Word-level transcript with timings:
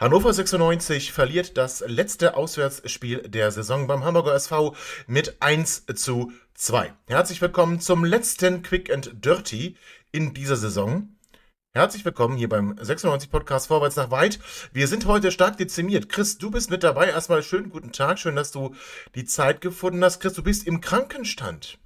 Hannover 0.00 0.32
96 0.32 1.10
verliert 1.10 1.56
das 1.56 1.82
letzte 1.84 2.36
Auswärtsspiel 2.36 3.22
der 3.22 3.50
Saison 3.50 3.88
beim 3.88 4.04
Hamburger 4.04 4.32
SV 4.32 4.76
mit 5.08 5.42
1 5.42 5.86
zu 5.96 6.30
2. 6.54 6.94
Herzlich 7.08 7.42
willkommen 7.42 7.80
zum 7.80 8.04
letzten 8.04 8.62
Quick 8.62 8.92
and 8.94 9.24
Dirty 9.24 9.74
in 10.12 10.34
dieser 10.34 10.54
Saison. 10.54 11.16
Herzlich 11.74 12.04
willkommen 12.04 12.36
hier 12.36 12.48
beim 12.48 12.76
96 12.80 13.28
Podcast 13.28 13.66
Vorwärts 13.66 13.96
nach 13.96 14.12
Weit. 14.12 14.38
Wir 14.72 14.86
sind 14.86 15.06
heute 15.06 15.32
stark 15.32 15.56
dezimiert. 15.56 16.08
Chris, 16.08 16.38
du 16.38 16.52
bist 16.52 16.70
mit 16.70 16.84
dabei. 16.84 17.08
Erstmal 17.08 17.42
schönen 17.42 17.68
guten 17.68 17.90
Tag. 17.90 18.20
Schön, 18.20 18.36
dass 18.36 18.52
du 18.52 18.76
die 19.16 19.24
Zeit 19.24 19.60
gefunden 19.60 20.04
hast. 20.04 20.20
Chris, 20.20 20.34
du 20.34 20.44
bist 20.44 20.64
im 20.68 20.80
Krankenstand. 20.80 21.76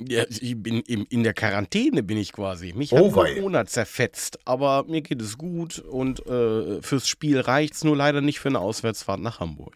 Ja, 0.00 0.24
ich 0.28 0.60
bin 0.60 0.80
in, 0.80 1.04
in 1.04 1.22
der 1.22 1.34
Quarantäne 1.34 2.02
bin 2.02 2.18
ich 2.18 2.32
quasi. 2.32 2.72
Mich 2.72 2.92
Oh, 2.92 3.14
hat. 3.16 3.34
Corona 3.36 3.64
zerfetzt, 3.64 4.38
aber 4.44 4.84
mir 4.84 5.02
geht 5.02 5.22
es 5.22 5.38
gut 5.38 5.78
und 5.78 6.26
äh, 6.26 6.82
fürs 6.82 7.06
Spiel 7.06 7.40
reicht's 7.40 7.84
nur 7.84 7.96
leider 7.96 8.20
nicht 8.20 8.40
für 8.40 8.48
eine 8.48 8.58
Auswärtsfahrt 8.58 9.20
nach 9.20 9.38
Hamburg. 9.40 9.74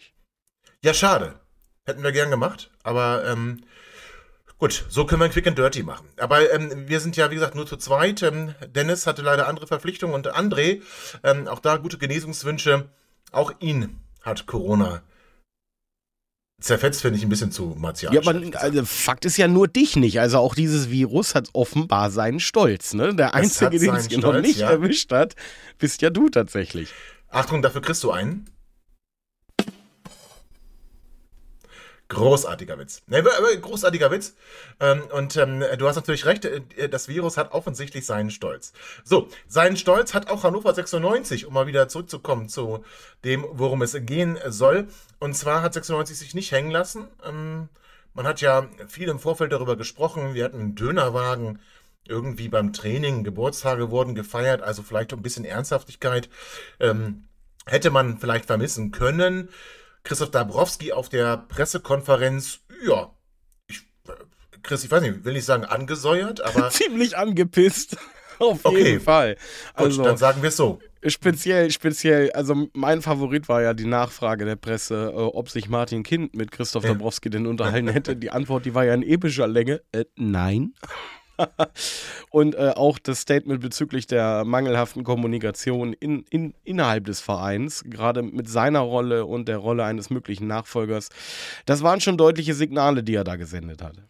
Ja, 0.83 0.93
schade. 0.93 1.39
Hätten 1.87 2.03
wir 2.03 2.13
gern 2.13 2.31
gemacht, 2.31 2.71
aber 2.83 3.25
ähm, 3.27 3.63
gut, 4.59 4.85
so 4.89 5.07
können 5.07 5.21
wir 5.21 5.27
ein 5.27 5.31
Quick 5.31 5.47
and 5.47 5.57
Dirty 5.57 5.83
machen. 5.85 6.07
Aber 6.19 6.53
ähm, 6.53 6.89
wir 6.89 7.01
sind 7.01 7.17
ja, 7.17 7.31
wie 7.31 7.37
gesagt, 7.37 7.55
nur 7.55 7.67
zu 7.67 7.77
zweit. 7.77 8.23
Ähm, 8.23 8.55
Dennis 8.75 9.07
hatte 9.07 9.23
leider 9.23 9.49
andere 9.49 9.67
Verpflichtungen 9.67 10.15
und 10.15 10.29
André, 10.37 10.83
ähm, 11.23 11.47
auch 11.49 11.61
da 11.61 11.77
gute 11.77 11.97
Genesungswünsche. 11.97 12.91
Auch 13.31 13.53
ihn 13.61 14.01
hat 14.23 14.47
Corona 14.47 15.03
zerfetzt, 16.61 17.03
finde 17.03 17.19
ich 17.19 17.25
ein 17.25 17.29
bisschen 17.29 17.53
zu 17.53 17.75
martialisch. 17.79 18.25
Ja, 18.25 18.31
aber 18.31 18.59
also, 18.61 18.85
Fakt 18.85 19.25
ist 19.25 19.37
ja 19.37 19.49
nur 19.49 19.69
dich 19.69 19.97
nicht. 19.97 20.21
Also 20.21 20.39
auch 20.39 20.55
dieses 20.55 20.91
Virus 20.91 21.35
hat 21.35 21.49
offenbar 21.53 22.11
seinen 22.11 22.41
Stolz. 22.41 22.95
Ne? 22.95 23.15
Der 23.15 23.35
Einzige, 23.35 23.79
den 23.79 23.95
es 23.95 24.11
noch 24.17 24.41
nicht 24.41 24.61
ja. 24.61 24.71
erwischt 24.71 25.13
hat, 25.13 25.35
bist 25.79 26.03
ja 26.03 26.11
du 26.11 26.29
tatsächlich. 26.29 26.93
Achtung, 27.29 27.63
dafür 27.63 27.81
kriegst 27.81 28.03
du 28.03 28.11
einen. 28.11 28.49
Großartiger 32.09 32.79
Witz. 32.79 33.03
Großartiger 33.61 34.11
Witz. 34.11 34.35
Ähm, 34.81 35.03
und 35.13 35.37
ähm, 35.37 35.63
du 35.79 35.87
hast 35.87 35.97
natürlich 35.97 36.25
recht, 36.25 36.45
äh, 36.47 36.89
das 36.89 37.09
Virus 37.09 37.37
hat 37.37 37.53
offensichtlich 37.53 38.07
seinen 38.07 38.31
Stolz. 38.31 38.73
So, 39.05 39.29
seinen 39.47 39.77
Stolz 39.77 40.15
hat 40.15 40.31
auch 40.31 40.43
Hannover 40.43 40.73
96, 40.73 41.45
um 41.45 41.53
mal 41.53 41.67
wieder 41.67 41.89
zurückzukommen 41.89 42.49
zu 42.49 42.83
dem, 43.25 43.45
worum 43.51 43.83
es 43.83 43.95
gehen 44.01 44.39
soll. 44.47 44.89
Und 45.19 45.35
zwar 45.35 45.61
hat 45.61 45.75
96 45.75 46.19
sich 46.19 46.35
nicht 46.35 46.51
hängen 46.51 46.71
lassen. 46.71 47.09
Ähm, 47.27 47.69
man 48.15 48.27
hat 48.27 48.41
ja 48.41 48.67
viel 48.89 49.09
im 49.09 49.19
Vorfeld 49.19 49.53
darüber 49.53 49.77
gesprochen. 49.77 50.33
Wir 50.33 50.45
hatten 50.45 50.61
einen 50.61 50.75
Dönerwagen 50.75 51.61
irgendwie 52.09 52.49
beim 52.49 52.73
Training, 52.73 53.23
Geburtstage 53.23 53.91
wurden 53.91 54.15
gefeiert, 54.15 54.63
also 54.63 54.83
vielleicht 54.83 55.13
ein 55.13 55.21
bisschen 55.21 55.45
Ernsthaftigkeit 55.45 56.31
hätte 57.71 57.91
man 57.91 58.19
vielleicht 58.19 58.47
vermissen 58.47 58.91
können. 58.91 59.49
Christoph 60.05 60.31
Dabrowski 60.31 60.93
auf 60.93 61.09
der 61.09 61.37
Pressekonferenz, 61.37 62.61
ja, 62.87 63.11
ich, 63.69 63.83
äh, 64.09 64.13
Chris, 64.63 64.85
ich 64.85 64.91
weiß 64.91 65.03
nicht, 65.03 65.25
will 65.25 65.33
nicht 65.35 65.45
sagen 65.45 65.65
angesäuert, 65.65 66.41
aber 66.41 66.69
Ziemlich 66.71 67.17
angepisst. 67.17 67.97
Auf 68.41 68.65
Okay. 68.65 68.85
jeden 68.85 69.01
Fall. 69.01 69.35
gut, 69.35 69.87
Also 69.87 70.05
dann 70.05 70.17
sagen 70.17 70.43
wir 70.43 70.51
es 70.51 70.57
so. 70.57 70.79
speziell, 71.05 71.73
speziell, 71.73 72.31
also 72.31 72.69
mein 72.73 73.03
Favorit 73.03 73.49
war 73.49 73.63
ja 73.63 73.75
die 73.75 73.85
Nachfrage 73.85 74.45
der 74.45 74.55
Presse, 74.55 75.11
äh, 75.13 75.17
ob 75.17 75.51
sich 75.51 75.69
Martin 75.69 76.05
Kind 76.05 76.37
mit 76.37 76.53
Christoph. 76.53 76.85
Dabrowski 76.85 77.31
denn 77.31 77.47
unterhalten 77.49 77.89
hätte. 77.89 78.15
Die 78.15 78.31
Antwort, 78.31 78.65
die 78.65 78.75
war 78.77 78.85
ja 78.85 78.95
in 78.95 79.03
epischer 79.03 79.49
Länge. 79.49 79.83
Äh, 79.91 80.05
nein. 80.15 80.73
Und 82.31 82.55
äh, 82.55 82.73
auch 82.77 82.99
das 82.99 83.21
Statement 83.21 83.61
bezüglich 83.61 84.07
der 84.07 84.45
mangelhaften 84.45 85.05
Kommunikation 85.05 85.93
in, 85.95 86.25
in, 86.31 86.55
innerhalb 86.65 87.05
des 87.05 87.21
Vereins, 87.21 87.85
gerade 87.87 88.23
mit 88.23 88.49
seiner 88.49 88.81
Rolle 88.81 89.25
und 89.25 89.49
der 89.49 89.59
Rolle 89.59 89.85
eines 89.85 90.11
möglichen 90.11 90.47
Nachfolgers, 90.47 91.09
das 91.67 91.83
waren 91.83 92.01
schon 92.01 92.17
deutliche 92.17 92.55
Signale, 92.55 93.03
die 93.03 93.15
er 93.15 93.25
da 93.25 93.37
gesendet 93.37 93.83
hatte. 93.83 94.03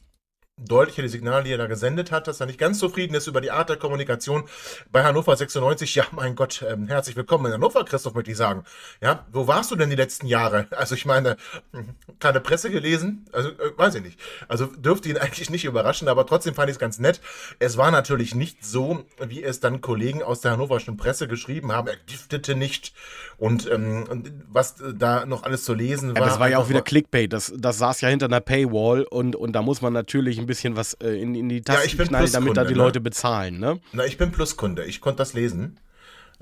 Deutliche 0.66 1.02
die 1.02 1.08
Signale, 1.08 1.44
die 1.44 1.52
er 1.52 1.58
da 1.58 1.66
gesendet 1.66 2.10
hat, 2.10 2.26
dass 2.26 2.40
er 2.40 2.46
nicht 2.46 2.58
ganz 2.58 2.78
zufrieden 2.80 3.14
ist 3.14 3.28
über 3.28 3.40
die 3.40 3.50
Art 3.52 3.68
der 3.68 3.76
Kommunikation 3.76 4.44
bei 4.90 5.04
Hannover 5.04 5.36
96. 5.36 5.94
Ja, 5.94 6.04
mein 6.10 6.34
Gott, 6.34 6.64
ähm, 6.68 6.88
herzlich 6.88 7.14
willkommen 7.14 7.46
in 7.46 7.52
Hannover, 7.52 7.84
Christoph, 7.84 8.14
möchte 8.14 8.32
ich 8.32 8.36
sagen. 8.36 8.64
Ja, 9.00 9.24
wo 9.32 9.46
warst 9.46 9.70
du 9.70 9.76
denn 9.76 9.90
die 9.90 9.96
letzten 9.96 10.26
Jahre? 10.26 10.66
Also 10.78 10.94
ich 10.94 11.06
meine, 11.06 11.36
hm, 11.72 11.90
keine 12.20 12.40
Presse 12.40 12.70
gelesen? 12.70 13.26
Also, 13.32 13.48
äh, 13.50 13.76
weiß 13.76 13.96
ich 13.96 14.02
nicht. 14.02 14.18
Also 14.46 14.66
dürfte 14.66 15.08
ihn 15.08 15.16
eigentlich 15.18 15.50
nicht 15.50 15.64
überraschen, 15.64 16.08
aber 16.08 16.24
trotzdem 16.24 16.54
fand 16.54 16.70
ich 16.70 16.74
es 16.76 16.78
ganz 16.78 16.98
nett. 16.98 17.20
Es 17.58 17.76
war 17.76 17.90
natürlich 17.90 18.34
nicht 18.34 18.64
so, 18.64 19.04
wie 19.20 19.42
es 19.42 19.60
dann 19.60 19.80
Kollegen 19.80 20.22
aus 20.22 20.40
der 20.40 20.52
hannoverschen 20.52 20.96
Presse 20.96 21.28
geschrieben 21.28 21.72
haben. 21.72 21.88
Er 21.88 21.96
giftete 22.06 22.54
nicht 22.54 22.94
und, 23.36 23.70
ähm, 23.70 24.44
was 24.50 24.76
da 24.94 25.26
noch 25.26 25.42
alles 25.42 25.64
zu 25.64 25.74
lesen 25.74 26.10
Ja, 26.14 26.20
war. 26.20 26.28
das 26.28 26.40
war 26.40 26.48
ja 26.48 26.58
auch 26.58 26.68
wieder 26.68 26.82
Clickbait. 26.82 27.32
Das, 27.32 27.52
das 27.56 27.78
saß 27.78 28.00
ja 28.00 28.08
hinter 28.08 28.26
einer 28.26 28.40
Paywall 28.40 29.02
und, 29.02 29.36
und 29.36 29.52
da 29.52 29.62
muss 29.62 29.82
man 29.82 29.92
natürlich 29.92 30.38
ein 30.38 30.47
bisschen 30.48 30.74
was 30.74 30.94
äh, 30.94 31.10
in, 31.10 31.36
in 31.36 31.48
die 31.48 31.58
Ja, 31.58 31.62
Tasten 31.62 31.86
ich 31.86 31.96
bin 31.96 32.08
knallen, 32.08 32.32
damit 32.32 32.56
da 32.56 32.64
die 32.64 32.74
ne? 32.74 32.78
Leute 32.78 33.00
bezahlen, 33.00 33.60
ne? 33.60 33.78
Na, 33.92 34.04
ich 34.04 34.18
bin 34.18 34.32
Pluskunde. 34.32 34.84
Ich 34.84 35.00
konnte 35.00 35.18
das 35.18 35.34
lesen. 35.34 35.78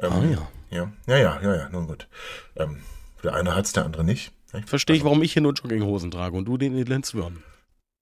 Ähm, 0.00 0.12
Ah, 0.12 0.25
ja. 0.25 0.49
Ja, 0.71 0.93
ja, 1.06 1.17
ja, 1.19 1.41
ja, 1.43 1.56
ja 1.56 1.69
nun 1.69 1.87
gut. 1.87 2.09
Ähm, 2.56 2.78
der 3.22 3.34
eine 3.34 3.55
hat's, 3.55 3.72
der 3.72 3.84
andere 3.84 4.03
nicht. 4.05 4.33
Verstehe 4.65 4.97
ich, 4.97 5.05
warum 5.05 5.22
ich 5.22 5.33
hier 5.34 5.43
nur 5.43 5.53
Jogginghosen 5.53 6.11
trage 6.11 6.37
und 6.37 6.47
du 6.47 6.56
den 6.56 6.75
Elenzwürm. 6.77 7.43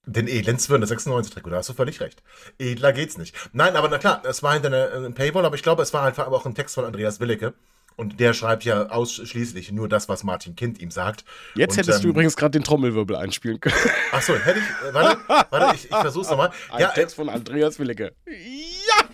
Den 0.07 0.29
Elenswürden, 0.29 0.83
das 0.87 0.91
96-Trikot, 0.91 1.51
da 1.51 1.57
hast 1.57 1.69
du 1.71 1.73
völlig 1.73 2.01
recht. 2.01 2.23
Edler 2.59 2.93
geht's 2.93 3.19
nicht. 3.19 3.35
Nein, 3.53 3.75
aber 3.75 3.89
na 3.89 3.99
klar, 3.99 4.23
es 4.25 4.43
war 4.43 4.53
hinter 4.53 4.69
einer 4.69 5.07
äh, 5.07 5.11
Paywall, 5.11 5.45
aber 5.47 5.57
ich 5.57 5.63
glaube, 5.63 5.83
es 5.83 5.93
war 5.95 6.03
einfach 6.05 6.27
aber 6.27 6.37
auch 6.37 6.47
ein 6.47 6.55
Text 6.55 6.75
von 6.75 6.85
Andreas 6.85 7.21
Willecke. 7.21 7.55
Und 7.97 8.19
der 8.19 8.35
schreibt 8.35 8.65
ja 8.65 8.89
ausschließlich 8.91 9.71
nur 9.73 9.89
das, 9.89 10.09
was 10.09 10.25
Martin 10.25 10.57
Kind 10.57 10.81
ihm 10.81 10.91
sagt. 10.91 11.25
Jetzt 11.55 11.73
Und, 11.73 11.79
hättest 11.79 12.03
du 12.03 12.09
ähm, 12.09 12.11
übrigens 12.11 12.37
gerade 12.37 12.53
den 12.53 12.65
Trommelwirbel 12.65 13.15
einspielen 13.17 13.61
können. 13.61 13.77
Ach 14.13 14.23
so, 14.23 14.35
hätte 14.35 14.59
ich. 14.59 14.89
Äh, 14.89 14.95
warte, 14.95 15.19
warte, 15.51 15.77
ich, 15.77 15.85
ich 15.85 15.97
versuch's 15.97 16.29
nochmal. 16.29 16.51
Ein 16.71 16.81
Ja, 16.81 16.91
äh, 16.91 16.95
Text 16.95 17.17
von 17.17 17.29
Andreas 17.29 17.79
Willecke. 17.79 18.13
Ja! 18.27 19.05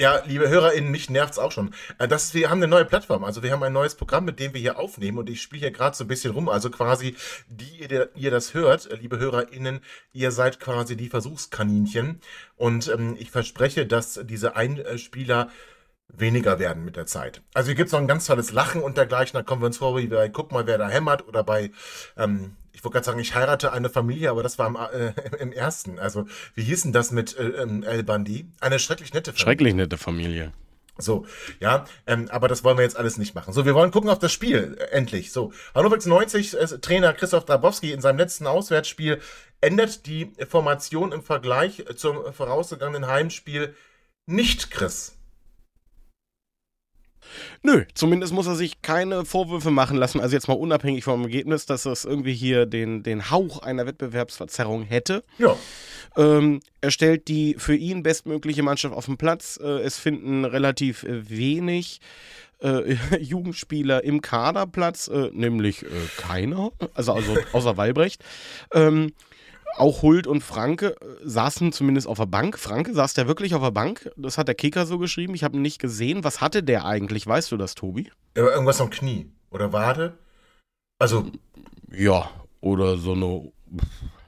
Ja, 0.00 0.22
liebe 0.26 0.48
HörerInnen, 0.48 0.92
mich 0.92 1.10
nervt's 1.10 1.40
auch 1.40 1.50
schon. 1.50 1.74
Äh, 1.98 2.06
Das 2.06 2.26
ist, 2.26 2.34
wir 2.34 2.50
haben 2.50 2.58
eine 2.58 2.68
neue 2.68 2.84
Plattform, 2.84 3.24
also 3.24 3.42
wir 3.42 3.50
haben 3.50 3.64
ein 3.64 3.72
neues 3.72 3.96
Programm, 3.96 4.24
mit 4.24 4.38
dem 4.38 4.54
wir 4.54 4.60
hier 4.60 4.78
aufnehmen 4.78 5.18
und 5.18 5.28
ich 5.28 5.42
spiele 5.42 5.62
hier 5.62 5.70
gerade 5.72 5.96
so 5.96 6.04
ein 6.04 6.08
bisschen 6.08 6.32
rum. 6.32 6.48
Also 6.48 6.70
quasi, 6.70 7.16
die 7.48 7.82
ihr, 7.82 8.08
ihr 8.14 8.30
das 8.30 8.54
hört, 8.54 8.88
äh, 8.90 8.94
liebe 8.94 9.18
HörerInnen, 9.18 9.80
ihr 10.12 10.30
seid 10.30 10.60
quasi 10.60 10.96
die 10.96 11.08
Versuchskaninchen 11.08 12.20
und 12.56 12.86
ähm, 12.88 13.16
ich 13.18 13.32
verspreche, 13.32 13.86
dass 13.86 14.20
diese 14.22 14.54
Einspieler 14.54 15.50
weniger 16.08 16.58
werden 16.58 16.84
mit 16.84 16.96
der 16.96 17.06
Zeit. 17.06 17.42
Also 17.54 17.68
hier 17.68 17.74
gibt's 17.76 17.92
noch 17.92 18.00
ein 18.00 18.08
ganz 18.08 18.26
tolles 18.26 18.52
Lachen 18.52 18.82
und 18.82 18.96
dergleichen, 18.96 19.36
da 19.38 19.42
kommen 19.42 19.62
wir 19.62 19.66
uns 19.66 19.78
vor 19.78 19.96
wie 19.96 20.06
bei 20.06 20.28
Guck 20.28 20.52
mal, 20.52 20.66
wer 20.66 20.78
da 20.78 20.88
hämmert 20.88 21.26
oder 21.28 21.44
bei, 21.44 21.70
ähm, 22.16 22.56
ich 22.72 22.82
wollte 22.84 22.94
gerade 22.94 23.06
sagen, 23.06 23.18
ich 23.18 23.34
heirate 23.34 23.72
eine 23.72 23.90
Familie, 23.90 24.30
aber 24.30 24.42
das 24.42 24.58
war 24.58 24.66
im, 24.66 24.76
äh, 24.76 25.12
im 25.38 25.52
ersten. 25.52 25.98
Also 25.98 26.26
wie 26.54 26.62
hieß 26.62 26.82
denn 26.82 26.92
das 26.92 27.10
mit 27.10 27.36
äh, 27.36 27.48
ähm, 27.48 27.82
El 27.82 28.02
Bandi? 28.02 28.46
Eine 28.60 28.78
schrecklich 28.78 29.12
nette 29.12 29.32
Familie. 29.32 29.44
Schrecklich 29.44 29.74
nette 29.74 29.98
Familie. 29.98 30.52
So, 31.00 31.26
ja, 31.60 31.84
ähm, 32.08 32.28
aber 32.28 32.48
das 32.48 32.64
wollen 32.64 32.76
wir 32.76 32.82
jetzt 32.82 32.96
alles 32.96 33.18
nicht 33.18 33.34
machen. 33.36 33.52
So, 33.52 33.64
wir 33.64 33.74
wollen 33.74 33.92
gucken 33.92 34.10
auf 34.10 34.18
das 34.18 34.32
Spiel, 34.32 34.76
äh, 34.80 34.84
endlich. 34.86 35.30
So, 35.30 35.52
Hannover 35.72 36.00
96, 36.00 36.54
äh, 36.54 36.66
Trainer 36.80 37.12
Christoph 37.12 37.44
Dabowski 37.44 37.92
in 37.92 38.00
seinem 38.00 38.18
letzten 38.18 38.48
Auswärtsspiel 38.48 39.20
ändert 39.60 40.06
die 40.06 40.32
Formation 40.48 41.12
im 41.12 41.22
Vergleich 41.22 41.84
zum 41.96 42.32
vorausgegangenen 42.32 43.06
Heimspiel 43.06 43.76
nicht, 44.26 44.70
Chris. 44.70 45.17
Nö, 47.62 47.84
zumindest 47.94 48.32
muss 48.32 48.46
er 48.46 48.54
sich 48.54 48.82
keine 48.82 49.24
Vorwürfe 49.24 49.70
machen 49.70 49.96
lassen. 49.96 50.20
Also 50.20 50.34
jetzt 50.34 50.48
mal 50.48 50.54
unabhängig 50.54 51.04
vom 51.04 51.22
Ergebnis, 51.22 51.66
dass 51.66 51.86
es 51.86 52.04
irgendwie 52.04 52.34
hier 52.34 52.66
den, 52.66 53.02
den 53.02 53.30
Hauch 53.30 53.62
einer 53.62 53.86
Wettbewerbsverzerrung 53.86 54.82
hätte. 54.84 55.24
Ja, 55.38 55.56
Ähm, 56.16 56.60
er 56.80 56.90
stellt 56.90 57.28
die 57.28 57.54
für 57.58 57.76
ihn 57.76 58.02
bestmögliche 58.02 58.62
Mannschaft 58.62 58.94
auf 58.94 59.06
den 59.06 59.18
Platz. 59.18 59.58
Äh, 59.62 59.80
es 59.82 59.98
finden 59.98 60.44
relativ 60.44 61.04
äh, 61.04 61.28
wenig 61.28 62.00
äh, 62.60 62.94
Jugendspieler 63.20 64.02
im 64.04 64.20
Kader 64.20 64.66
Platz, 64.66 65.08
äh, 65.08 65.30
nämlich 65.32 65.82
äh, 65.82 65.88
keiner, 66.16 66.72
also, 66.94 67.12
also 67.12 67.36
außer 67.52 67.76
Walbrecht. 67.76 68.22
Ähm, 68.72 69.12
auch 69.78 70.02
Hult 70.02 70.26
und 70.26 70.42
Franke 70.42 70.96
äh, 71.00 71.06
saßen 71.22 71.72
zumindest 71.72 72.06
auf 72.06 72.18
der 72.18 72.26
Bank. 72.26 72.58
Franke 72.58 72.94
saß 72.94 73.14
der 73.14 73.26
wirklich 73.26 73.54
auf 73.54 73.62
der 73.62 73.70
Bank? 73.70 74.10
Das 74.16 74.38
hat 74.38 74.48
der 74.48 74.54
Kicker 74.54 74.86
so 74.86 74.98
geschrieben. 74.98 75.34
Ich 75.34 75.44
habe 75.44 75.56
ihn 75.56 75.62
nicht 75.62 75.80
gesehen. 75.80 76.24
Was 76.24 76.40
hatte 76.40 76.62
der 76.62 76.84
eigentlich? 76.84 77.26
Weißt 77.26 77.50
du 77.52 77.56
das, 77.56 77.74
Tobi? 77.74 78.10
Irgendwas 78.34 78.80
am 78.80 78.90
Knie 78.90 79.30
oder 79.50 79.72
Wade? 79.72 80.18
Also. 80.98 81.30
Ja, 81.90 82.30
oder 82.60 82.98
so 82.98 83.12
eine 83.12 83.52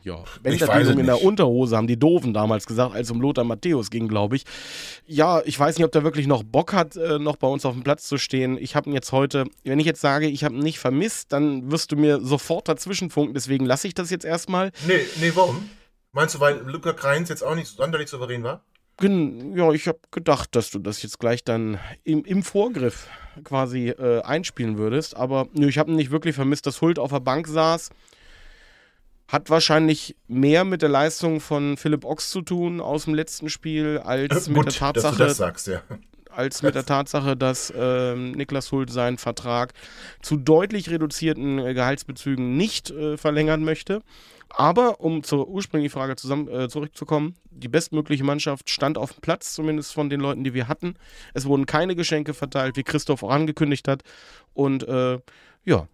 ja, 0.03 0.23
Bänderdehnung 0.43 0.99
in 0.99 1.07
der 1.07 1.23
Unterhose, 1.23 1.77
haben 1.77 1.87
die 1.87 1.99
Doofen 1.99 2.33
damals 2.33 2.67
gesagt, 2.67 2.95
als 2.95 3.11
um 3.11 3.21
Lothar 3.21 3.45
Matthäus 3.45 3.91
ging, 3.91 4.09
glaube 4.09 4.37
ich. 4.37 4.45
Ja, 5.07 5.43
ich 5.45 5.59
weiß 5.59 5.77
nicht, 5.77 5.85
ob 5.85 5.93
der 5.93 6.05
wirklich 6.05 6.27
noch 6.27 6.43
Bock 6.43 6.73
hat, 6.73 6.97
äh, 6.97 7.19
noch 7.19 7.37
bei 7.37 7.47
uns 7.47 7.65
auf 7.65 7.75
dem 7.75 7.83
Platz 7.83 8.07
zu 8.07 8.19
stehen. 8.19 8.57
Ich 8.59 8.77
habe 8.77 8.89
ihn 8.89 8.95
jetzt 8.95 9.13
heute, 9.13 9.45
wenn 9.65 9.79
ich 9.79 9.87
jetzt 9.87 10.01
sage, 10.01 10.27
ich 10.27 10.45
habe 10.45 10.55
ihn 10.55 10.63
nicht 10.63 10.79
vermisst, 10.79 11.33
dann 11.33 11.71
wirst 11.71 11.93
du 11.93 11.97
mir 11.97 12.21
sofort 12.21 12.69
dazwischen 12.69 13.11
funken, 13.11 13.35
deswegen 13.35 13.67
lasse 13.67 13.87
ich 13.87 13.95
das 13.95 14.11
jetzt 14.11 14.25
erstmal. 14.25 14.73
Nee, 14.87 15.01
nee, 15.21 15.33
warum? 15.35 15.69
Meinst 16.13 16.35
du, 16.35 16.41
weil 16.41 16.59
Luca 16.67 16.93
Kreins 16.93 17.29
jetzt 17.29 17.43
auch 17.43 17.55
nicht 17.55 17.69
sonderlich 17.69 18.09
souverän 18.09 18.43
war? 18.43 18.65
Ja, 19.03 19.73
ich 19.73 19.89
habe 19.89 19.99
gedacht, 20.11 20.55
dass 20.55 20.71
du 20.71 20.79
das 20.79 21.03
jetzt 21.03 21.19
gleich 21.19 21.43
dann 21.43 21.79
im, 22.05 22.23
im 22.25 22.43
Vorgriff 22.43 23.07
quasi 23.45 23.89
äh, 23.89 24.21
einspielen 24.23 24.77
würdest. 24.77 25.17
Aber 25.17 25.49
nö, 25.55 25.69
ich 25.69 25.79
habe 25.79 25.91
ihn 25.91 25.97
nicht 25.97 26.11
wirklich 26.11 26.35
vermisst, 26.35 26.67
dass 26.67 26.83
Hult 26.83 26.99
auf 26.99 27.11
der 27.11 27.21
Bank 27.21 27.47
saß. 27.47 27.91
Hat 29.31 29.49
wahrscheinlich 29.49 30.17
mehr 30.27 30.65
mit 30.65 30.83
der 30.83 30.89
Leistung 30.89 31.41
von 31.41 31.77
Philipp 31.77 32.05
Ochs 32.05 32.31
zu 32.31 32.43
tun 32.43 32.81
aus 32.81 33.05
dem 33.05 33.15
letzten 33.15 33.49
Spiel, 33.49 33.99
als 33.99 34.49
äh, 34.49 34.51
mit 34.51 34.67
der 34.67 34.73
Tatsache, 34.73 35.19
dass 35.19 35.37
sagst, 35.37 35.69
ja. 35.69 35.83
als 36.31 36.63
mit 36.63 36.75
der 36.75 36.85
Tatsache, 36.85 37.37
dass 37.37 37.71
äh, 37.71 38.17
Niklas 38.17 38.73
Hult 38.73 38.91
seinen 38.91 39.19
Vertrag 39.19 39.73
zu 40.21 40.37
deutlich 40.37 40.91
reduzierten 40.91 41.61
äh, 41.61 41.75
Gehaltsbezügen 41.75 42.57
nicht 42.57 42.91
äh, 42.91 43.17
verlängern 43.17 43.63
möchte. 43.63 44.03
Aber 44.49 45.01
um 45.01 45.23
zur 45.23 45.47
ursprünglichen 45.49 45.93
Frage 45.93 46.17
zusammen, 46.17 46.49
äh, 46.49 46.69
zurückzukommen, 46.69 47.37
die 47.51 47.69
bestmögliche 47.69 48.25
Mannschaft 48.25 48.69
stand 48.69 48.99
auf 48.99 49.13
dem 49.13 49.21
Platz, 49.21 49.55
zumindest 49.55 49.93
von 49.93 50.11
den 50.11 50.21
Leuten, 50.21 50.43
die 50.43 50.55
wir 50.55 50.67
hatten. 50.67 50.97
Es 51.35 51.47
wurden 51.47 51.67
keine 51.67 51.95
Geschenke 51.95 52.35
verteilt, 52.35 52.77
wie 52.77 52.83
Christoph 52.83 53.23
auch 53.23 53.31
angekündigt 53.31 53.87
hat. 53.87 54.03
Und 54.53 54.87
äh, 54.89 55.21
ja, 55.65 55.87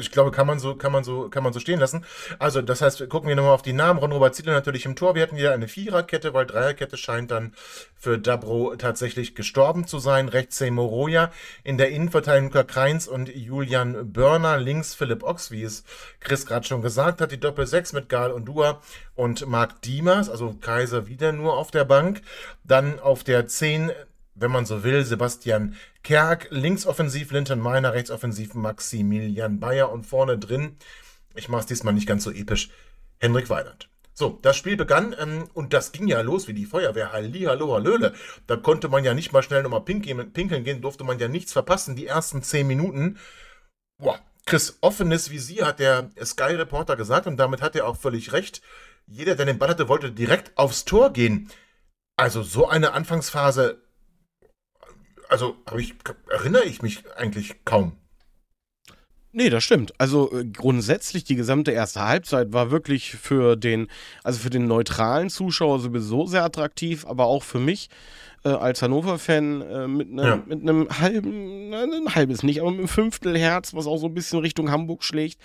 ich 0.00 0.10
glaube, 0.10 0.30
kann 0.30 0.46
man 0.46 0.58
so, 0.58 0.74
kann 0.74 0.92
man 0.92 1.04
so, 1.04 1.28
kann 1.28 1.42
man 1.42 1.52
so 1.52 1.60
stehen 1.60 1.78
lassen. 1.78 2.04
Also, 2.38 2.62
das 2.62 2.82
heißt, 2.82 3.08
gucken 3.08 3.28
wir 3.28 3.36
nochmal 3.36 3.54
auf 3.54 3.62
die 3.62 3.72
Namen. 3.72 3.98
Ron-Robert 3.98 4.34
Ziedler 4.34 4.52
natürlich 4.52 4.84
im 4.84 4.96
Tor. 4.96 5.14
Wir 5.14 5.22
hatten 5.22 5.36
wieder 5.36 5.52
eine 5.52 5.68
Viererkette, 5.68 6.34
weil 6.34 6.46
Dreierkette 6.46 6.96
scheint 6.96 7.30
dann 7.30 7.54
für 7.94 8.18
Dabro 8.18 8.76
tatsächlich 8.76 9.34
gestorben 9.34 9.86
zu 9.86 9.98
sein. 9.98 10.28
Rechts 10.28 10.60
Moroja, 10.60 11.30
in 11.64 11.78
der 11.78 11.90
Innenverteidigung 11.90 12.50
Luca 12.50 12.64
Kreins 12.64 13.08
und 13.08 13.28
Julian 13.28 14.12
Börner. 14.12 14.58
Links 14.58 14.94
Philipp 14.94 15.22
Ochs, 15.22 15.50
wie 15.50 15.62
es 15.62 15.84
Chris 16.20 16.46
gerade 16.46 16.66
schon 16.66 16.82
gesagt 16.82 17.20
hat. 17.20 17.32
Die 17.32 17.40
Doppel-6 17.40 17.94
mit 17.94 18.08
Gal 18.08 18.32
und 18.32 18.46
Dua 18.46 18.80
und 19.14 19.46
Marc 19.46 19.82
Diemers, 19.82 20.28
also 20.28 20.54
Kaiser 20.60 21.06
wieder 21.06 21.32
nur 21.32 21.56
auf 21.56 21.70
der 21.70 21.84
Bank. 21.84 22.22
Dann 22.64 22.98
auf 22.98 23.24
der 23.24 23.46
10 23.46 23.92
wenn 24.36 24.50
man 24.50 24.66
so 24.66 24.84
will, 24.84 25.04
Sebastian 25.04 25.74
Kerk, 26.02 26.48
linksoffensiv 26.50 27.32
Linton 27.32 27.58
Meiner, 27.58 27.94
rechtsoffensiv 27.94 28.54
Maximilian 28.54 29.58
Bayer 29.58 29.90
und 29.90 30.06
vorne 30.06 30.38
drin, 30.38 30.76
ich 31.34 31.48
mache 31.48 31.62
es 31.62 31.66
diesmal 31.66 31.94
nicht 31.94 32.06
ganz 32.06 32.24
so 32.24 32.30
episch, 32.30 32.70
Henrik 33.18 33.50
Weidert. 33.50 33.88
So, 34.18 34.38
das 34.40 34.56
Spiel 34.56 34.76
begann 34.76 35.14
ähm, 35.18 35.48
und 35.52 35.74
das 35.74 35.92
ging 35.92 36.06
ja 36.06 36.22
los 36.22 36.48
wie 36.48 36.54
die 36.54 36.64
Feuerwehr. 36.64 37.12
Halli, 37.12 37.42
hallo, 37.42 37.74
hallöle. 37.74 38.14
Da 38.46 38.56
konnte 38.56 38.88
man 38.88 39.04
ja 39.04 39.12
nicht 39.12 39.32
mal 39.32 39.42
schnell 39.42 39.62
nochmal 39.62 39.82
pinkeln, 39.82 40.32
gehen, 40.32 40.80
durfte 40.80 41.04
man 41.04 41.18
ja 41.18 41.28
nichts 41.28 41.52
verpassen. 41.52 41.96
Die 41.96 42.06
ersten 42.06 42.42
zehn 42.42 42.66
Minuten, 42.66 43.18
boah, 43.98 44.18
Chris, 44.46 44.78
offenes 44.80 45.30
Visier, 45.30 45.66
hat 45.66 45.80
der 45.80 46.10
Sky-Reporter 46.22 46.96
gesagt 46.96 47.26
und 47.26 47.36
damit 47.36 47.60
hat 47.60 47.76
er 47.76 47.86
auch 47.86 47.96
völlig 47.96 48.32
recht. 48.32 48.62
Jeder, 49.06 49.34
der 49.34 49.44
den 49.44 49.58
Ball 49.58 49.68
hatte, 49.68 49.88
wollte 49.88 50.10
direkt 50.12 50.56
aufs 50.56 50.86
Tor 50.86 51.12
gehen. 51.12 51.50
Also 52.16 52.42
so 52.42 52.66
eine 52.66 52.92
Anfangsphase 52.92 53.82
also 55.28 55.56
ich, 55.78 55.94
erinnere 56.30 56.64
ich 56.64 56.82
mich 56.82 57.04
eigentlich 57.16 57.64
kaum. 57.64 57.96
Nee, 59.32 59.50
das 59.50 59.64
stimmt. 59.64 59.92
Also 59.98 60.32
äh, 60.32 60.46
grundsätzlich 60.46 61.24
die 61.24 61.36
gesamte 61.36 61.70
erste 61.70 62.00
Halbzeit 62.00 62.54
war 62.54 62.70
wirklich 62.70 63.10
für 63.10 63.56
den, 63.56 63.88
also 64.24 64.38
für 64.38 64.48
den 64.48 64.66
neutralen 64.66 65.28
Zuschauer 65.28 65.78
sowieso 65.78 66.26
sehr 66.26 66.42
attraktiv, 66.42 67.04
aber 67.04 67.26
auch 67.26 67.42
für 67.42 67.58
mich 67.58 67.90
äh, 68.46 68.48
als 68.48 68.80
Hannover-Fan 68.80 69.60
äh, 69.60 69.88
mit, 69.88 70.10
ne, 70.10 70.22
ja. 70.22 70.42
mit 70.46 70.62
einem 70.62 70.88
halben, 70.88 71.68
nein, 71.68 71.92
ein 71.92 72.14
halbes 72.14 72.44
nicht, 72.44 72.60
aber 72.60 72.70
mit 72.70 72.78
einem 72.78 72.88
Fünftel 72.88 73.36
Herz, 73.36 73.74
was 73.74 73.86
auch 73.86 73.98
so 73.98 74.06
ein 74.06 74.14
bisschen 74.14 74.38
Richtung 74.38 74.70
Hamburg 74.70 75.04
schlägt. 75.04 75.38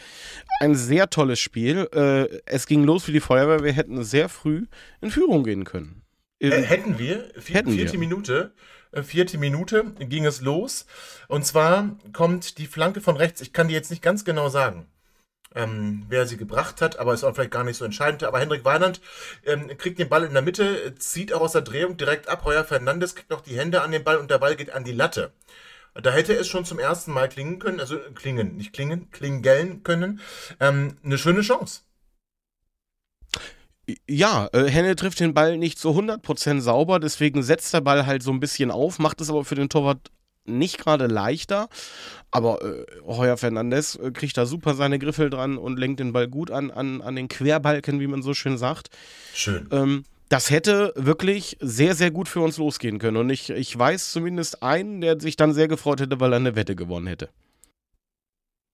Ein 0.61 0.75
sehr 0.75 1.09
tolles 1.09 1.41
Spiel. 1.41 1.89
Äh, 1.93 2.39
es 2.45 2.67
ging 2.67 2.85
los 2.85 3.03
für 3.03 3.11
die 3.11 3.19
Feuerwehr. 3.19 3.61
Wir 3.61 3.73
hätten 3.73 4.03
sehr 4.05 4.29
früh 4.29 4.67
in 5.01 5.11
Führung 5.11 5.43
gehen 5.43 5.65
können. 5.65 6.03
Äh, 6.39 6.61
hätten 6.61 6.97
wir, 6.97 7.29
vier, 7.37 7.55
hätten 7.55 7.71
vierte 7.71 7.93
wir. 7.93 7.99
Minute. 7.99 8.53
Äh, 8.91 9.03
vierte 9.03 9.37
Minute 9.37 9.83
ging 9.99 10.25
es 10.25 10.41
los. 10.41 10.85
Und 11.27 11.45
zwar 11.45 11.97
kommt 12.13 12.57
die 12.57 12.67
Flanke 12.67 13.01
von 13.01 13.17
rechts. 13.17 13.41
Ich 13.41 13.53
kann 13.53 13.67
dir 13.67 13.73
jetzt 13.73 13.91
nicht 13.91 14.03
ganz 14.03 14.25
genau 14.25 14.49
sagen, 14.49 14.87
ähm, 15.55 16.05
wer 16.09 16.27
sie 16.27 16.37
gebracht 16.37 16.81
hat, 16.81 16.99
aber 16.99 17.13
ist 17.13 17.23
auch 17.23 17.33
vielleicht 17.33 17.51
gar 17.51 17.63
nicht 17.63 17.77
so 17.77 17.85
entscheidend. 17.85 18.23
Aber 18.23 18.39
Hendrik 18.39 18.65
Weiland 18.65 19.01
ähm, 19.45 19.69
kriegt 19.77 19.99
den 19.99 20.09
Ball 20.09 20.23
in 20.23 20.33
der 20.33 20.41
Mitte, 20.41 20.95
zieht 20.95 21.33
auch 21.33 21.41
aus 21.41 21.53
der 21.53 21.61
Drehung 21.61 21.97
direkt 21.97 22.27
ab. 22.29 22.43
Heuer 22.45 22.63
Fernandes 22.63 23.15
kriegt 23.15 23.29
noch 23.29 23.41
die 23.41 23.57
Hände 23.57 23.81
an 23.81 23.91
den 23.91 24.03
Ball 24.03 24.17
und 24.17 24.31
der 24.31 24.39
Ball 24.39 24.55
geht 24.55 24.71
an 24.71 24.83
die 24.83 24.93
Latte. 24.93 25.31
Da 25.93 26.11
hätte 26.11 26.33
es 26.33 26.47
schon 26.47 26.63
zum 26.63 26.79
ersten 26.79 27.11
Mal 27.11 27.27
klingen 27.27 27.59
können, 27.59 27.81
also 27.81 27.97
klingen, 28.15 28.55
nicht 28.55 28.71
klingen, 28.71 29.11
klingeln 29.11 29.83
können. 29.83 30.21
Ähm, 30.59 30.95
eine 31.03 31.17
schöne 31.17 31.41
Chance. 31.41 31.81
Ja, 34.07 34.47
äh, 34.53 34.69
Henne 34.69 34.95
trifft 34.95 35.19
den 35.19 35.33
Ball 35.33 35.57
nicht 35.57 35.79
zu 35.79 35.89
100% 35.89 36.61
sauber, 36.61 36.99
deswegen 36.99 37.43
setzt 37.43 37.73
der 37.73 37.81
Ball 37.81 38.05
halt 38.05 38.23
so 38.23 38.31
ein 38.31 38.39
bisschen 38.39 38.71
auf, 38.71 38.99
macht 38.99 39.21
es 39.21 39.29
aber 39.29 39.43
für 39.43 39.55
den 39.55 39.69
Torwart 39.69 40.11
nicht 40.45 40.77
gerade 40.77 41.07
leichter. 41.07 41.67
Aber 42.31 42.63
äh, 42.63 42.85
Heuer 43.05 43.37
Fernandes 43.37 43.95
äh, 43.95 44.11
kriegt 44.11 44.37
da 44.37 44.45
super 44.45 44.73
seine 44.73 44.99
Griffel 44.99 45.29
dran 45.29 45.57
und 45.57 45.77
lenkt 45.77 45.99
den 45.99 46.13
Ball 46.13 46.27
gut 46.27 46.51
an, 46.51 46.71
an, 46.71 47.01
an 47.01 47.15
den 47.15 47.27
Querbalken, 47.27 47.99
wie 47.99 48.07
man 48.07 48.21
so 48.21 48.33
schön 48.33 48.57
sagt. 48.57 48.89
Schön. 49.33 49.67
Ähm, 49.71 50.03
das 50.29 50.49
hätte 50.49 50.93
wirklich 50.95 51.57
sehr, 51.59 51.93
sehr 51.93 52.09
gut 52.09 52.29
für 52.29 52.39
uns 52.39 52.57
losgehen 52.57 52.99
können. 52.99 53.17
Und 53.17 53.29
ich, 53.29 53.49
ich 53.49 53.77
weiß 53.77 54.11
zumindest 54.11 54.63
einen, 54.63 55.01
der 55.01 55.19
sich 55.19 55.35
dann 55.35 55.53
sehr 55.53 55.67
gefreut 55.67 55.99
hätte, 55.99 56.19
weil 56.21 56.31
er 56.31 56.37
eine 56.37 56.55
Wette 56.55 56.75
gewonnen 56.75 57.07
hätte. 57.07 57.29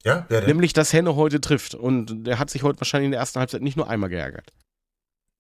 Ja, 0.04 0.28
wer 0.30 0.42
denn? 0.42 0.50
Nämlich, 0.50 0.74
dass 0.74 0.94
Henne 0.94 1.16
heute 1.16 1.42
trifft. 1.42 1.74
Und 1.74 2.28
der 2.28 2.38
hat 2.38 2.52
sich 2.52 2.62
heute 2.62 2.80
wahrscheinlich 2.80 3.08
in 3.08 3.12
der 3.12 3.22
ersten 3.22 3.40
Halbzeit 3.40 3.64
nicht 3.64 3.76
nur 3.76 3.90
einmal 3.90 4.10
geärgert. 4.10 4.54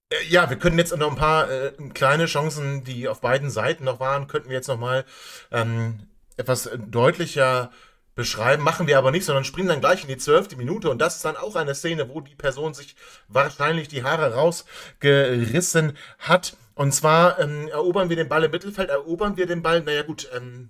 Äh, 0.09 0.25
ja, 0.29 0.49
wir 0.49 0.57
können 0.57 0.77
jetzt 0.77 0.95
noch 0.95 1.09
ein 1.09 1.17
paar 1.17 1.49
äh, 1.49 1.71
kleine 1.93 2.25
Chancen, 2.25 2.83
die 2.83 3.07
auf 3.07 3.21
beiden 3.21 3.49
Seiten 3.49 3.83
noch 3.85 3.99
waren, 3.99 4.27
könnten 4.27 4.49
wir 4.49 4.55
jetzt 4.55 4.67
noch 4.67 4.79
mal 4.79 5.05
ähm, 5.51 6.07
etwas 6.37 6.69
deutlicher 6.77 7.71
beschreiben. 8.15 8.63
Machen 8.63 8.87
wir 8.87 8.97
aber 8.97 9.11
nicht, 9.11 9.25
sondern 9.25 9.43
springen 9.45 9.69
dann 9.69 9.81
gleich 9.81 10.01
in 10.03 10.09
die 10.09 10.17
zwölfte 10.17 10.55
Minute. 10.57 10.89
Und 10.89 10.99
das 10.99 11.17
ist 11.17 11.25
dann 11.25 11.37
auch 11.37 11.55
eine 11.55 11.75
Szene, 11.75 12.09
wo 12.09 12.21
die 12.21 12.35
Person 12.35 12.73
sich 12.73 12.95
wahrscheinlich 13.27 13.87
die 13.87 14.03
Haare 14.03 14.33
rausgerissen 14.33 15.97
hat. 16.19 16.57
Und 16.75 16.93
zwar 16.93 17.39
ähm, 17.39 17.67
erobern 17.69 18.09
wir 18.09 18.15
den 18.15 18.29
Ball 18.29 18.43
im 18.43 18.51
Mittelfeld, 18.51 18.89
erobern 18.89 19.37
wir 19.37 19.45
den 19.47 19.61
Ball. 19.63 19.81
Naja, 19.81 20.03
gut, 20.03 20.29
ähm, 20.35 20.69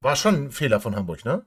war 0.00 0.16
schon 0.16 0.34
ein 0.46 0.52
Fehler 0.52 0.80
von 0.80 0.96
Hamburg, 0.96 1.24
ne? 1.24 1.44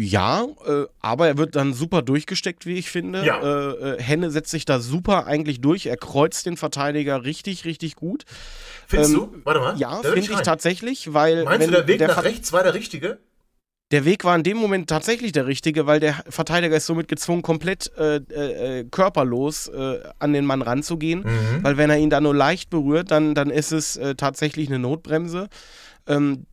Ja, 0.00 0.46
äh, 0.64 0.84
aber 1.00 1.26
er 1.26 1.38
wird 1.38 1.56
dann 1.56 1.74
super 1.74 2.02
durchgesteckt, 2.02 2.66
wie 2.66 2.74
ich 2.74 2.88
finde. 2.88 3.26
Ja. 3.26 3.40
Äh, 3.40 3.94
äh, 3.96 4.00
Henne 4.00 4.30
setzt 4.30 4.52
sich 4.52 4.64
da 4.64 4.78
super 4.78 5.26
eigentlich 5.26 5.60
durch. 5.60 5.86
Er 5.86 5.96
kreuzt 5.96 6.46
den 6.46 6.56
Verteidiger 6.56 7.24
richtig, 7.24 7.64
richtig 7.64 7.96
gut. 7.96 8.24
Findest 8.86 9.14
ähm, 9.14 9.18
du? 9.18 9.40
Warte 9.42 9.58
mal. 9.58 9.76
Ja, 9.76 9.96
finde 9.96 10.20
ich 10.20 10.28
tatsächlich, 10.28 11.14
weil. 11.14 11.42
Meinst 11.42 11.66
du, 11.66 11.72
der 11.72 11.88
Weg 11.88 11.98
der 11.98 12.08
nach 12.08 12.22
rechts 12.22 12.52
war 12.52 12.62
der 12.62 12.74
richtige? 12.74 13.18
Der 13.90 14.04
Weg 14.04 14.22
war 14.22 14.36
in 14.36 14.44
dem 14.44 14.58
Moment 14.58 14.88
tatsächlich 14.88 15.32
der 15.32 15.48
richtige, 15.48 15.86
weil 15.86 15.98
der 15.98 16.22
Verteidiger 16.28 16.76
ist 16.76 16.86
somit 16.86 17.08
gezwungen, 17.08 17.42
komplett 17.42 17.90
äh, 17.96 18.16
äh, 18.18 18.84
körperlos 18.84 19.66
äh, 19.66 19.98
an 20.20 20.32
den 20.32 20.44
Mann 20.44 20.62
ranzugehen. 20.62 21.24
Mhm. 21.24 21.64
Weil 21.64 21.76
wenn 21.76 21.90
er 21.90 21.98
ihn 21.98 22.10
da 22.10 22.20
nur 22.20 22.36
leicht 22.36 22.70
berührt, 22.70 23.10
dann, 23.10 23.34
dann 23.34 23.50
ist 23.50 23.72
es 23.72 23.96
äh, 23.96 24.14
tatsächlich 24.14 24.68
eine 24.68 24.78
Notbremse. 24.78 25.48
Ähm, 26.06 26.46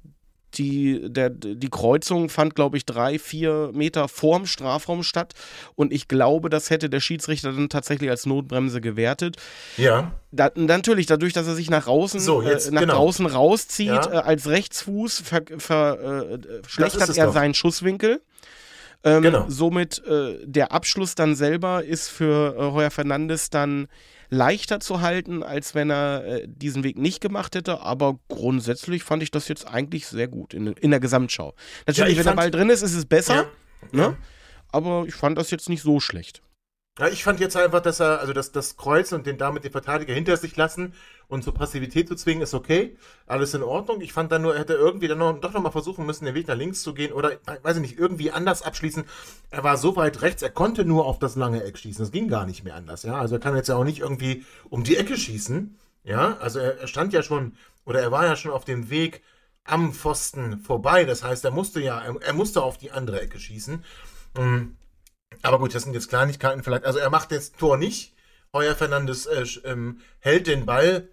die, 0.57 1.01
der, 1.07 1.29
die 1.29 1.69
Kreuzung 1.69 2.29
fand, 2.29 2.55
glaube 2.55 2.77
ich, 2.77 2.85
drei, 2.85 3.19
vier 3.19 3.71
Meter 3.73 4.07
vorm 4.07 4.45
Strafraum 4.45 5.03
statt. 5.03 5.33
Und 5.75 5.93
ich 5.93 6.07
glaube, 6.07 6.49
das 6.49 6.69
hätte 6.69 6.89
der 6.89 6.99
Schiedsrichter 6.99 7.51
dann 7.51 7.69
tatsächlich 7.69 8.09
als 8.09 8.25
Notbremse 8.25 8.81
gewertet. 8.81 9.37
Ja. 9.77 10.11
Da, 10.31 10.51
natürlich, 10.55 11.05
dadurch, 11.05 11.33
dass 11.33 11.47
er 11.47 11.55
sich 11.55 11.69
nach 11.69 11.87
außen, 11.87 12.19
so, 12.19 12.41
jetzt, 12.41 12.67
äh, 12.67 12.71
nach 12.71 12.81
genau. 12.81 12.95
draußen 12.95 13.25
rauszieht, 13.25 13.87
ja. 13.87 14.11
äh, 14.11 14.17
als 14.17 14.47
Rechtsfuß 14.47 15.21
ver, 15.21 15.43
ver, 15.57 16.29
äh, 16.31 16.39
schlechtert 16.67 17.17
er 17.17 17.27
doch. 17.27 17.33
seinen 17.33 17.53
Schusswinkel. 17.53 18.21
Ähm, 19.03 19.21
genau. 19.21 19.45
Somit 19.47 20.03
äh, 20.07 20.39
der 20.43 20.71
Abschluss 20.71 21.13
dann 21.13 21.35
selber 21.35 21.83
ist 21.83 22.09
für 22.09 22.55
äh, 22.57 22.71
Heuer 22.71 22.89
Fernandes 22.89 23.51
dann 23.51 23.87
leichter 24.29 24.79
zu 24.79 25.01
halten, 25.01 25.43
als 25.43 25.75
wenn 25.75 25.89
er 25.89 26.25
äh, 26.25 26.47
diesen 26.47 26.83
Weg 26.83 26.97
nicht 26.97 27.21
gemacht 27.21 27.55
hätte. 27.55 27.81
Aber 27.81 28.19
grundsätzlich 28.27 29.03
fand 29.03 29.23
ich 29.23 29.31
das 29.31 29.47
jetzt 29.47 29.67
eigentlich 29.67 30.07
sehr 30.07 30.27
gut 30.27 30.53
in, 30.53 30.67
in 30.67 30.91
der 30.91 30.99
Gesamtschau. 30.99 31.53
Natürlich, 31.87 32.13
ja, 32.13 32.19
wenn 32.19 32.25
der 32.25 32.33
Ball 32.33 32.51
drin 32.51 32.69
ist, 32.69 32.81
ist 32.81 32.95
es 32.95 33.05
besser. 33.05 33.47
Ja. 33.91 34.09
Ne? 34.09 34.17
Aber 34.71 35.05
ich 35.07 35.15
fand 35.15 35.37
das 35.37 35.51
jetzt 35.51 35.69
nicht 35.69 35.81
so 35.81 35.99
schlecht. 35.99 36.41
Ja, 36.97 37.09
ich 37.09 37.25
fand 37.25 37.41
jetzt 37.41 37.57
einfach, 37.57 37.81
dass 37.81 37.99
er, 37.99 38.21
also 38.21 38.31
das, 38.31 38.53
das 38.53 38.77
Kreuz 38.77 39.11
und 39.11 39.25
den 39.27 39.37
damit 39.37 39.65
den 39.65 39.71
Verteidiger 39.73 40.13
hinter 40.13 40.37
sich 40.37 40.55
lassen 40.55 40.93
und 41.27 41.43
zur 41.43 41.53
Passivität 41.53 42.07
zu 42.07 42.15
zwingen, 42.15 42.41
ist 42.41 42.53
okay. 42.53 42.95
Alles 43.27 43.53
in 43.53 43.63
Ordnung. 43.63 43.99
Ich 43.99 44.13
fand 44.13 44.31
dann 44.31 44.43
nur, 44.43 44.53
er 44.53 44.61
hätte 44.61 44.75
irgendwie 44.75 45.09
dann 45.09 45.17
noch, 45.17 45.37
doch 45.41 45.51
nochmal 45.51 45.73
versuchen 45.73 46.05
müssen, 46.05 46.23
den 46.23 46.35
Weg 46.35 46.47
nach 46.47 46.55
links 46.55 46.83
zu 46.83 46.93
gehen 46.93 47.11
oder, 47.11 47.33
weiß 47.63 47.75
ich 47.75 47.81
nicht, 47.81 47.99
irgendwie 47.99 48.31
anders 48.31 48.61
abschließen. 48.61 49.03
Er 49.51 49.63
war 49.65 49.75
so 49.75 49.97
weit 49.97 50.21
rechts, 50.21 50.41
er 50.41 50.51
konnte 50.51 50.85
nur 50.85 51.05
auf 51.05 51.19
das 51.19 51.35
lange 51.35 51.63
Eck 51.65 51.77
schießen. 51.77 52.05
Es 52.05 52.11
ging 52.13 52.29
gar 52.29 52.45
nicht 52.45 52.63
mehr 52.63 52.75
anders, 52.75 53.03
ja. 53.03 53.15
Also 53.15 53.35
er 53.35 53.41
kann 53.41 53.57
jetzt 53.57 53.67
ja 53.67 53.75
auch 53.75 53.83
nicht 53.83 53.99
irgendwie 53.99 54.45
um 54.69 54.85
die 54.85 54.95
Ecke 54.95 55.17
schießen. 55.17 55.77
Ja, 56.05 56.37
also 56.37 56.59
er, 56.59 56.79
er 56.79 56.87
stand 56.87 57.11
ja 57.11 57.23
schon, 57.23 57.57
oder 57.83 57.99
er 57.99 58.11
war 58.11 58.25
ja 58.25 58.37
schon 58.37 58.51
auf 58.51 58.63
dem 58.63 58.89
Weg 58.89 59.21
am 59.65 59.91
Pfosten 59.91 60.59
vorbei. 60.59 61.03
Das 61.03 61.23
heißt, 61.23 61.43
er 61.43 61.51
musste 61.51 61.81
ja, 61.81 61.99
er, 61.99 62.15
er 62.21 62.33
musste 62.33 62.63
auf 62.63 62.77
die 62.77 62.91
andere 62.91 63.19
Ecke 63.19 63.37
schießen. 63.37 63.83
Mhm. 64.37 64.77
Aber 65.41 65.59
gut, 65.59 65.73
das 65.75 65.83
sind 65.83 65.93
jetzt 65.93 66.09
Kleinigkeiten 66.09 66.63
vielleicht. 66.63 66.85
Also 66.85 66.99
er 66.99 67.09
macht 67.09 67.31
jetzt 67.31 67.57
Tor 67.57 67.77
nicht. 67.77 68.13
Heuer 68.53 68.75
Fernandes 68.75 69.25
äh, 69.25 69.45
ähm, 69.65 70.01
hält 70.19 70.47
den 70.47 70.65
Ball. 70.65 71.09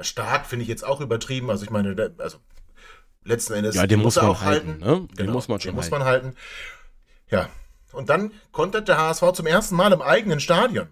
Stark 0.00 0.46
finde 0.46 0.62
ich 0.62 0.68
jetzt 0.68 0.84
auch 0.84 1.00
übertrieben. 1.00 1.50
Also 1.50 1.64
ich 1.64 1.70
meine, 1.70 1.94
der, 1.94 2.12
also 2.18 2.38
letzten 3.24 3.54
Endes 3.54 3.74
ja, 3.74 3.86
den 3.86 4.00
muss, 4.00 4.16
er 4.16 4.24
man 4.24 4.32
auch 4.32 4.42
halten. 4.42 4.68
halten. 4.68 4.84
Ne? 4.84 5.08
Den 5.08 5.16
Genau, 5.16 5.32
muss 5.32 5.48
man 5.48 5.60
schon 5.60 5.70
den 5.70 5.76
muss 5.76 5.84
halten. 5.84 5.98
man 5.98 6.04
halten. 6.04 6.34
Ja. 7.30 7.48
Und 7.92 8.10
dann 8.10 8.32
kontert 8.52 8.88
der 8.88 8.98
HSV 8.98 9.32
zum 9.32 9.46
ersten 9.46 9.74
Mal 9.74 9.92
im 9.92 10.02
eigenen 10.02 10.40
Stadion. 10.40 10.88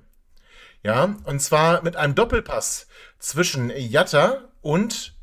Ja, 0.83 1.17
und 1.25 1.41
zwar 1.41 1.83
mit 1.83 1.97
einem 1.97 2.15
Doppelpass 2.15 2.87
zwischen 3.19 3.71
Jatta 3.75 4.49
und 4.61 5.15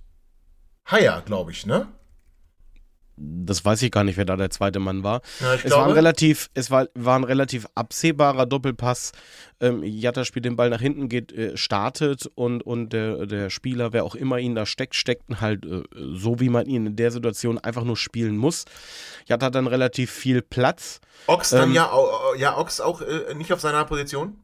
Haier, 0.85 1.21
glaube 1.25 1.51
ich, 1.51 1.65
ne? 1.65 1.87
Das 3.43 3.63
weiß 3.63 3.81
ich 3.83 3.91
gar 3.91 4.03
nicht, 4.03 4.17
wer 4.17 4.25
da 4.25 4.35
der 4.35 4.49
zweite 4.49 4.79
Mann 4.79 5.03
war. 5.03 5.21
Ja, 5.39 5.53
es 5.53 5.71
war 5.71 5.85
ein 5.85 5.91
relativ, 5.91 6.49
es 6.53 6.71
war, 6.71 6.87
war 6.95 7.17
ein 7.17 7.23
relativ 7.23 7.67
absehbarer 7.75 8.45
Doppelpass. 8.45 9.11
Ähm, 9.59 9.83
Jatta 9.83 10.25
spielt 10.25 10.45
den 10.45 10.55
Ball 10.55 10.69
nach 10.69 10.81
hinten, 10.81 11.07
geht, 11.07 11.31
äh, 11.31 11.55
startet 11.55 12.27
und, 12.35 12.63
und 12.63 12.93
der, 12.93 13.25
der 13.27 13.49
Spieler, 13.49 13.93
wer 13.93 14.03
auch 14.03 14.15
immer 14.15 14.39
ihn 14.39 14.55
da 14.55 14.65
steckt, 14.65 14.95
steckt 14.95 15.29
ihn 15.29 15.39
halt 15.39 15.65
äh, 15.65 15.83
so, 15.93 16.39
wie 16.39 16.49
man 16.49 16.65
ihn 16.65 16.87
in 16.87 16.95
der 16.95 17.11
Situation 17.11 17.59
einfach 17.59 17.83
nur 17.83 17.97
spielen 17.97 18.37
muss. 18.37 18.65
Jatta 19.27 19.47
hat 19.47 19.55
dann 19.55 19.67
relativ 19.67 20.11
viel 20.11 20.41
Platz. 20.41 20.99
Ochs 21.27 21.51
dann 21.51 21.69
Ähm, 21.69 21.75
ja, 21.75 21.91
ja 22.37 22.57
Ochs 22.57 22.81
auch 22.81 23.01
äh, 23.01 23.33
nicht 23.35 23.53
auf 23.53 23.61
seiner 23.61 23.85
Position? 23.85 24.39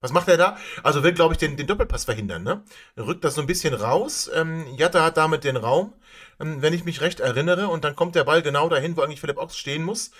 Was 0.00 0.12
macht 0.12 0.28
er 0.28 0.36
da? 0.36 0.56
Also 0.84 1.02
will, 1.02 1.12
glaube 1.12 1.34
ich, 1.34 1.38
den, 1.38 1.56
den 1.56 1.66
Doppelpass 1.66 2.04
verhindern, 2.04 2.44
ne? 2.44 2.62
Er 2.94 3.06
rückt 3.06 3.24
das 3.24 3.34
so 3.34 3.40
ein 3.40 3.48
bisschen 3.48 3.74
raus. 3.74 4.30
Ähm, 4.32 4.64
Jatta 4.76 5.02
hat 5.02 5.16
damit 5.16 5.42
den 5.42 5.56
Raum, 5.56 5.92
wenn 6.38 6.72
ich 6.72 6.84
mich 6.84 7.00
recht 7.00 7.20
erinnere, 7.20 7.68
und 7.68 7.84
dann 7.84 7.96
kommt 7.96 8.14
der 8.14 8.24
Ball 8.24 8.42
genau 8.42 8.68
dahin, 8.68 8.96
wo 8.96 9.02
eigentlich 9.02 9.20
Philipp 9.20 9.38
Ochs 9.38 9.56
stehen 9.56 9.84
muss. 9.84 10.10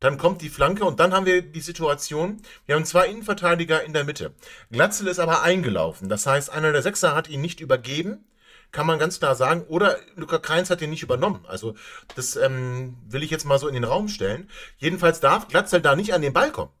Dann 0.00 0.18
kommt 0.18 0.42
die 0.42 0.48
Flanke 0.48 0.84
und 0.84 0.98
dann 0.98 1.14
haben 1.14 1.26
wir 1.26 1.42
die 1.42 1.60
Situation, 1.60 2.42
wir 2.66 2.74
haben 2.74 2.84
zwei 2.84 3.06
Innenverteidiger 3.06 3.84
in 3.84 3.92
der 3.92 4.02
Mitte. 4.02 4.34
Glatzel 4.72 5.06
ist 5.06 5.20
aber 5.20 5.42
eingelaufen. 5.42 6.08
Das 6.08 6.26
heißt, 6.26 6.50
einer 6.50 6.72
der 6.72 6.82
Sechser 6.82 7.14
hat 7.14 7.28
ihn 7.28 7.40
nicht 7.40 7.60
übergeben, 7.60 8.24
kann 8.72 8.86
man 8.86 8.98
ganz 8.98 9.20
klar 9.20 9.36
sagen. 9.36 9.64
Oder 9.68 9.98
Luca 10.16 10.38
Kreins 10.38 10.70
hat 10.70 10.82
ihn 10.82 10.90
nicht 10.90 11.04
übernommen. 11.04 11.44
Also 11.46 11.76
das 12.16 12.34
ähm, 12.34 12.96
will 13.08 13.22
ich 13.22 13.30
jetzt 13.30 13.44
mal 13.44 13.60
so 13.60 13.68
in 13.68 13.74
den 13.74 13.84
Raum 13.84 14.08
stellen. 14.08 14.50
Jedenfalls 14.78 15.20
darf 15.20 15.46
Glatzel 15.46 15.80
da 15.80 15.94
nicht 15.94 16.14
an 16.14 16.22
den 16.22 16.32
Ball 16.32 16.50
kommen. 16.50 16.72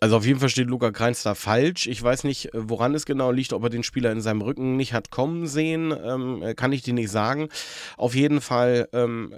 Also 0.00 0.16
auf 0.18 0.26
jeden 0.26 0.38
Fall 0.38 0.48
steht 0.50 0.68
Luca 0.68 0.90
Kreins 0.90 1.22
da 1.22 1.34
falsch. 1.34 1.86
Ich 1.86 2.02
weiß 2.02 2.24
nicht, 2.24 2.54
äh, 2.54 2.68
woran 2.68 2.94
es 2.94 3.06
genau 3.06 3.30
liegt, 3.30 3.52
ob 3.52 3.62
er 3.64 3.70
den 3.70 3.82
Spieler 3.82 4.12
in 4.12 4.20
seinem 4.20 4.42
Rücken 4.42 4.76
nicht 4.76 4.92
hat 4.92 5.10
kommen 5.10 5.46
sehen, 5.46 5.94
ähm, 6.04 6.42
äh, 6.42 6.54
kann 6.54 6.72
ich 6.72 6.82
dir 6.82 6.94
nicht 6.94 7.10
sagen. 7.10 7.48
Auf 7.96 8.14
jeden 8.14 8.40
Fall 8.40 8.88
ähm, 8.92 9.34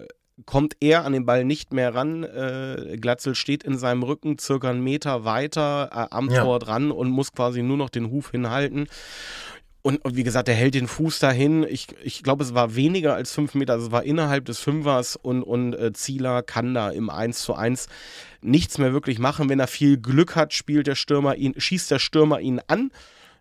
kommt 0.46 0.76
er 0.80 1.04
an 1.04 1.12
den 1.12 1.26
Ball 1.26 1.44
nicht 1.44 1.72
mehr 1.72 1.94
ran. 1.94 2.24
Äh, 2.24 2.96
Glatzel 3.00 3.34
steht 3.34 3.62
in 3.62 3.78
seinem 3.78 4.02
Rücken 4.02 4.38
circa 4.38 4.70
einen 4.70 4.82
Meter 4.82 5.24
weiter 5.24 5.90
äh, 5.92 6.14
am 6.14 6.30
Ja. 6.30 6.42
Tor 6.42 6.58
dran 6.58 6.90
und 6.90 7.10
muss 7.10 7.32
quasi 7.32 7.62
nur 7.62 7.76
noch 7.76 7.90
den 7.90 8.10
Huf 8.10 8.30
hinhalten. 8.30 8.86
Und, 9.82 10.04
und 10.04 10.14
wie 10.16 10.24
gesagt, 10.24 10.48
er 10.48 10.54
hält 10.54 10.74
den 10.74 10.88
Fuß 10.88 11.20
dahin. 11.20 11.64
Ich, 11.68 11.88
ich 12.02 12.22
glaube, 12.22 12.44
es 12.44 12.54
war 12.54 12.76
weniger 12.76 13.14
als 13.14 13.32
fünf 13.32 13.54
Meter. 13.54 13.72
Also 13.74 13.86
es 13.86 13.92
war 13.92 14.04
innerhalb 14.04 14.44
des 14.44 14.58
Fünfers 14.58 15.16
und, 15.16 15.42
und 15.42 15.74
äh, 15.74 15.92
Zieler 15.92 16.42
kann 16.42 16.74
da 16.74 16.90
im 16.90 17.08
1 17.08 17.40
zu 17.40 17.54
1 17.54 17.88
nichts 18.42 18.76
mehr 18.76 18.92
wirklich 18.92 19.18
machen. 19.18 19.48
Wenn 19.48 19.60
er 19.60 19.66
viel 19.66 19.96
Glück 19.96 20.36
hat, 20.36 20.52
spielt 20.52 20.86
der 20.86 20.96
Stürmer 20.96 21.36
ihn, 21.36 21.54
schießt 21.56 21.90
der 21.90 21.98
Stürmer 21.98 22.40
ihn 22.40 22.60
an, 22.66 22.90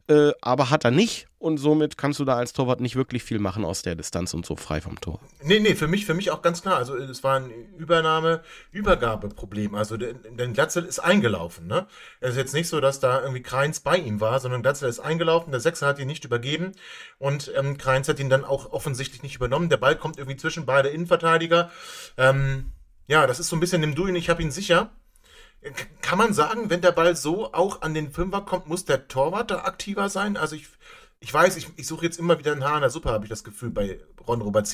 äh, 0.09 0.31
aber 0.41 0.69
hat 0.71 0.83
er 0.83 0.91
nicht. 0.91 1.27
Und 1.37 1.57
somit 1.57 1.97
kannst 1.97 2.19
du 2.19 2.25
da 2.25 2.35
als 2.35 2.51
Torwart 2.51 2.81
nicht 2.81 2.97
wirklich 2.97 3.23
viel 3.23 3.39
machen 3.39 3.63
aus 3.63 3.81
der 3.81 3.95
Distanz 3.95 4.33
und 4.33 4.45
so 4.45 4.57
frei 4.57 4.81
vom 4.81 4.99
Tor. 4.99 5.21
Nee, 5.41 5.59
nee, 5.59 5.73
für 5.73 5.87
mich, 5.87 6.05
für 6.05 6.13
mich 6.13 6.31
auch 6.31 6.41
ganz 6.41 6.61
klar. 6.63 6.75
Also 6.75 6.97
es 6.97 7.23
war 7.23 7.39
ein 7.39 7.51
Übernahme, 7.77 8.41
Übergabeproblem. 8.73 9.73
Also 9.73 9.95
denn 9.95 10.53
Glatzel 10.53 10.83
ist 10.83 10.99
eingelaufen, 10.99 11.67
ne? 11.67 11.87
Es 12.19 12.31
ist 12.31 12.37
jetzt 12.37 12.53
nicht 12.53 12.67
so, 12.67 12.81
dass 12.81 12.99
da 12.99 13.21
irgendwie 13.21 13.41
Kreins 13.41 13.79
bei 13.79 13.95
ihm 13.95 14.19
war, 14.19 14.41
sondern 14.41 14.63
Glatzel 14.63 14.89
ist 14.89 14.99
eingelaufen, 14.99 15.51
der 15.51 15.61
Sechser 15.61 15.87
hat 15.87 15.99
ihn 15.99 16.07
nicht 16.07 16.25
übergeben 16.25 16.73
und 17.19 17.53
ähm, 17.55 17.77
Kreins 17.77 18.09
hat 18.09 18.19
ihn 18.19 18.29
dann 18.29 18.43
auch 18.43 18.73
offensichtlich 18.73 19.23
nicht 19.23 19.35
übernommen. 19.35 19.69
Der 19.69 19.77
Ball 19.77 19.95
kommt 19.95 20.17
irgendwie 20.17 20.37
zwischen 20.37 20.65
beide 20.65 20.89
Innenverteidiger. 20.89 21.71
Ähm, 22.17 22.73
ja, 23.07 23.25
das 23.27 23.39
ist 23.39 23.47
so 23.47 23.55
ein 23.55 23.61
bisschen 23.61 23.81
im 23.81 23.95
Duin, 23.95 24.15
ich 24.15 24.29
habe 24.29 24.41
ihn 24.41 24.51
sicher. 24.51 24.91
Kann 26.01 26.17
man 26.17 26.33
sagen, 26.33 26.69
wenn 26.69 26.81
der 26.81 26.91
Ball 26.91 27.15
so 27.15 27.53
auch 27.53 27.81
an 27.81 27.93
den 27.93 28.11
Fünfer 28.11 28.41
kommt, 28.41 28.67
muss 28.67 28.85
der 28.85 29.07
Torwart 29.07 29.51
da 29.51 29.63
aktiver 29.63 30.09
sein? 30.09 30.37
Also 30.37 30.55
ich, 30.55 30.67
ich 31.19 31.33
weiß, 31.33 31.57
ich, 31.57 31.67
ich 31.75 31.87
suche 31.87 32.05
jetzt 32.05 32.17
immer 32.17 32.39
wieder 32.39 32.53
ein 32.53 32.63
Haar 32.63 32.75
in 32.75 32.81
der 32.81 32.89
Suppe, 32.89 33.09
habe 33.09 33.25
ich 33.25 33.29
das 33.29 33.43
Gefühl, 33.43 33.69
bei 33.69 33.99
Ron 34.25 34.41
Robert. 34.41 34.73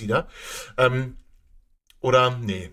Ähm, 0.77 1.18
oder, 2.01 2.38
nee. 2.38 2.72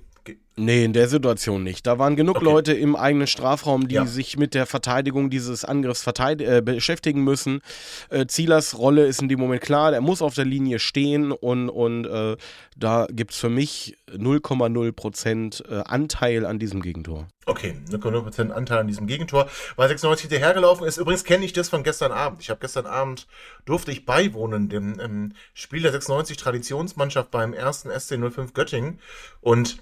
Nee, 0.55 0.85
in 0.85 0.93
der 0.93 1.09
Situation 1.09 1.63
nicht. 1.65 1.87
Da 1.87 1.99
waren 1.99 2.15
genug 2.15 2.37
Okay. 2.37 2.45
Leute 2.45 2.73
im 2.75 2.95
eigenen 2.95 3.27
Strafraum, 3.27 3.89
die 3.89 3.95
Ja. 3.95 4.07
sich 4.07 4.37
mit 4.37 4.53
der 4.53 4.67
Verteidigung 4.67 5.31
dieses 5.31 5.65
Angriffs 5.65 6.07
äh, 6.07 6.61
beschäftigen 6.63 7.25
müssen. 7.25 7.63
Äh, 8.11 8.27
Zielers 8.27 8.77
Rolle 8.77 9.07
ist 9.07 9.23
in 9.23 9.29
dem 9.29 9.41
Moment 9.41 9.63
klar, 9.63 9.93
der 9.93 10.03
muss 10.03 10.21
auf 10.21 10.35
der 10.35 10.45
Linie 10.45 10.79
stehen 10.79 11.33
und, 11.33 11.71
und 11.71 12.05
äh, 12.05 12.37
da 12.77 13.07
gibt 13.11 13.33
es 13.33 13.39
für 13.39 13.49
mich 13.49 13.97
0,0% 14.11 15.69
äh, 15.71 15.83
Anteil 15.87 16.45
an 16.45 16.59
diesem 16.59 16.83
Gegentor. 16.83 17.29
Okay, 17.47 17.75
0,0% 17.91 18.51
Anteil 18.51 18.79
an 18.79 18.87
diesem 18.87 19.07
Gegentor, 19.07 19.49
weil 19.77 19.89
96 19.89 20.29
hinterhergelaufen 20.29 20.87
ist. 20.87 20.99
Übrigens 20.99 21.25
kenne 21.25 21.45
ich 21.45 21.53
das 21.55 21.71
von 21.71 21.83
gestern 21.83 22.13
Abend. 22.13 22.41
Ich 22.43 22.51
habe 22.51 22.61
gestern 22.61 22.87
Abend, 22.87 23.27
durfte 23.65 23.91
ich 23.91 24.05
beiwohnen, 24.05 24.69
dem 24.69 25.01
ähm, 25.01 25.33
Spiel 25.55 25.83
der 25.83 25.93
96 25.93 26.37
Traditionsmannschaft 26.37 27.31
beim 27.31 27.53
ersten 27.53 27.89
SC 27.91 28.19
05 28.19 28.53
Göttingen. 28.53 29.01
Und 29.41 29.79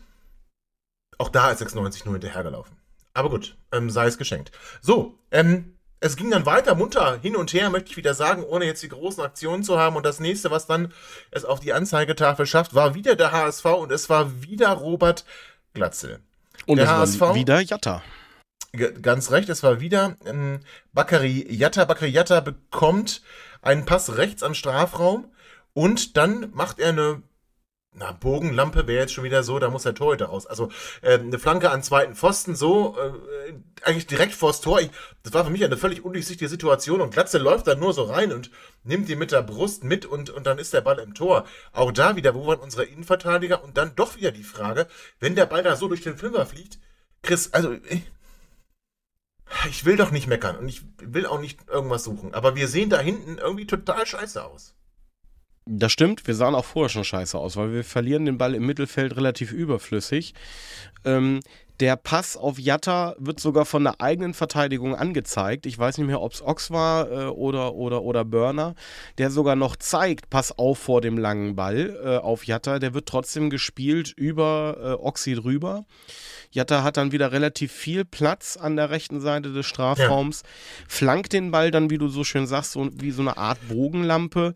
auch 1.21 1.29
da 1.29 1.51
ist 1.51 1.59
96 1.59 2.05
nur 2.07 2.15
hinterhergelaufen. 2.15 2.77
Aber 3.13 3.29
gut, 3.29 3.57
ähm, 3.73 3.91
sei 3.91 4.07
es 4.07 4.19
geschenkt. 4.19 4.53
So, 4.81 5.19
ähm, 5.31 5.77
es 6.01 6.17
ging 6.17 6.31
dann 6.31 6.47
weiter 6.47 6.75
munter 6.75 7.21
hin 7.21 7.37
und 7.37 7.53
her, 7.53 7.69
möchte 7.69 7.91
ich 7.91 7.97
wieder 7.99 8.15
sagen, 8.15 8.43
ohne 8.43 8.65
jetzt 8.65 8.83
die 8.83 8.89
großen 8.89 9.23
Aktionen 9.23 9.63
zu 9.63 9.79
haben. 9.79 9.97
Und 9.97 10.07
das 10.07 10.19
nächste, 10.19 10.51
was 10.51 10.67
dann 10.67 10.95
es 11.31 11.45
auf 11.45 11.61
die 11.61 11.75
Anzeigetafel 11.75 12.47
schafft, 12.47 12.75
war 12.75 12.95
wieder 12.95 13.17
der 13.17 13.33
HSV 13.33 13.65
und 13.67 13.93
es 13.93 14.09
war 14.09 14.43
wieder 14.43 14.71
Robert 14.71 15.27
Glatzel. 15.75 16.21
Und 16.67 16.79
Der 16.79 16.87
es 16.87 17.21
war 17.21 17.29
HSV? 17.31 17.35
wieder 17.35 17.61
Jatta. 17.61 18.03
Ganz 19.03 19.31
recht, 19.31 19.49
es 19.49 19.63
war 19.63 19.81
wieder 19.81 20.17
ähm, 20.25 20.61
Bakary 20.93 21.47
Yatta. 21.53 21.85
Bakary 21.85 22.11
Yatta 22.11 22.41
bekommt 22.41 23.21
einen 23.61 23.85
Pass 23.85 24.17
rechts 24.17 24.43
am 24.43 24.55
Strafraum 24.55 25.31
und 25.75 26.17
dann 26.17 26.51
macht 26.55 26.79
er 26.79 26.91
eine 26.91 27.23
na, 27.93 28.13
Bogenlampe 28.13 28.87
wäre 28.87 29.01
jetzt 29.01 29.13
schon 29.13 29.25
wieder 29.25 29.43
so, 29.43 29.59
da 29.59 29.69
muss 29.69 29.83
der 29.83 29.95
Torhüter 29.95 30.27
raus. 30.27 30.47
Also 30.47 30.71
äh, 31.03 31.19
eine 31.19 31.39
Flanke 31.39 31.71
an 31.71 31.83
zweiten 31.83 32.15
Pfosten, 32.15 32.55
so 32.55 32.97
äh, 32.97 33.53
eigentlich 33.83 34.07
direkt 34.07 34.33
vors 34.33 34.61
Tor. 34.61 34.81
Ich, 34.81 34.91
das 35.25 35.33
war 35.33 35.45
für 35.45 35.51
mich 35.51 35.65
eine 35.65 35.77
völlig 35.77 36.05
undurchsichtige 36.05 36.49
Situation 36.49 37.01
und 37.01 37.13
Glatze 37.13 37.39
läuft 37.39 37.67
dann 37.67 37.81
nur 37.81 37.93
so 37.93 38.05
rein 38.05 38.33
und 38.33 38.51
nimmt 38.85 39.09
die 39.09 39.17
mit 39.17 39.33
der 39.33 39.43
Brust 39.43 39.83
mit 39.83 40.07
und, 40.07 40.31
und 40.31 40.47
dann 40.47 40.59
ist 40.59 40.73
der 40.73 40.83
Ball 40.83 41.01
im 41.01 41.15
Tor. 41.15 41.45
Auch 41.73 41.91
da 41.91 42.15
wieder, 42.15 42.35
wo 42.35 42.47
waren 42.47 42.61
unsere 42.61 42.85
Innenverteidiger? 42.85 43.65
Und 43.65 43.77
dann 43.77 43.97
doch 43.97 44.17
wieder 44.17 44.31
die 44.31 44.45
Frage, 44.45 44.87
wenn 45.19 45.35
der 45.35 45.47
Ball 45.47 45.65
da 45.65 45.75
so 45.75 45.89
durch 45.89 46.03
den 46.03 46.17
Fünfer 46.17 46.47
fliegt, 46.47 46.79
Chris, 47.23 47.53
also 47.53 47.73
ich, 47.73 48.03
ich 49.69 49.85
will 49.85 49.97
doch 49.97 50.13
nicht 50.13 50.29
meckern 50.29 50.57
und 50.57 50.69
ich 50.69 50.83
will 50.99 51.27
auch 51.27 51.41
nicht 51.41 51.69
irgendwas 51.69 52.05
suchen, 52.05 52.35
aber 52.35 52.55
wir 52.55 52.69
sehen 52.69 52.89
da 52.89 53.01
hinten 53.01 53.39
irgendwie 53.39 53.67
total 53.67 54.07
scheiße 54.07 54.45
aus. 54.45 54.75
Das 55.73 55.93
stimmt, 55.93 56.27
wir 56.27 56.35
sahen 56.35 56.57
auch 56.57 56.65
vorher 56.65 56.89
schon 56.89 57.05
scheiße 57.05 57.39
aus, 57.39 57.57
weil 57.57 57.73
wir 57.73 57.85
verlieren 57.85 58.25
den 58.25 58.39
Ball 58.39 58.57
im 58.57 58.67
Mittelfeld 58.67 59.15
relativ 59.17 59.53
überflüssig. 59.53 60.35
Ähm, 61.05 61.41
der 61.79 61.95
Pass 61.95 62.37
auf 62.37 62.59
Jatta 62.59 63.15
wird 63.19 63.39
sogar 63.39 63.65
von 63.65 63.85
der 63.85 64.01
eigenen 64.01 64.35
Verteidigung 64.35 64.97
angezeigt. 64.97 65.67
Ich 65.67 65.79
weiß 65.79 65.99
nicht 65.99 66.09
mehr, 66.09 66.21
ob 66.21 66.33
es 66.33 66.43
Ox 66.43 66.73
war 66.73 67.11
äh, 67.11 67.25
oder, 67.27 67.75
oder, 67.75 68.03
oder 68.03 68.25
Burner, 68.25 68.75
der 69.19 69.31
sogar 69.31 69.55
noch 69.55 69.77
zeigt, 69.77 70.29
pass 70.29 70.59
auf 70.59 70.79
vor 70.79 71.01
dem 71.01 71.17
langen 71.17 71.55
Ball 71.55 71.97
äh, 72.05 72.17
auf 72.17 72.45
Jatta. 72.45 72.81
Der 72.81 72.93
wird 72.93 73.07
trotzdem 73.07 73.49
gespielt 73.49 74.13
über 74.17 74.77
äh, 74.83 74.93
Oxy 75.03 75.37
drüber. 75.37 75.85
Jatta 76.51 76.83
hat 76.83 76.97
dann 76.97 77.13
wieder 77.13 77.31
relativ 77.31 77.71
viel 77.71 78.05
Platz 78.05 78.57
an 78.57 78.75
der 78.75 78.91
rechten 78.91 79.21
Seite 79.21 79.53
des 79.53 79.67
Strafraums, 79.67 80.43
flankt 80.89 81.33
den 81.33 81.53
Ball 81.53 81.71
dann, 81.71 81.91
wie 81.91 81.99
du 81.99 82.09
so 82.09 82.25
schön 82.25 82.49
sagst, 82.49 82.73
so, 82.73 82.91
wie 82.93 83.13
so 83.13 83.23
eine 83.23 83.37
Art 83.37 83.59
Bogenlampe. 83.69 84.55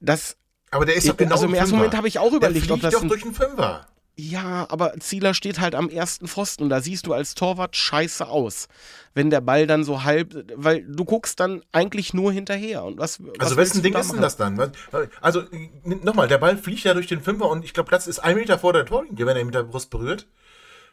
Das 0.00 0.36
Aber 0.70 0.86
der 0.86 0.96
ist 0.96 1.08
doch 1.08 1.16
genau 1.16 1.32
also 1.32 1.46
im 1.46 1.54
ersten. 1.54 1.76
Moment 1.76 1.96
habe 1.96 2.08
ich 2.08 2.18
auch 2.18 2.32
überlegt, 2.32 2.66
der 2.66 2.74
ob 2.74 2.80
das 2.80 2.94
doch 2.94 3.02
ein, 3.02 3.08
durch 3.08 3.22
den 3.22 3.34
Fünfer. 3.34 3.86
Ja, 4.16 4.66
aber 4.68 4.94
Zieler 5.00 5.34
steht 5.34 5.58
halt 5.58 5.74
am 5.74 5.88
ersten 5.88 6.28
Pfosten 6.28 6.62
und 6.62 6.68
da 6.68 6.80
siehst 6.80 7.06
du 7.06 7.12
als 7.12 7.34
Torwart 7.34 7.74
scheiße 7.74 8.28
aus. 8.28 8.68
Wenn 9.12 9.28
der 9.28 9.40
Ball 9.40 9.66
dann 9.66 9.82
so 9.82 10.04
halb, 10.04 10.46
weil 10.54 10.84
du 10.84 11.04
guckst 11.04 11.40
dann 11.40 11.64
eigentlich 11.72 12.14
nur 12.14 12.32
hinterher. 12.32 12.84
Und 12.84 12.98
was, 12.98 13.20
was 13.20 13.40
Also 13.40 13.56
wessen 13.56 13.82
Ding 13.82 13.94
ist 13.94 14.12
denn 14.12 14.20
das 14.20 14.36
dann? 14.36 14.72
Also 15.20 15.42
nochmal, 15.84 16.28
der 16.28 16.38
Ball 16.38 16.56
fliegt 16.56 16.84
ja 16.84 16.94
durch 16.94 17.08
den 17.08 17.22
Fünfer 17.22 17.48
und 17.48 17.64
ich 17.64 17.74
glaube, 17.74 17.88
Platz 17.88 18.06
ist 18.06 18.20
ein 18.20 18.36
Meter 18.36 18.56
vor 18.58 18.72
der 18.72 18.86
Torlinie, 18.86 19.26
wenn 19.26 19.36
er 19.36 19.40
ihn 19.40 19.46
mit 19.46 19.54
der 19.56 19.64
Brust 19.64 19.90
berührt. 19.90 20.28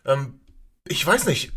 Ähm, 0.04 0.40
ich 0.88 1.06
weiß 1.06 1.28
nicht. 1.28 1.52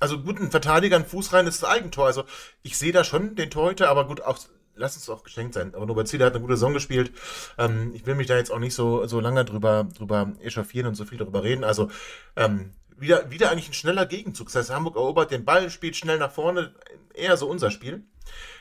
Also 0.00 0.18
gut, 0.18 0.40
ein 0.40 0.50
Verteidiger, 0.50 0.96
ein 0.96 1.06
Fuß 1.06 1.34
rein 1.34 1.46
ist 1.46 1.62
das 1.62 1.68
Eigentor. 1.68 2.06
Also 2.06 2.24
ich 2.62 2.78
sehe 2.78 2.92
da 2.92 3.04
schon 3.04 3.36
den 3.36 3.50
Torhüter, 3.50 3.90
aber 3.90 4.06
gut, 4.06 4.22
auch 4.22 4.38
lass 4.82 4.96
es 4.96 5.08
auch 5.08 5.22
geschenkt 5.22 5.54
sein. 5.54 5.74
Aber 5.74 5.86
Robert 5.86 6.08
Zieler 6.08 6.26
hat 6.26 6.34
eine 6.34 6.42
gute 6.42 6.56
Saison 6.56 6.74
gespielt. 6.74 7.12
Ähm, 7.56 7.92
ich 7.94 8.04
will 8.04 8.14
mich 8.14 8.26
da 8.26 8.36
jetzt 8.36 8.50
auch 8.50 8.58
nicht 8.58 8.74
so, 8.74 9.06
so 9.06 9.20
lange 9.20 9.44
drüber, 9.44 9.88
drüber 9.96 10.32
echauffieren 10.42 10.88
und 10.88 10.96
so 10.96 11.06
viel 11.06 11.18
darüber 11.18 11.42
reden. 11.42 11.64
Also 11.64 11.88
ähm, 12.36 12.72
wieder, 12.98 13.30
wieder 13.30 13.50
eigentlich 13.50 13.70
ein 13.70 13.74
schneller 13.74 14.04
Gegenzug. 14.04 14.48
Das 14.48 14.56
heißt, 14.56 14.70
Hamburg 14.70 14.96
erobert 14.96 15.30
den 15.30 15.44
Ball, 15.44 15.70
spielt 15.70 15.96
schnell 15.96 16.18
nach 16.18 16.32
vorne. 16.32 16.74
Eher 17.14 17.36
so 17.36 17.48
unser 17.48 17.70
Spiel. 17.70 18.04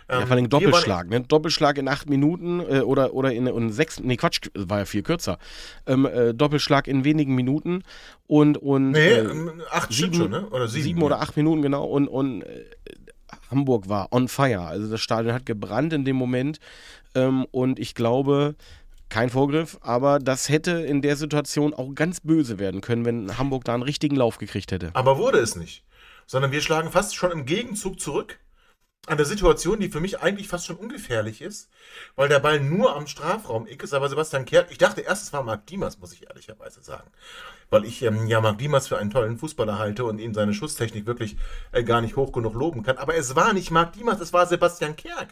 Ja, 0.10 0.26
vor 0.26 0.36
allem 0.36 0.50
Doppelschlag, 0.50 1.10
ne? 1.10 1.22
Doppelschlag 1.22 1.78
in 1.78 1.88
acht 1.88 2.10
Minuten 2.10 2.60
äh, 2.60 2.82
oder, 2.82 3.14
oder 3.14 3.32
in, 3.32 3.48
in 3.48 3.72
sechs, 3.72 4.00
nee, 4.02 4.18
Quatsch, 4.18 4.42
war 4.54 4.80
ja 4.80 4.86
viel 4.86 5.04
kürzer. 5.04 5.38
Ähm, 5.86 6.06
äh, 6.06 6.34
Doppelschlag 6.34 6.88
in 6.88 7.06
wenigen 7.06 7.34
Minuten 7.34 7.84
und. 8.28 8.58
und 8.58 8.92
nee, 8.92 9.14
äh, 9.14 9.30
acht 9.70 9.94
sieben, 9.94 10.14
schon, 10.14 10.32
ne? 10.32 10.50
Oder 10.50 10.68
sieben. 10.68 10.84
Sieben 10.84 11.02
oder 11.02 11.22
acht 11.22 11.38
Minuten, 11.38 11.62
genau. 11.62 11.86
Und, 11.86 12.10
und 12.10 12.42
äh, 12.42 12.66
Hamburg 13.52 13.90
war 13.90 14.12
on 14.12 14.28
fire. 14.28 14.62
Also 14.62 14.90
das 14.90 15.02
Stadion 15.02 15.34
hat 15.34 15.46
gebrannt 15.46 15.94
in 15.94 16.06
dem 16.06 16.16
Moment. 16.16 16.60
Ähm, 17.14 17.46
und 17.52 17.78
ich 17.78 17.94
glaube, 17.94 18.56
kein 19.10 19.30
Vorgriff, 19.30 19.78
aber 19.82 20.20
das 20.20 20.50
hätte 20.50 20.72
in 20.72 21.02
der 21.02 21.18
Situation 21.18 21.74
auch 21.74 21.94
ganz 21.94 22.22
böse 22.22 22.58
werden 22.58 22.82
können, 22.82 23.06
wenn 23.06 23.38
Hamburg 23.38 23.66
da 23.66 23.74
einen 23.74 23.84
richtigen 23.84 24.16
Lauf 24.16 24.38
gekriegt 24.38 24.72
hätte. 24.72 24.90
Aber 24.94 25.18
wurde 25.18 25.40
es 25.40 25.56
nicht. 25.56 25.84
Sondern 26.26 26.52
wir 26.52 26.62
schlagen 26.62 26.90
fast 26.90 27.16
schon 27.16 27.32
im 27.32 27.46
Gegenzug 27.46 28.00
zurück 28.00 28.40
an 29.08 29.18
der 29.18 29.26
Situation, 29.26 29.80
die 29.80 29.90
für 29.90 30.00
mich 30.00 30.20
eigentlich 30.20 30.48
fast 30.48 30.68
schon 30.68 30.76
ungefährlich 30.76 31.42
ist, 31.42 31.72
weil 32.16 32.30
der 32.30 32.40
Ball 32.40 32.60
nur 32.60 32.96
am 32.96 33.08
Strafraum 33.08 33.66
ist, 33.66 33.94
aber 33.96 34.08
Sebastian 34.10 34.46
Kerk, 34.46 34.68
ich 34.70 34.78
dachte 34.78 35.02
erst, 35.02 35.24
es 35.24 35.34
war 35.34 35.42
Marc 35.42 35.66
Diemers, 35.66 35.98
muss 35.98 36.14
ich 36.14 36.28
ehrlicherweise 36.28 36.84
sagen, 36.84 37.10
weil 37.72 37.84
ich 37.86 38.04
ähm, 38.04 38.28
ja 38.28 38.40
Marc 38.42 38.60
Diemers 38.60 38.88
für 38.88 39.00
einen 39.00 39.10
tollen 39.10 39.40
Fußballer 39.40 39.80
halte 39.80 40.06
und 40.06 40.20
ihm 40.20 40.36
seine 40.36 40.54
Schusstechnik 40.54 41.08
wirklich 41.08 41.36
äh, 41.72 41.84
gar 41.84 42.02
nicht 42.02 42.16
hoch 42.16 42.32
genug 42.32 42.54
loben 42.54 42.84
kann, 42.84 43.00
aber 43.00 43.16
es 43.16 43.36
war 43.36 43.54
nicht 43.54 43.72
Marc 43.72 43.94
Diemers, 43.94 44.20
es 44.20 44.34
war 44.34 44.46
Sebastian 44.46 44.96
Kerk, 44.96 45.30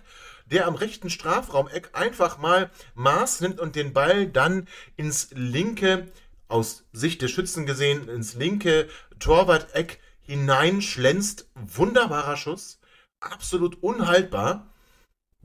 der 0.47 0.65
am 0.65 0.73
rechten 0.73 1.11
Strafraumeck 1.11 1.91
einfach 1.93 2.39
mal 2.39 2.71
Maß 2.95 3.41
nimmt 3.41 3.59
und 3.59 3.75
den 3.75 3.93
Ball 3.93 4.25
dann 4.25 4.67
ins 4.97 5.29
linke, 5.35 6.07
aus 6.47 6.85
Sicht 6.91 7.21
des 7.21 7.29
Schützen 7.29 7.67
gesehen, 7.67 8.09
ins 8.09 8.33
linke 8.33 8.89
Torwart-Eck 9.19 9.99
hineinschlänzt. 10.21 11.47
Wunderbarer 11.53 12.37
Schuss 12.37 12.79
absolut 13.19 13.81
unhaltbar. 13.81 14.67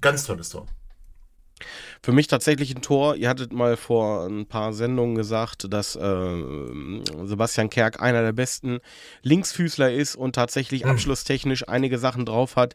Ganz 0.00 0.24
tolles 0.26 0.50
Tor. 0.50 0.66
Für 2.04 2.12
mich 2.12 2.26
tatsächlich 2.26 2.76
ein 2.76 2.82
Tor. 2.82 3.16
Ihr 3.16 3.30
hattet 3.30 3.54
mal 3.54 3.78
vor 3.78 4.26
ein 4.26 4.44
paar 4.44 4.75
Sendungen 4.75 5.14
gesagt, 5.14 5.73
dass 5.73 5.96
äh, 5.96 6.44
Sebastian 7.25 7.70
Kerk 7.70 8.02
einer 8.02 8.20
der 8.20 8.34
besten 8.34 8.80
Linksfüßler 9.23 9.90
ist 9.90 10.14
und 10.14 10.34
tatsächlich 10.34 10.84
mhm. 10.84 10.90
abschlusstechnisch 10.90 11.66
einige 11.66 11.96
Sachen 11.96 12.26
drauf 12.26 12.56
hat, 12.56 12.75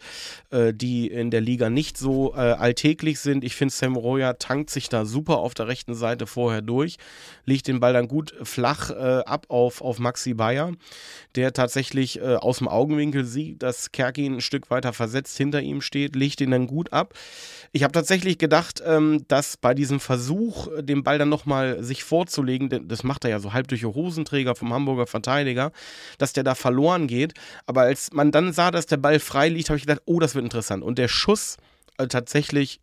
äh, 0.49 0.73
die 0.73 1.09
in 1.09 1.29
der 1.29 1.41
Liga 1.41 1.69
nicht 1.69 1.95
so 1.95 2.33
äh, 2.33 2.37
alltäglich 2.37 3.19
sind. 3.19 3.43
Ich 3.43 3.55
finde, 3.55 3.71
Sam 3.71 3.95
Royer 3.95 4.39
tankt 4.39 4.71
sich 4.71 4.89
da 4.89 5.05
super 5.05 5.37
auf 5.37 5.53
der 5.53 5.67
rechten 5.67 5.93
Seite 5.93 6.25
vorher 6.25 6.63
durch, 6.63 6.97
legt 7.45 7.67
den 7.67 7.79
Ball 7.79 7.93
dann 7.93 8.07
gut 8.07 8.33
flach 8.41 8.89
äh, 8.89 9.21
ab 9.27 9.45
auf, 9.49 9.81
auf 9.81 9.99
Maxi 9.99 10.33
Bayer, 10.33 10.71
der 11.35 11.53
tatsächlich 11.53 12.19
äh, 12.19 12.33
aus 12.33 12.57
dem 12.57 12.67
Augenwinkel 12.67 13.25
sieht, 13.25 13.61
dass 13.61 13.91
Kerk 13.91 14.17
ihn 14.17 14.37
ein 14.37 14.41
Stück 14.41 14.71
weiter 14.71 14.91
versetzt 14.91 15.37
hinter 15.37 15.61
ihm 15.61 15.81
steht, 15.81 16.15
legt 16.15 16.41
ihn 16.41 16.49
dann 16.49 16.65
gut 16.65 16.91
ab. 16.93 17.13
Ich 17.73 17.83
habe 17.83 17.91
tatsächlich 17.91 18.39
gedacht, 18.39 18.81
ähm, 18.83 19.18
dass 19.27 19.57
bei 19.57 19.73
diesem 19.73 19.99
Versuch, 19.99 20.67
den 20.79 21.03
Ball 21.03 21.17
dann 21.17 21.29
nochmal 21.29 21.83
sich 21.83 22.03
vorzulegen, 22.03 22.87
das 22.87 23.03
macht 23.03 23.23
er 23.25 23.31
ja 23.31 23.39
so 23.39 23.53
halb 23.53 23.67
durch 23.67 23.81
die 23.81 23.87
Hosenträger 23.87 24.55
vom 24.55 24.73
Hamburger 24.73 25.07
Verteidiger, 25.07 25.71
dass 26.17 26.33
der 26.33 26.43
da 26.43 26.55
verloren 26.55 27.07
geht. 27.07 27.33
Aber 27.65 27.81
als 27.81 28.11
man 28.13 28.31
dann 28.31 28.53
sah, 28.53 28.71
dass 28.71 28.85
der 28.85 28.97
Ball 28.97 29.19
frei 29.19 29.49
liegt, 29.49 29.69
habe 29.69 29.77
ich 29.77 29.85
gedacht, 29.85 30.01
oh, 30.05 30.19
das 30.19 30.35
wird 30.35 30.45
interessant. 30.45 30.83
Und 30.83 30.97
der 30.97 31.07
Schuss 31.07 31.57
äh, 31.97 32.07
tatsächlich 32.07 32.79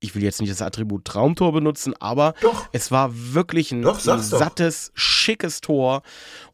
ich 0.00 0.14
will 0.14 0.22
jetzt 0.22 0.40
nicht 0.40 0.50
das 0.50 0.62
Attribut 0.62 1.04
Traumtor 1.04 1.52
benutzen, 1.52 1.94
aber 2.00 2.34
doch. 2.40 2.68
es 2.72 2.90
war 2.90 3.10
wirklich 3.12 3.70
ein, 3.70 3.82
doch, 3.82 4.04
ein 4.06 4.20
sattes, 4.20 4.92
schickes 4.94 5.60
Tor. 5.60 6.02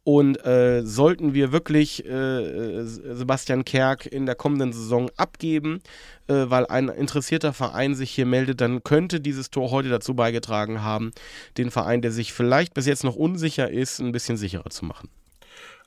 Und 0.02 0.44
äh, 0.44 0.84
sollten 0.84 1.34
wir 1.34 1.50
wirklich 1.50 2.04
äh, 2.04 2.84
Sebastian 2.84 3.64
Kerk 3.64 4.06
in 4.06 4.26
der 4.26 4.36
kommenden 4.36 4.72
Saison 4.72 5.10
abgeben, 5.16 5.80
äh, 6.28 6.44
weil 6.46 6.66
ein 6.66 6.88
interessierter 6.88 7.52
Verein 7.52 7.94
sich 7.96 8.12
hier 8.12 8.26
meldet, 8.26 8.60
dann 8.60 8.84
könnte 8.84 9.20
dieses 9.20 9.50
Tor 9.50 9.70
heute 9.70 9.88
dazu 9.88 10.14
beigetragen 10.14 10.82
haben, 10.82 11.12
den 11.56 11.72
Verein, 11.72 12.02
der 12.02 12.12
sich 12.12 12.32
vielleicht 12.32 12.74
bis 12.74 12.86
jetzt 12.86 13.02
noch 13.02 13.16
unsicher 13.16 13.68
ist, 13.70 13.98
ein 13.98 14.12
bisschen 14.12 14.36
sicherer 14.36 14.70
zu 14.70 14.84
machen. 14.84 15.08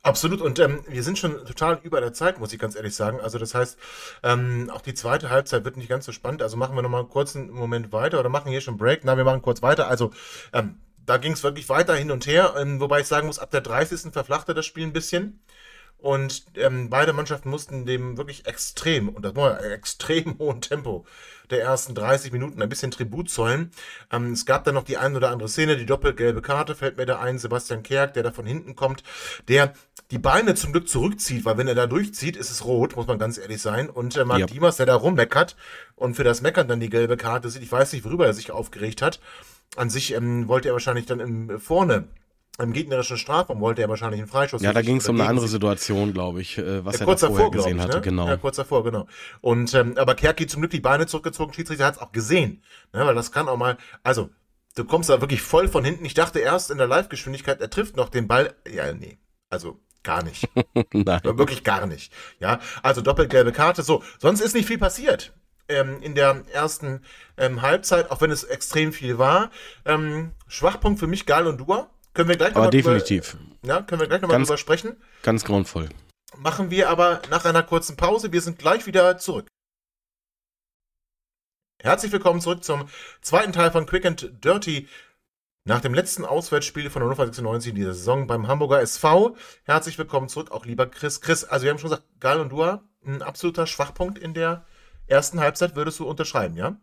Absolut. 0.02 0.42
Und 0.42 0.60
ähm, 0.60 0.82
wir 0.88 1.04
sind 1.04 1.20
schon 1.20 1.46
total 1.46 1.80
über 1.84 2.00
der 2.00 2.14
Zeit, 2.14 2.40
muss 2.40 2.54
ich 2.54 2.60
ganz 2.60 2.76
ehrlich 2.76 2.96
sagen. 2.96 3.20
Also 3.20 3.38
das 3.38 3.54
heißt, 3.54 3.78
ähm, 4.24 4.70
auch 4.74 4.82
die 4.82 4.94
zweite 4.94 5.30
Halbzeit 5.30 5.66
wird 5.66 5.76
nicht 5.76 5.90
ganz 5.90 6.06
so 6.06 6.14
spannend. 6.14 6.42
Also 6.42 6.56
machen 6.56 6.76
wir 6.76 6.82
nochmal 6.82 7.02
einen 7.02 7.10
kurzen 7.10 7.52
Moment 7.52 7.92
weiter 7.92 8.20
oder 8.20 8.30
machen 8.30 8.50
hier 8.50 8.62
schon 8.62 8.78
Break. 8.78 9.02
Na, 9.04 9.18
wir 9.18 9.26
machen 9.26 9.42
kurz 9.42 9.62
weiter. 9.62 9.88
Also 9.90 10.12
ähm, 10.54 10.80
da 11.06 11.18
ging 11.18 11.34
es 11.34 11.44
wirklich 11.44 11.68
weiter 11.68 11.96
hin 11.96 12.12
und 12.12 12.28
her. 12.28 12.56
Ähm, 12.58 12.80
wobei 12.80 13.02
ich 13.02 13.08
sagen 13.08 13.28
muss, 13.28 13.40
ab 13.40 13.52
der 13.52 13.62
30. 13.62 14.14
verflachte 14.14 14.54
das 14.54 14.66
Spiel 14.66 14.86
ein 14.86 14.94
bisschen. 14.94 15.42
Und 16.02 16.46
ähm, 16.56 16.90
beide 16.90 17.12
Mannschaften 17.12 17.50
mussten 17.50 17.86
dem 17.86 18.18
wirklich 18.18 18.46
extrem, 18.46 19.10
und 19.10 19.24
das 19.24 19.36
war 19.36 19.62
extrem 19.64 20.40
hohen 20.40 20.62
Tempo 20.62 21.06
der 21.50 21.62
ersten 21.62 21.96
30 21.96 22.32
Minuten 22.32 22.62
ein 22.62 22.70
bisschen 22.70 22.92
Tribut 22.92 23.30
zollen. 23.30 23.72
Ähm, 24.12 24.32
es 24.32 24.46
gab 24.46 24.64
dann 24.64 24.76
noch 24.76 24.84
die 24.84 24.98
ein 24.98 25.16
oder 25.16 25.32
andere 25.32 25.50
Szene, 25.50 25.78
die 25.78 25.86
doppelgelbe 25.86 26.42
Karte 26.42 26.76
fällt 26.76 26.98
mir 26.98 27.06
da 27.06 27.20
ein, 27.20 27.40
Sebastian 27.40 27.84
Kerk, 27.84 28.14
der 28.14 28.24
da 28.24 28.32
von 28.32 28.46
hinten 28.46 28.76
kommt, 28.76 29.04
der 29.48 29.74
die 30.12 30.20
Beine 30.20 30.56
zum 30.56 30.72
Glück 30.72 30.88
zurückzieht, 30.88 31.46
weil 31.46 31.58
wenn 31.58 31.68
er 31.68 31.76
da 31.76 31.88
durchzieht, 31.88 32.36
ist 32.36 32.50
es 32.50 32.66
rot, 32.66 32.96
muss 32.96 33.08
man 33.08 33.20
ganz 33.20 33.38
ehrlich 33.38 33.62
sein. 33.62 33.90
Und 33.90 34.16
äh, 34.16 34.26
Marc 34.26 34.40
ja. 34.40 34.46
Diemers, 34.46 34.78
der 34.78 34.86
da 34.86 34.96
rummeckert 34.96 35.56
und 35.96 36.16
für 36.16 36.24
das 36.24 36.42
Meckern 36.42 36.68
dann 36.68 36.80
die 36.80 36.90
gelbe 36.90 37.18
Karte 37.18 37.50
sieht, 37.50 37.64
ich 37.64 37.72
weiß 37.72 37.94
nicht, 37.94 38.06
worüber 38.06 38.26
er 38.26 38.34
sich 38.34 38.52
aufgeregt 38.52 39.02
hat. 39.02 39.20
An 39.76 39.90
sich 39.90 40.14
ähm, 40.14 40.48
wollte 40.48 40.70
er 40.70 40.74
wahrscheinlich 40.74 41.06
dann 41.06 41.20
im, 41.20 41.60
vorne 41.60 42.08
im 42.60 42.74
gegnerischen 42.74 43.17
Strafraum 43.17 43.62
wollte 43.62 43.82
er 43.82 43.89
wahrscheinlich 43.89 44.19
einen 44.19 44.30
Freischuss. 44.30 44.62
Ja, 44.62 44.74
da 44.74 44.82
ging 44.82 44.98
es 44.98 45.08
um 45.08 45.19
eine 45.19 45.30
andere 45.30 45.48
Situation, 45.48 46.13
glaube 46.13 46.41
ich, 46.41 46.58
äh, 46.58 46.84
was 46.84 46.95
ja, 46.95 47.02
er 47.02 47.06
kurz 47.06 47.22
da 47.22 47.28
vorher 47.28 47.45
davor, 47.45 47.58
gesehen 47.58 47.78
ich, 47.78 47.84
hatte. 47.84 47.98
Ne? 47.98 48.02
Genau. 48.02 48.28
Ja, 48.28 48.38
kurz 48.38 48.58
davor, 48.58 48.84
genau. 48.84 49.08
Und 49.41 49.74
ähm, 49.74 49.98
aber 49.98 50.15
Kerki 50.15 50.48
zum 50.48 50.62
Glück 50.62 50.72
die 50.72 50.80
Beine 50.80 51.08
zurückgezogen, 51.08 51.54
Schiedsrichter 51.54 51.86
hat 51.86 51.95
es 51.95 52.02
auch 52.02 52.12
gesehen, 52.12 52.63
ne? 52.93 53.06
weil 53.06 53.15
das 53.15 53.32
kann 53.32 53.48
auch 53.48 53.58
mal, 53.58 53.78
also 54.04 54.30
du 54.76 54.84
kommst 54.84 55.10
da 55.10 55.22
wirklich 55.22 55.41
voll 55.41 55.67
von 55.67 55.86
hinten. 55.86 56.06
Ich 56.06 56.13
dachte 56.13 56.39
erst 56.39 56.69
in 56.72 56.78
der 56.78 56.88
Live-Geschwindigkeit, 56.88 57.62
er 57.62 57.69
trifft 57.69 57.95
noch 57.95 58.10
den 58.10 58.28
Ball. 58.28 58.54
Ja, 58.69 58.93
nee, 58.93 59.17
also 59.50 59.80
gar 60.04 60.24
nicht. 60.24 60.48
Nein. 60.93 61.22
Wirklich 61.24 61.63
gar 61.63 61.86
nicht. 61.88 62.12
Ja, 62.39 62.60
also 62.84 63.02
doppelgelbe 63.02 63.52
Karte. 63.52 63.84
So, 63.84 64.04
sonst 64.17 64.41
ist 64.41 64.54
nicht 64.54 64.67
viel 64.67 64.78
passiert 64.78 65.34
ähm, 65.69 66.02
in 66.02 66.15
der 66.15 66.43
ersten 66.52 67.02
ähm, 67.38 67.62
Halbzeit, 67.62 68.12
auch 68.12 68.22
wenn 68.22 68.32
es 68.32 68.43
extrem 68.43 68.91
viel 68.91 69.17
war. 69.17 69.52
Ähm, 69.86 70.32
Schwachpunkt 70.48 71.00
für 71.00 71.08
mich 71.08 71.26
Gal 71.26 71.48
und 71.48 71.58
Dua 71.58 71.89
können 72.13 72.30
wir 72.30 72.38
gleich 72.38 72.54
nochmal 72.54 72.69
definitiv. 72.69 73.32
Drüber, 73.32 73.67
ja, 73.67 73.82
können 73.82 74.02
wir 74.02 74.08
gleich 74.08 74.22
nochmal 74.22 74.39
drüber 74.39 74.58
sprechen. 74.58 74.98
Ganz 75.24 75.43
grauenvoll. 75.45 75.89
Machen 76.38 76.72
wir 76.72 76.89
aber 76.89 77.22
nach 77.30 77.45
einer 77.45 77.63
kurzen 77.63 77.98
Pause. 77.98 78.32
Wir 78.32 78.41
sind 78.41 78.60
gleich 78.60 78.86
wieder 78.86 79.17
zurück. 79.17 79.48
Herzlich 81.82 82.12
willkommen 82.12 82.41
zurück 82.41 82.63
zum 82.63 82.89
zweiten 83.22 83.54
Teil 83.54 83.72
von 83.72 83.86
Quick 83.86 84.06
and 84.06 84.43
Dirty. 84.43 84.88
Nach 85.65 85.82
dem 85.82 85.93
letzten 85.93 86.26
Auswärtsspiel 86.26 86.89
von 86.89 87.04
Hannover 87.04 87.26
96 87.26 87.69
in 87.69 87.76
dieser 87.76 87.93
Saison 87.93 88.28
beim 88.28 88.48
Hamburger 88.48 88.82
SV. 88.82 89.36
Herzlich 89.63 89.98
willkommen 89.98 90.30
zurück, 90.30 90.52
auch 90.52 90.65
lieber 90.65 90.88
Chris. 90.88 91.22
Chris, 91.22 91.43
also 91.43 91.63
wir 91.63 91.72
haben 91.72 91.80
schon 91.80 91.89
gesagt, 91.89 92.08
Gal 92.19 92.39
und 92.39 92.50
Dua, 92.50 92.84
ein 93.06 93.22
absoluter 93.22 93.67
Schwachpunkt 93.67 94.17
in 94.17 94.34
der 94.34 94.65
ersten 95.10 95.39
Halbzeit 95.39 95.76
würdest 95.76 96.00
du 96.00 96.06
unterschreiben, 96.08 96.56
ja? 96.56 96.78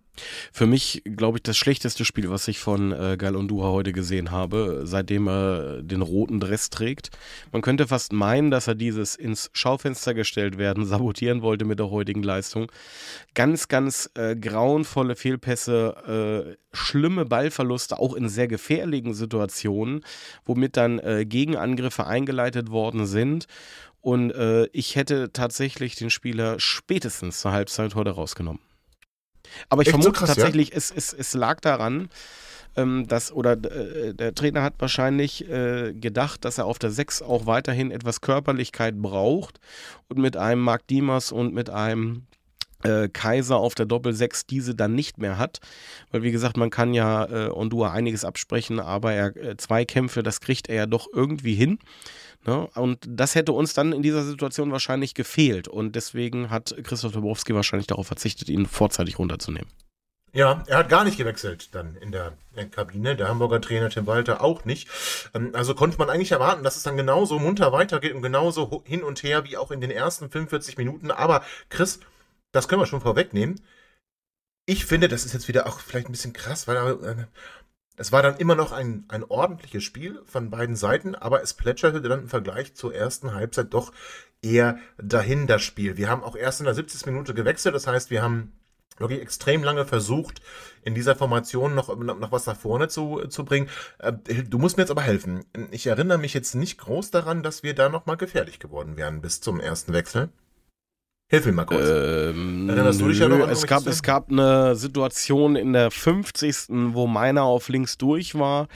Für 0.50 0.66
mich, 0.66 1.02
glaube 1.04 1.38
ich, 1.38 1.42
das 1.42 1.56
schlechteste 1.56 2.04
Spiel, 2.04 2.30
was 2.30 2.48
ich 2.48 2.58
von 2.58 2.92
äh, 2.92 3.16
Galondura 3.18 3.68
heute 3.68 3.92
gesehen 3.92 4.30
habe, 4.30 4.82
seitdem 4.84 5.28
er 5.28 5.82
den 5.82 6.00
roten 6.00 6.40
Dress 6.40 6.70
trägt. 6.70 7.10
Man 7.52 7.62
könnte 7.62 7.86
fast 7.86 8.12
meinen, 8.12 8.50
dass 8.50 8.66
er 8.66 8.74
dieses 8.74 9.14
ins 9.14 9.50
Schaufenster 9.52 10.14
gestellt 10.14 10.58
werden 10.58 10.84
sabotieren 10.86 11.42
wollte 11.42 11.64
mit 11.64 11.78
der 11.78 11.90
heutigen 11.90 12.22
Leistung. 12.22 12.72
Ganz, 13.34 13.68
ganz 13.68 14.10
äh, 14.14 14.36
grauenvolle 14.36 15.16
Fehlpässe, 15.16 16.56
äh, 16.56 16.76
schlimme 16.76 17.26
Ballverluste, 17.26 17.98
auch 17.98 18.14
in 18.14 18.28
sehr 18.28 18.48
gefährlichen 18.48 19.14
Situationen, 19.14 20.00
womit 20.44 20.76
dann 20.76 20.98
äh, 20.98 21.26
Gegenangriffe 21.26 22.06
eingeleitet 22.06 22.70
worden 22.70 23.06
sind. 23.06 23.46
Und 24.00 24.30
äh, 24.32 24.66
ich 24.66 24.96
hätte 24.96 25.32
tatsächlich 25.32 25.96
den 25.96 26.10
Spieler 26.10 26.60
spätestens 26.60 27.40
zur 27.40 27.52
Halbzeit 27.52 27.94
heute 27.94 28.10
rausgenommen. 28.10 28.60
Aber 29.68 29.82
ich 29.82 29.88
Echt 29.88 29.92
vermute 29.92 30.18
so 30.18 30.24
krass, 30.24 30.34
tatsächlich, 30.34 30.70
ja? 30.70 30.76
es, 30.76 30.90
es, 30.90 31.12
es 31.12 31.34
lag 31.34 31.60
daran, 31.60 32.08
ähm, 32.76 33.06
dass, 33.08 33.32
oder 33.32 33.52
äh, 33.52 34.14
der 34.14 34.34
Trainer 34.34 34.62
hat 34.62 34.74
wahrscheinlich 34.78 35.48
äh, 35.48 35.92
gedacht, 35.94 36.44
dass 36.44 36.58
er 36.58 36.66
auf 36.66 36.78
der 36.78 36.90
6 36.90 37.22
auch 37.22 37.46
weiterhin 37.46 37.90
etwas 37.90 38.20
Körperlichkeit 38.20 38.96
braucht 38.96 39.58
und 40.08 40.18
mit 40.18 40.36
einem 40.36 40.60
Marc 40.60 40.86
Diemers 40.86 41.32
und 41.32 41.54
mit 41.54 41.70
einem 41.70 42.26
äh, 42.82 43.08
Kaiser 43.08 43.56
auf 43.56 43.74
der 43.74 43.86
Doppel-6 43.86 44.44
diese 44.48 44.74
dann 44.74 44.94
nicht 44.94 45.18
mehr 45.18 45.38
hat. 45.38 45.60
Weil, 46.10 46.22
wie 46.22 46.32
gesagt, 46.32 46.56
man 46.56 46.70
kann 46.70 46.94
ja 46.94 47.24
äh, 47.24 47.50
Ondua 47.50 47.92
einiges 47.92 48.24
absprechen, 48.24 48.80
aber 48.80 49.12
er, 49.12 49.36
äh, 49.36 49.56
zwei 49.56 49.84
Kämpfe, 49.84 50.22
das 50.22 50.40
kriegt 50.40 50.68
er 50.68 50.76
ja 50.76 50.86
doch 50.86 51.08
irgendwie 51.12 51.54
hin. 51.54 51.78
Ne? 52.46 52.68
Und 52.74 52.98
das 53.06 53.34
hätte 53.34 53.52
uns 53.52 53.74
dann 53.74 53.92
in 53.92 54.02
dieser 54.02 54.22
Situation 54.22 54.72
wahrscheinlich 54.72 55.14
gefehlt. 55.14 55.68
Und 55.68 55.96
deswegen 55.96 56.50
hat 56.50 56.74
Christoph 56.84 57.12
Dabrowski 57.12 57.54
wahrscheinlich 57.54 57.86
darauf 57.86 58.06
verzichtet, 58.06 58.48
ihn 58.48 58.66
vorzeitig 58.66 59.18
runterzunehmen. 59.18 59.68
Ja, 60.32 60.62
er 60.66 60.78
hat 60.78 60.90
gar 60.90 61.04
nicht 61.04 61.16
gewechselt 61.16 61.74
dann 61.74 61.96
in 61.96 62.12
der, 62.12 62.36
Kabine. 62.70 63.16
Der 63.16 63.28
Hamburger 63.28 63.60
Trainer 63.60 63.88
Tim 63.88 64.06
Walter 64.06 64.42
auch 64.42 64.64
nicht. 64.64 64.88
Ähm, 65.34 65.50
also 65.54 65.74
konnte 65.74 65.98
man 65.98 66.10
eigentlich 66.10 66.32
erwarten, 66.32 66.62
dass 66.62 66.76
es 66.76 66.82
dann 66.82 66.96
genauso 66.96 67.38
munter 67.38 67.72
weitergeht 67.72 68.12
und 68.14 68.22
genauso 68.22 68.82
hin 68.84 69.02
und 69.02 69.22
her 69.22 69.44
wie 69.44 69.56
auch 69.56 69.70
in 69.70 69.80
den 69.80 69.90
ersten 69.90 70.30
45 70.30 70.76
Minuten. 70.76 71.10
Aber 71.10 71.42
Chris, 71.70 72.00
das 72.52 72.68
können 72.68 72.82
wir 72.82 72.86
schon 72.86 73.00
vorwegnehmen. 73.00 73.60
Ich 74.66 74.84
finde, 74.84 75.08
das 75.08 75.24
ist 75.24 75.32
jetzt 75.32 75.48
wieder 75.48 75.66
auch 75.66 75.80
vielleicht 75.80 76.08
ein 76.08 76.12
bisschen 76.12 76.32
krass, 76.32 76.68
weil 76.68 76.76
äh, 76.76 77.26
es 77.96 78.12
war 78.12 78.22
dann 78.22 78.36
immer 78.36 78.54
noch 78.54 78.72
ein, 78.72 79.04
ein 79.08 79.24
ordentliches 79.24 79.82
Spiel 79.84 80.20
von 80.26 80.50
beiden 80.50 80.76
Seiten, 80.76 81.14
aber 81.14 81.42
es 81.42 81.54
plätscherte 81.54 82.00
dann 82.00 82.20
im 82.22 82.28
Vergleich 82.28 82.74
zur 82.74 82.94
ersten 82.94 83.34
Halbzeit 83.34 83.72
doch 83.72 83.92
eher 84.42 84.78
dahin 84.98 85.46
das 85.46 85.62
Spiel. 85.62 85.96
Wir 85.96 86.08
haben 86.08 86.22
auch 86.22 86.36
erst 86.36 86.60
in 86.60 86.66
der 86.66 86.74
70. 86.74 87.06
Minute 87.06 87.34
gewechselt, 87.34 87.74
das 87.74 87.86
heißt, 87.86 88.10
wir 88.10 88.22
haben 88.22 88.52
wirklich 88.98 89.20
extrem 89.20 89.62
lange 89.62 89.84
versucht, 89.84 90.40
in 90.82 90.94
dieser 90.94 91.16
Formation 91.16 91.74
noch, 91.74 91.94
noch 91.96 92.32
was 92.32 92.46
nach 92.46 92.56
vorne 92.56 92.88
zu, 92.88 93.26
zu 93.28 93.44
bringen. 93.44 93.68
Äh, 93.98 94.12
du 94.44 94.58
musst 94.58 94.76
mir 94.76 94.82
jetzt 94.82 94.90
aber 94.90 95.02
helfen. 95.02 95.44
Ich 95.70 95.86
erinnere 95.86 96.18
mich 96.18 96.34
jetzt 96.34 96.54
nicht 96.54 96.78
groß 96.78 97.10
daran, 97.10 97.42
dass 97.42 97.62
wir 97.62 97.74
da 97.74 97.88
nochmal 97.88 98.16
gefährlich 98.16 98.58
geworden 98.58 98.96
wären 98.96 99.20
bis 99.20 99.40
zum 99.40 99.60
ersten 99.60 99.92
Wechsel. 99.92 100.30
Hilf 101.28 101.44
mir 101.44 101.50
mal 101.50 101.64
kurz. 101.64 101.88
Ähm, 101.88 102.68
Erinnerst 102.68 103.00
du 103.00 103.08
dich 103.08 103.18
ja 103.18 103.28
noch 103.28 103.40
an 103.40 103.50
es 103.50 103.66
gab, 103.66 103.84
es 103.88 104.04
gab 104.04 104.30
eine 104.30 104.76
Situation 104.76 105.56
in 105.56 105.72
der 105.72 105.90
50. 105.90 106.68
wo 106.94 107.08
meiner 107.08 107.42
auf 107.42 107.68
links 107.68 107.98
durch 107.98 108.36
war 108.36 108.68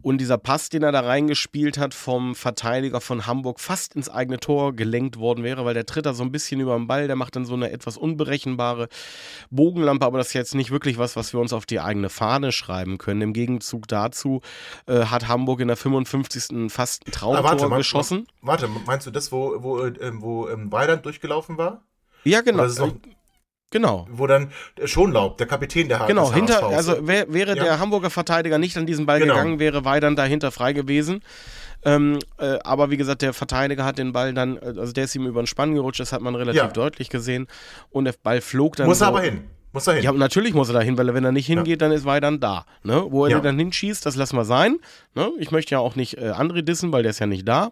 und 0.00 0.18
dieser 0.18 0.38
Pass, 0.38 0.68
den 0.68 0.84
er 0.84 0.92
da 0.92 1.00
reingespielt 1.00 1.76
hat, 1.76 1.94
vom 1.94 2.36
Verteidiger 2.36 3.00
von 3.00 3.26
Hamburg 3.26 3.58
fast 3.58 3.96
ins 3.96 4.08
eigene 4.08 4.38
Tor 4.38 4.76
gelenkt 4.76 5.18
worden 5.18 5.42
wäre, 5.42 5.64
weil 5.64 5.74
der 5.74 5.86
tritt 5.86 6.06
da 6.06 6.14
so 6.14 6.22
ein 6.22 6.30
bisschen 6.30 6.60
über 6.60 6.76
den 6.76 6.86
Ball, 6.86 7.08
der 7.08 7.16
macht 7.16 7.34
dann 7.34 7.44
so 7.44 7.54
eine 7.54 7.72
etwas 7.72 7.96
unberechenbare 7.96 8.86
Bogenlampe, 9.50 10.06
aber 10.06 10.18
das 10.18 10.28
ist 10.28 10.34
jetzt 10.34 10.54
nicht 10.54 10.70
wirklich 10.70 10.98
was, 10.98 11.16
was 11.16 11.32
wir 11.32 11.40
uns 11.40 11.52
auf 11.52 11.66
die 11.66 11.80
eigene 11.80 12.10
Fahne 12.10 12.52
schreiben 12.52 12.98
können. 12.98 13.22
Im 13.22 13.32
Gegenzug 13.32 13.88
dazu 13.88 14.40
äh, 14.86 15.06
hat 15.06 15.26
Hamburg 15.26 15.58
in 15.58 15.66
der 15.66 15.76
55. 15.76 16.70
fast 16.70 17.08
ein 17.08 17.10
Traumtor 17.10 17.44
ah, 17.44 17.58
warte, 17.58 17.76
geschossen. 17.76 18.28
Warte, 18.40 18.68
meinst 18.86 19.04
du 19.04 19.10
das, 19.10 19.32
wo, 19.32 19.56
wo, 19.64 19.80
äh, 19.80 20.12
wo 20.14 20.48
ähm, 20.48 20.70
Weidand 20.70 21.04
durchgelaufen 21.04 21.58
war? 21.58 21.82
Ja, 22.24 22.40
genau. 22.40 22.66
Genau. 23.70 24.06
Wo 24.10 24.26
dann 24.26 24.50
Schonlaub, 24.84 25.36
der 25.36 25.46
Kapitän 25.46 25.88
der 25.88 25.98
Genau, 26.06 26.32
hinter, 26.32 26.66
also 26.66 27.06
wär, 27.06 27.30
wäre 27.32 27.54
ja. 27.54 27.64
der 27.64 27.78
Hamburger 27.78 28.08
Verteidiger 28.08 28.56
nicht 28.56 28.76
an 28.78 28.86
diesen 28.86 29.04
Ball 29.04 29.18
genau. 29.18 29.34
gegangen, 29.34 29.58
wäre 29.58 29.84
Weidern 29.84 30.16
dahinter 30.16 30.50
frei 30.50 30.72
gewesen. 30.72 31.22
Ähm, 31.84 32.18
äh, 32.38 32.58
aber 32.64 32.90
wie 32.90 32.96
gesagt, 32.96 33.22
der 33.22 33.34
Verteidiger 33.34 33.84
hat 33.84 33.98
den 33.98 34.12
Ball 34.12 34.32
dann, 34.32 34.56
äh, 34.56 34.74
also 34.78 34.92
der 34.92 35.04
ist 35.04 35.14
ihm 35.14 35.26
über 35.26 35.42
den 35.42 35.46
Spann 35.46 35.74
gerutscht, 35.74 36.00
das 36.00 36.12
hat 36.12 36.22
man 36.22 36.34
relativ 36.34 36.62
ja. 36.62 36.68
deutlich 36.68 37.10
gesehen. 37.10 37.46
Und 37.90 38.06
der 38.06 38.14
Ball 38.22 38.40
flog 38.40 38.76
dann. 38.76 38.86
Muss 38.86 39.00
so, 39.00 39.04
er 39.04 39.08
aber 39.08 39.20
hin. 39.20 39.44
Muss 39.72 39.86
er 39.86 39.94
hin. 39.94 40.02
Ja, 40.02 40.12
natürlich 40.12 40.54
muss 40.54 40.68
er 40.68 40.74
da 40.74 40.80
hin, 40.80 40.96
weil 40.96 41.12
wenn 41.12 41.24
er 41.24 41.32
nicht 41.32 41.46
hingeht, 41.46 41.80
ja. 41.80 41.88
dann 41.88 41.92
ist 41.92 42.04
Weidern 42.04 42.40
da. 42.40 42.64
Ne? 42.82 43.04
Wo 43.08 43.26
er 43.26 43.32
ja. 43.32 43.40
dann 43.40 43.58
hinschießt, 43.58 44.04
das 44.04 44.16
lassen 44.16 44.36
wir 44.36 44.44
sein. 44.44 44.78
Ne? 45.14 45.30
Ich 45.38 45.50
möchte 45.50 45.72
ja 45.72 45.78
auch 45.78 45.94
nicht 45.94 46.16
äh, 46.16 46.30
André 46.30 46.62
dissen, 46.62 46.90
weil 46.90 47.02
der 47.02 47.10
ist 47.10 47.18
ja 47.18 47.26
nicht 47.26 47.46
da. 47.46 47.70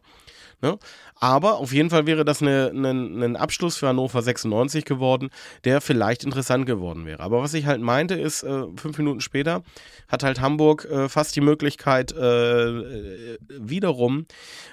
Ne? 0.66 0.78
Aber 1.18 1.58
auf 1.58 1.72
jeden 1.72 1.88
Fall 1.88 2.06
wäre 2.06 2.24
das 2.24 2.42
ein 2.42 3.36
Abschluss 3.36 3.76
für 3.76 3.88
Hannover 3.88 4.20
96 4.20 4.84
geworden, 4.84 5.30
der 5.64 5.80
vielleicht 5.80 6.24
interessant 6.24 6.66
geworden 6.66 7.06
wäre. 7.06 7.20
Aber 7.20 7.40
was 7.40 7.54
ich 7.54 7.66
halt 7.66 7.80
meinte, 7.80 8.14
ist, 8.14 8.42
äh, 8.42 8.64
fünf 8.76 8.98
Minuten 8.98 9.20
später 9.20 9.62
hat 10.08 10.22
halt 10.22 10.40
Hamburg 10.40 10.84
äh, 10.84 11.08
fast 11.08 11.34
die 11.36 11.40
Möglichkeit, 11.40 12.12
äh, 12.12 12.68
äh 12.68 13.38
wiederum 13.48 14.26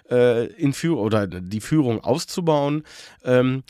äh, 0.09 0.47
in 0.53 0.73
Führ 0.73 0.97
oder 0.97 1.27
die 1.27 1.61
Führung 1.61 2.03
auszubauen. 2.03 2.83
Ähm, 3.23 3.63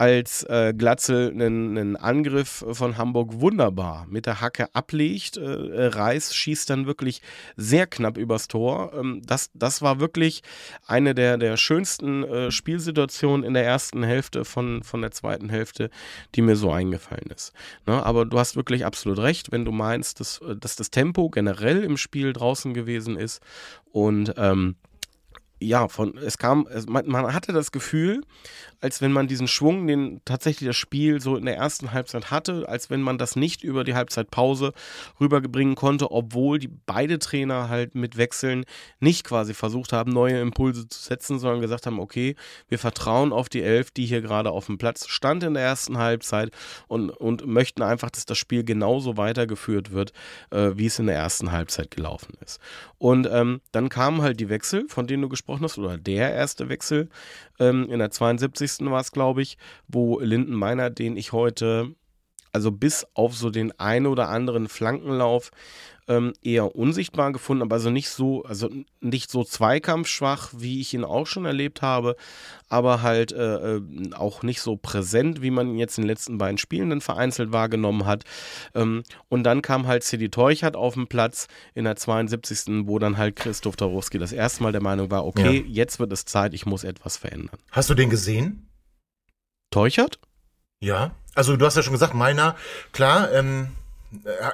als 0.00 0.44
äh, 0.44 0.72
Glatzel 0.72 1.28
einen, 1.28 1.76
einen, 1.76 1.96
Angriff 1.96 2.64
von 2.72 2.96
Hamburg 2.96 3.38
wunderbar 3.42 4.06
mit 4.08 4.24
der 4.24 4.40
Hacke 4.40 4.74
ablegt. 4.74 5.36
Äh, 5.36 5.42
Reis 5.88 6.34
schießt 6.34 6.70
dann 6.70 6.86
wirklich 6.86 7.20
sehr 7.58 7.86
knapp 7.86 8.16
übers 8.16 8.48
Tor. 8.48 8.94
Ähm, 8.98 9.20
das, 9.26 9.50
das 9.52 9.82
war 9.82 10.00
wirklich 10.00 10.42
eine 10.86 11.14
der, 11.14 11.36
der 11.36 11.58
schönsten 11.58 12.24
äh, 12.24 12.50
Spielsituationen 12.50 13.44
in 13.44 13.52
der 13.52 13.66
ersten 13.66 14.02
Hälfte 14.02 14.46
von, 14.46 14.82
von 14.84 15.02
der 15.02 15.10
zweiten 15.10 15.50
Hälfte, 15.50 15.90
die 16.34 16.40
mir 16.40 16.56
so 16.56 16.72
eingefallen 16.72 17.30
ist. 17.34 17.52
Ne? 17.86 18.02
Aber 18.02 18.24
du 18.24 18.38
hast 18.38 18.56
wirklich 18.56 18.86
absolut 18.86 19.18
recht, 19.18 19.52
wenn 19.52 19.66
du 19.66 19.70
meinst, 19.70 20.18
dass, 20.18 20.40
dass 20.58 20.76
das 20.76 20.90
Tempo 20.90 21.28
generell 21.28 21.84
im 21.84 21.98
Spiel 21.98 22.32
draußen 22.32 22.72
gewesen 22.72 23.18
ist 23.18 23.42
und 23.92 24.32
ähm, 24.38 24.76
ja, 25.60 25.88
von, 25.88 26.16
es 26.16 26.38
kam, 26.38 26.66
es, 26.70 26.86
man, 26.86 27.06
man, 27.06 27.34
hatte 27.34 27.52
das 27.52 27.70
Gefühl, 27.70 28.22
als 28.80 29.02
wenn 29.02 29.12
man 29.12 29.28
diesen 29.28 29.46
Schwung, 29.46 29.86
den 29.86 30.22
tatsächlich 30.24 30.66
das 30.66 30.76
Spiel 30.76 31.20
so 31.20 31.36
in 31.36 31.44
der 31.44 31.56
ersten 31.56 31.92
Halbzeit 31.92 32.30
hatte, 32.30 32.66
als 32.66 32.88
wenn 32.88 33.02
man 33.02 33.18
das 33.18 33.36
nicht 33.36 33.62
über 33.62 33.84
die 33.84 33.94
Halbzeitpause 33.94 34.72
rüberbringen 35.20 35.74
konnte, 35.74 36.10
obwohl 36.10 36.58
die 36.58 36.68
beide 36.68 37.18
Trainer 37.18 37.68
halt 37.68 37.94
mit 37.94 38.16
Wechseln 38.16 38.64
nicht 39.00 39.24
quasi 39.24 39.52
versucht 39.52 39.92
haben, 39.92 40.12
neue 40.12 40.40
Impulse 40.40 40.88
zu 40.88 40.98
setzen, 40.98 41.38
sondern 41.38 41.60
gesagt 41.60 41.86
haben, 41.86 42.00
okay, 42.00 42.36
wir 42.68 42.78
vertrauen 42.78 43.32
auf 43.32 43.50
die 43.50 43.62
Elf, 43.62 43.90
die 43.90 44.06
hier 44.06 44.22
gerade 44.22 44.50
auf 44.50 44.66
dem 44.66 44.78
Platz 44.78 45.08
stand 45.08 45.42
in 45.42 45.54
der 45.54 45.62
ersten 45.62 45.98
Halbzeit 45.98 46.50
und, 46.88 47.10
und 47.10 47.46
möchten 47.46 47.82
einfach, 47.82 48.08
dass 48.08 48.24
das 48.24 48.38
Spiel 48.38 48.64
genauso 48.64 49.18
weitergeführt 49.18 49.92
wird, 49.92 50.12
äh, 50.50 50.70
wie 50.74 50.86
es 50.86 50.98
in 50.98 51.06
der 51.06 51.16
ersten 51.16 51.52
Halbzeit 51.52 51.90
gelaufen 51.90 52.34
ist. 52.42 52.60
Und 52.96 53.28
ähm, 53.30 53.60
dann 53.72 53.90
kamen 53.90 54.22
halt 54.22 54.40
die 54.40 54.48
Wechsel, 54.48 54.86
von 54.88 55.06
denen 55.06 55.22
du 55.22 55.28
gesprochen 55.28 55.49
hast, 55.58 55.78
oder 55.78 55.98
der 55.98 56.32
erste 56.32 56.68
Wechsel, 56.68 57.08
ähm, 57.58 57.88
in 57.90 57.98
der 57.98 58.10
72. 58.10 58.90
war 58.90 59.00
es, 59.00 59.12
glaube 59.12 59.42
ich, 59.42 59.58
wo 59.88 60.20
Linden 60.20 60.52
Meiner, 60.52 60.90
den 60.90 61.16
ich 61.16 61.32
heute, 61.32 61.94
also 62.52 62.70
bis 62.70 63.06
auf 63.14 63.34
so 63.34 63.50
den 63.50 63.78
einen 63.78 64.06
oder 64.06 64.28
anderen 64.28 64.68
Flankenlauf, 64.68 65.50
ähm, 66.10 66.32
eher 66.42 66.74
unsichtbar 66.74 67.30
gefunden, 67.30 67.62
aber 67.62 67.76
also 67.76 67.88
nicht 67.88 68.08
so, 68.08 68.42
also 68.42 68.68
nicht 69.00 69.30
so 69.30 69.44
zweikampfschwach, 69.44 70.50
wie 70.56 70.80
ich 70.80 70.92
ihn 70.92 71.04
auch 71.04 71.26
schon 71.28 71.44
erlebt 71.44 71.82
habe, 71.82 72.16
aber 72.68 73.02
halt 73.02 73.30
äh, 73.30 73.76
äh, 73.76 73.82
auch 74.14 74.42
nicht 74.42 74.60
so 74.60 74.76
präsent, 74.76 75.40
wie 75.40 75.52
man 75.52 75.68
ihn 75.68 75.78
jetzt 75.78 75.98
in 75.98 76.02
den 76.02 76.08
letzten 76.08 76.36
beiden 76.36 76.58
Spielen 76.58 76.90
dann 76.90 77.00
vereinzelt 77.00 77.52
wahrgenommen 77.52 78.06
hat. 78.06 78.24
Ähm, 78.74 79.04
und 79.28 79.44
dann 79.44 79.62
kam 79.62 79.86
halt 79.86 80.02
Cedi 80.02 80.30
Teuchert 80.30 80.74
auf 80.74 80.94
den 80.94 81.06
Platz 81.06 81.46
in 81.74 81.84
der 81.84 81.94
72. 81.94 82.86
wo 82.88 82.98
dann 82.98 83.16
halt 83.16 83.36
Christoph 83.36 83.76
Tarowski 83.76 84.18
das 84.18 84.32
erste 84.32 84.64
Mal 84.64 84.72
der 84.72 84.82
Meinung 84.82 85.12
war, 85.12 85.24
okay, 85.24 85.64
ja. 85.64 85.64
jetzt 85.68 86.00
wird 86.00 86.12
es 86.12 86.24
Zeit, 86.24 86.54
ich 86.54 86.66
muss 86.66 86.82
etwas 86.82 87.18
verändern. 87.18 87.60
Hast 87.70 87.88
du 87.88 87.94
den 87.94 88.10
gesehen? 88.10 88.68
Teuchert? 89.70 90.18
Ja, 90.80 91.12
also 91.36 91.56
du 91.56 91.64
hast 91.64 91.76
ja 91.76 91.82
schon 91.84 91.92
gesagt, 91.92 92.14
meiner, 92.14 92.56
klar, 92.92 93.32
ähm, 93.32 93.68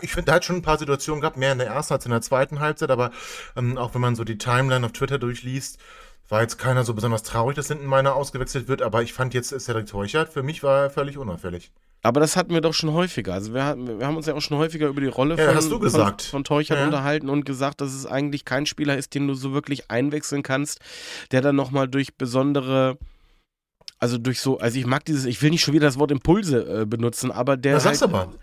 ich 0.03 0.13
finde, 0.13 0.33
er 0.33 0.37
hat 0.37 0.45
schon 0.45 0.57
ein 0.57 0.63
paar 0.63 0.79
Situationen 0.79 1.21
gehabt, 1.21 1.37
mehr 1.37 1.53
in 1.53 1.59
der 1.59 1.69
ersten 1.69 1.95
als 1.95 2.05
in 2.05 2.11
der 2.11 2.23
zweiten 2.23 2.61
Halbzeit, 2.61 2.91
aber 2.91 3.11
ähm, 3.57 3.79
auch 3.79 3.95
wenn 3.95 4.01
man 4.01 4.15
so 4.15 4.25
die 4.25 4.39
Timeline 4.39 4.85
auf 4.85 4.93
Twitter 4.93 5.19
durchliest, 5.19 5.79
war 6.29 6.43
jetzt 6.43 6.59
keiner 6.59 6.85
so 6.85 6.95
besonders 6.95 7.23
traurig, 7.23 7.57
dass 7.57 7.69
hinten 7.69 7.87
meiner 7.87 8.15
ausgewechselt 8.15 8.69
wird, 8.69 8.83
aber 8.83 9.03
ich 9.03 9.13
fand 9.13 9.33
jetzt 9.35 9.59
Cedric 9.61 9.87
Teuchert, 9.87 10.33
für 10.33 10.43
mich 10.43 10.63
war 10.63 10.85
er 10.85 10.91
völlig 10.91 11.19
unauffällig. 11.19 11.71
Aber 12.03 12.21
das 12.21 12.37
hatten 12.37 12.53
wir 12.55 12.61
doch 12.61 12.75
schon 12.75 12.93
häufiger. 12.93 13.35
Also 13.35 13.53
wir, 13.53 13.77
wir 13.77 14.07
haben 14.07 14.17
uns 14.17 14.27
ja 14.27 14.35
auch 14.35 14.41
schon 14.41 14.59
häufiger 14.59 14.87
über 14.87 15.01
die 15.01 15.09
Rolle 15.09 15.37
ja, 15.37 15.53
von, 15.61 15.91
von, 15.91 16.19
von, 16.19 16.45
Teuchert 16.45 16.79
ja. 16.79 16.85
unterhalten 16.85 17.29
und 17.29 17.45
gesagt, 17.45 17.81
dass 17.81 17.93
es 17.93 18.07
eigentlich 18.07 18.45
kein 18.45 18.67
Spieler 18.67 18.97
ist, 18.97 19.15
den 19.15 19.27
du 19.27 19.35
so 19.35 19.53
wirklich 19.53 19.91
einwechseln 19.91 20.45
kannst, 20.45 20.81
der 21.33 21.41
dann 21.41 21.57
nochmal 21.57 21.89
durch 21.89 22.17
besondere 22.17 22.99
also 23.99 24.19
durch 24.19 24.41
so, 24.41 24.59
also 24.59 24.79
ich 24.79 24.87
mag 24.87 25.05
dieses, 25.05 25.25
ich 25.25 25.41
will 25.41 25.51
nicht 25.51 25.63
schon 25.63 25.75
wieder 25.75 25.87
das 25.87 25.99
Wort 25.99 26.11
Impulse 26.11 26.83
äh, 26.83 26.85
benutzen, 26.85 27.33
aber 27.33 27.57
der. 27.57 27.77
Was 27.77 27.87
halt, 27.87 27.97
sagst 27.97 28.13
du 28.13 28.17
aber? 28.17 28.35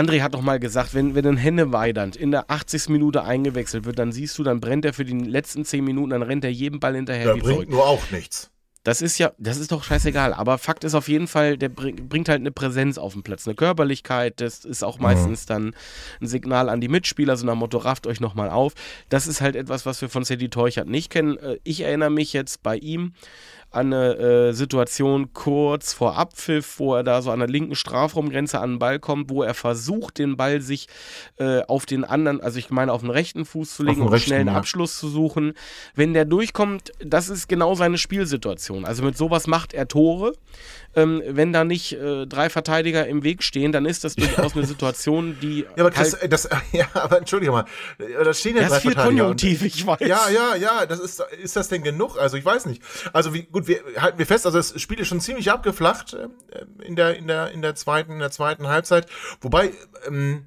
André 0.00 0.22
hat 0.22 0.32
doch 0.32 0.40
mal 0.40 0.58
gesagt, 0.58 0.94
wenn, 0.94 1.14
wenn 1.14 1.26
ein 1.26 1.36
Henneweidernd 1.36 2.16
in 2.16 2.30
der 2.30 2.50
80. 2.50 2.88
Minute 2.88 3.22
eingewechselt 3.22 3.84
wird, 3.84 3.98
dann 3.98 4.12
siehst 4.12 4.38
du, 4.38 4.42
dann 4.42 4.58
brennt 4.58 4.86
er 4.86 4.94
für 4.94 5.04
die 5.04 5.12
letzten 5.12 5.66
10 5.66 5.84
Minuten, 5.84 6.10
dann 6.10 6.22
rennt 6.22 6.42
er 6.42 6.50
jedem 6.50 6.80
Ball 6.80 6.96
hinterher. 6.96 7.34
Der 7.34 7.42
bringt 7.42 7.68
nur 7.68 7.86
auch 7.86 8.10
nichts. 8.10 8.50
Das 8.82 9.02
ist 9.02 9.18
ja, 9.18 9.32
das 9.36 9.58
ist 9.58 9.72
doch 9.72 9.84
scheißegal. 9.84 10.32
Aber 10.32 10.56
Fakt 10.56 10.84
ist 10.84 10.94
auf 10.94 11.08
jeden 11.08 11.28
Fall, 11.28 11.58
der 11.58 11.68
bringt 11.68 12.30
halt 12.30 12.40
eine 12.40 12.50
Präsenz 12.50 12.96
auf 12.96 13.12
den 13.12 13.22
Platz, 13.22 13.46
eine 13.46 13.54
Körperlichkeit. 13.54 14.40
Das 14.40 14.64
ist 14.64 14.82
auch 14.82 14.98
meistens 14.98 15.44
mhm. 15.44 15.48
dann 15.48 15.74
ein 16.22 16.26
Signal 16.26 16.70
an 16.70 16.80
die 16.80 16.88
Mitspieler, 16.88 17.36
so 17.36 17.44
nach 17.44 17.54
Motto, 17.54 17.76
rafft 17.76 18.06
euch 18.06 18.20
nochmal 18.20 18.48
auf. 18.48 18.72
Das 19.10 19.26
ist 19.26 19.42
halt 19.42 19.54
etwas, 19.54 19.84
was 19.84 20.00
wir 20.00 20.08
von 20.08 20.24
Sadie 20.24 20.48
Teuchert 20.48 20.88
nicht 20.88 21.10
kennen. 21.10 21.36
Äh, 21.36 21.58
ich 21.62 21.82
erinnere 21.82 22.10
mich 22.10 22.32
jetzt 22.32 22.62
bei 22.62 22.76
ihm 22.76 23.12
an 23.72 23.92
eine 23.92 24.16
äh, 24.16 24.52
Situation 24.52 25.32
kurz 25.32 25.92
vor 25.92 26.16
Abpfiff, 26.16 26.78
wo 26.78 26.94
er 26.94 27.04
da 27.04 27.22
so 27.22 27.30
an 27.30 27.38
der 27.38 27.48
linken 27.48 27.74
Strafraumgrenze 27.76 28.58
an 28.58 28.72
den 28.72 28.78
Ball 28.78 28.98
kommt, 28.98 29.30
wo 29.30 29.42
er 29.42 29.54
versucht, 29.54 30.18
den 30.18 30.36
Ball 30.36 30.60
sich 30.60 30.88
äh, 31.38 31.62
auf 31.62 31.86
den 31.86 32.04
anderen, 32.04 32.40
also 32.40 32.58
ich 32.58 32.70
meine 32.70 32.92
auf 32.92 33.02
den 33.02 33.10
rechten 33.10 33.44
Fuß 33.44 33.76
zu 33.76 33.82
legen, 33.84 34.02
um 34.02 34.08
rechten, 34.08 34.28
schnell 34.28 34.40
einen 34.40 34.48
ja. 34.50 34.56
Abschluss 34.56 34.98
zu 34.98 35.08
suchen. 35.08 35.54
Wenn 35.94 36.14
der 36.14 36.24
durchkommt, 36.24 36.92
das 36.98 37.28
ist 37.28 37.48
genau 37.48 37.74
seine 37.74 37.98
Spielsituation. 37.98 38.84
Also 38.84 39.04
mit 39.04 39.16
sowas 39.16 39.46
macht 39.46 39.72
er 39.72 39.86
Tore. 39.88 40.32
Ähm, 40.96 41.22
wenn 41.24 41.52
da 41.52 41.62
nicht 41.62 41.92
äh, 41.92 42.26
drei 42.26 42.50
Verteidiger 42.50 43.06
im 43.06 43.22
Weg 43.22 43.44
stehen, 43.44 43.70
dann 43.70 43.86
ist 43.86 44.02
das 44.02 44.16
durchaus 44.16 44.56
eine 44.56 44.66
Situation, 44.66 45.36
die. 45.40 45.60
Ja, 45.76 45.84
aber 45.84 45.90
das, 45.90 46.20
halt, 46.20 46.32
das, 46.32 46.48
ja, 46.72 46.86
aber 46.94 47.18
entschuldige 47.18 47.52
mal, 47.52 47.64
da 47.98 48.34
stehen 48.34 48.56
ja 48.56 48.62
das 48.62 48.70
drei 48.70 48.76
ist 48.76 48.82
viel 48.82 48.92
Verteidiger. 48.92 49.28
und- 49.28 49.40
Konjunktiv, 49.40 49.62
ich 49.62 49.86
weiß. 49.86 50.00
Ja, 50.00 50.28
ja, 50.28 50.56
ja, 50.56 50.86
das 50.86 50.98
ist, 50.98 51.22
ist 51.40 51.54
das 51.56 51.68
denn 51.68 51.82
genug? 51.84 52.18
Also 52.18 52.36
ich 52.36 52.44
weiß 52.44 52.66
nicht. 52.66 52.82
Also 53.12 53.32
wie, 53.34 53.42
gut, 53.44 53.59
wir 53.66 53.80
halten 53.98 54.18
wir 54.18 54.26
fest, 54.26 54.46
also 54.46 54.58
das 54.58 54.80
Spiel 54.80 55.00
ist 55.00 55.08
schon 55.08 55.20
ziemlich 55.20 55.50
abgeflacht 55.50 56.14
ähm, 56.14 56.30
in 56.82 56.96
der, 56.96 57.16
in 57.16 57.26
der, 57.26 57.50
in 57.50 57.62
der 57.62 57.74
zweiten, 57.74 58.12
in 58.12 58.18
der 58.18 58.30
zweiten 58.30 58.68
Halbzeit. 58.68 59.06
Wobei, 59.40 59.72
ähm, 60.06 60.46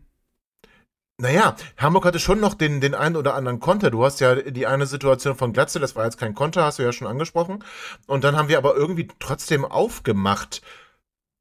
naja, 1.17 1.56
Hamburg 1.78 2.06
hatte 2.06 2.19
schon 2.19 2.39
noch 2.39 2.56
den, 2.56 2.82
den 2.82 2.95
einen 2.95 3.15
oder 3.15 3.36
anderen 3.36 3.60
Konter. 3.60 3.91
Du 3.91 4.04
hast 4.04 4.19
ja 4.19 4.36
die 4.36 4.67
eine 4.67 4.88
Situation 4.88 5.36
von 5.36 5.54
Glatze, 5.54 5.80
das 5.80 5.95
war 5.95 6.06
jetzt 6.06 6.17
kein 6.17 6.34
Konter, 6.34 6.63
hast 6.63 6.80
du 6.80 6.84
ja 6.84 6.91
schon 6.91 7.08
angesprochen. 7.08 7.63
Und 8.08 8.23
dann 8.23 8.36
haben 8.36 8.49
wir 8.49 8.58
aber 8.58 8.76
irgendwie 8.76 9.08
trotzdem 9.19 9.63
aufgemacht. 9.63 10.62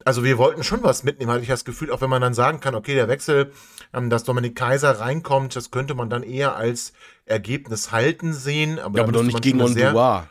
Also 0.05 0.23
wir 0.23 0.37
wollten 0.37 0.63
schon 0.63 0.83
was 0.83 1.03
mitnehmen, 1.03 1.31
hatte 1.31 1.41
ich 1.41 1.47
das 1.47 1.65
Gefühl, 1.65 1.91
auch 1.91 2.01
wenn 2.01 2.09
man 2.09 2.21
dann 2.21 2.33
sagen 2.33 2.59
kann, 2.59 2.75
okay, 2.75 2.93
der 2.93 3.07
Wechsel, 3.07 3.51
ähm, 3.93 4.09
dass 4.09 4.23
Dominik 4.23 4.55
Kaiser 4.55 4.99
reinkommt, 4.99 5.55
das 5.55 5.71
könnte 5.71 5.95
man 5.95 6.09
dann 6.09 6.23
eher 6.23 6.55
als 6.55 6.93
Ergebnis 7.25 7.91
halten 7.91 8.33
sehen. 8.33 8.79
Aber, 8.79 8.97
Ja, 8.97 9.03
aber 9.03 9.11
doch 9.11 9.23
nicht 9.23 9.41
gegen 9.41 9.61
Ondua. 9.61 10.27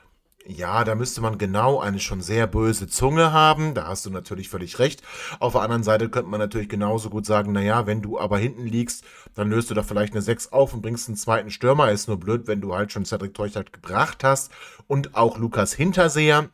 Ja, 0.46 0.84
da 0.84 0.94
müsste 0.94 1.20
man 1.20 1.38
genau 1.38 1.80
eine 1.80 2.00
schon 2.00 2.20
sehr 2.20 2.46
böse 2.46 2.88
Zunge 2.88 3.32
haben. 3.32 3.74
Da 3.74 3.86
hast 3.86 4.06
du 4.06 4.10
natürlich 4.10 4.48
völlig 4.48 4.78
recht. 4.78 5.02
Auf 5.38 5.52
der 5.52 5.62
anderen 5.62 5.82
Seite 5.82 6.08
könnte 6.08 6.30
man 6.30 6.40
natürlich 6.40 6.68
genauso 6.68 7.10
gut 7.10 7.26
sagen, 7.26 7.52
naja, 7.52 7.86
wenn 7.86 8.02
du 8.02 8.18
aber 8.18 8.38
hinten 8.38 8.66
liegst, 8.66 9.04
dann 9.34 9.50
löst 9.50 9.70
du 9.70 9.74
da 9.74 9.82
vielleicht 9.82 10.12
eine 10.12 10.22
6 10.22 10.52
auf 10.52 10.74
und 10.74 10.82
bringst 10.82 11.08
einen 11.08 11.16
zweiten 11.16 11.50
Stürmer. 11.50 11.90
Ist 11.90 12.08
nur 12.08 12.18
blöd, 12.18 12.46
wenn 12.46 12.60
du 12.60 12.74
halt 12.74 12.92
schon 12.92 13.04
Cedric 13.04 13.34
Teuchert 13.34 13.72
gebracht 13.72 14.24
hast 14.24 14.50
und 14.86 15.14
auch 15.14 15.38
Lukas 15.38 15.72
Hinterseher 15.72 16.48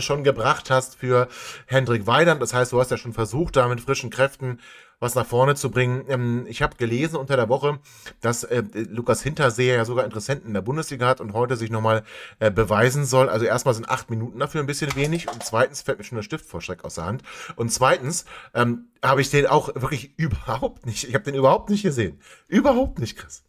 schon 0.00 0.24
gebracht 0.24 0.70
hast 0.70 0.96
für 0.96 1.28
Hendrik 1.66 2.06
Weidand. 2.06 2.42
Das 2.42 2.54
heißt, 2.54 2.72
du 2.72 2.80
hast 2.80 2.90
ja 2.90 2.96
schon 2.96 3.12
versucht, 3.12 3.56
da 3.56 3.68
mit 3.68 3.80
frischen 3.80 4.10
Kräften 4.10 4.58
was 5.00 5.14
nach 5.14 5.26
vorne 5.26 5.54
zu 5.54 5.70
bringen. 5.70 6.04
Ähm, 6.08 6.46
ich 6.48 6.62
habe 6.62 6.76
gelesen 6.76 7.16
unter 7.16 7.36
der 7.36 7.48
Woche, 7.48 7.78
dass 8.20 8.44
äh, 8.44 8.62
Lukas 8.72 9.22
Hinterseher 9.22 9.76
ja 9.76 9.84
sogar 9.84 10.04
Interessenten 10.04 10.48
in 10.48 10.54
der 10.54 10.62
Bundesliga 10.62 11.06
hat 11.06 11.20
und 11.20 11.32
heute 11.32 11.56
sich 11.56 11.70
nochmal 11.70 12.04
äh, 12.38 12.50
beweisen 12.50 13.04
soll. 13.04 13.28
Also 13.28 13.44
erstmal 13.44 13.74
sind 13.74 13.88
acht 13.88 14.10
Minuten 14.10 14.38
dafür 14.38 14.60
ein 14.60 14.66
bisschen 14.66 14.94
wenig 14.96 15.30
und 15.30 15.42
zweitens 15.44 15.82
fällt 15.82 15.98
mir 15.98 16.04
schon 16.04 16.16
der 16.16 16.22
Stift 16.22 16.46
vor 16.46 16.60
Schreck 16.60 16.84
aus 16.84 16.96
der 16.96 17.06
Hand. 17.06 17.22
Und 17.56 17.70
zweitens 17.70 18.24
ähm, 18.54 18.86
habe 19.02 19.20
ich 19.20 19.30
den 19.30 19.46
auch 19.46 19.74
wirklich 19.74 20.14
überhaupt 20.18 20.86
nicht, 20.86 21.04
ich 21.08 21.14
habe 21.14 21.24
den 21.24 21.34
überhaupt 21.34 21.70
nicht 21.70 21.82
gesehen. 21.82 22.20
Überhaupt 22.48 22.98
nicht, 22.98 23.16
Chris. 23.16 23.44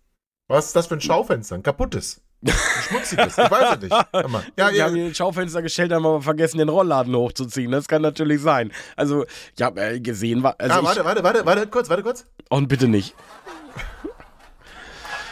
Was 0.48 0.68
ist 0.68 0.76
das 0.76 0.88
für 0.88 0.96
ein 0.96 1.02
Schaufenster? 1.02 1.56
Ein 1.56 1.64
kaputtes. 1.64 2.25
Ein 2.44 2.54
schmutziges. 2.88 3.38
Ich 3.38 3.52
weiß 3.52 3.76
es 3.78 3.82
nicht. 3.82 3.96
Ja, 4.58 4.70
die 4.72 4.78
ja, 4.78 4.86
haben 4.86 4.96
ihr 4.96 5.14
Schaufenster 5.16 5.62
gestellt, 5.62 5.92
haben 5.92 6.06
aber 6.06 6.22
vergessen, 6.22 6.58
den 6.60 6.70
Rollladen 6.70 7.16
hochzuziehen. 7.16 7.72
Das 7.72 7.88
kann 7.88 8.02
natürlich 8.02 8.42
sein. 8.42 8.72
Also, 8.96 9.26
ich 9.56 9.62
habe 9.64 9.82
äh, 9.82 10.00
gesehen, 10.00 10.44
wa- 10.44 10.56
also 10.58 10.76
ah, 10.76 10.80
ich, 10.80 10.86
warte, 10.86 11.04
warte, 11.06 11.24
warte, 11.24 11.46
warte, 11.46 11.68
kurz, 11.68 11.90
warte 11.90 12.04
kurz. 12.04 12.26
und 12.50 12.68
bitte 12.68 12.88
nicht. 12.88 13.16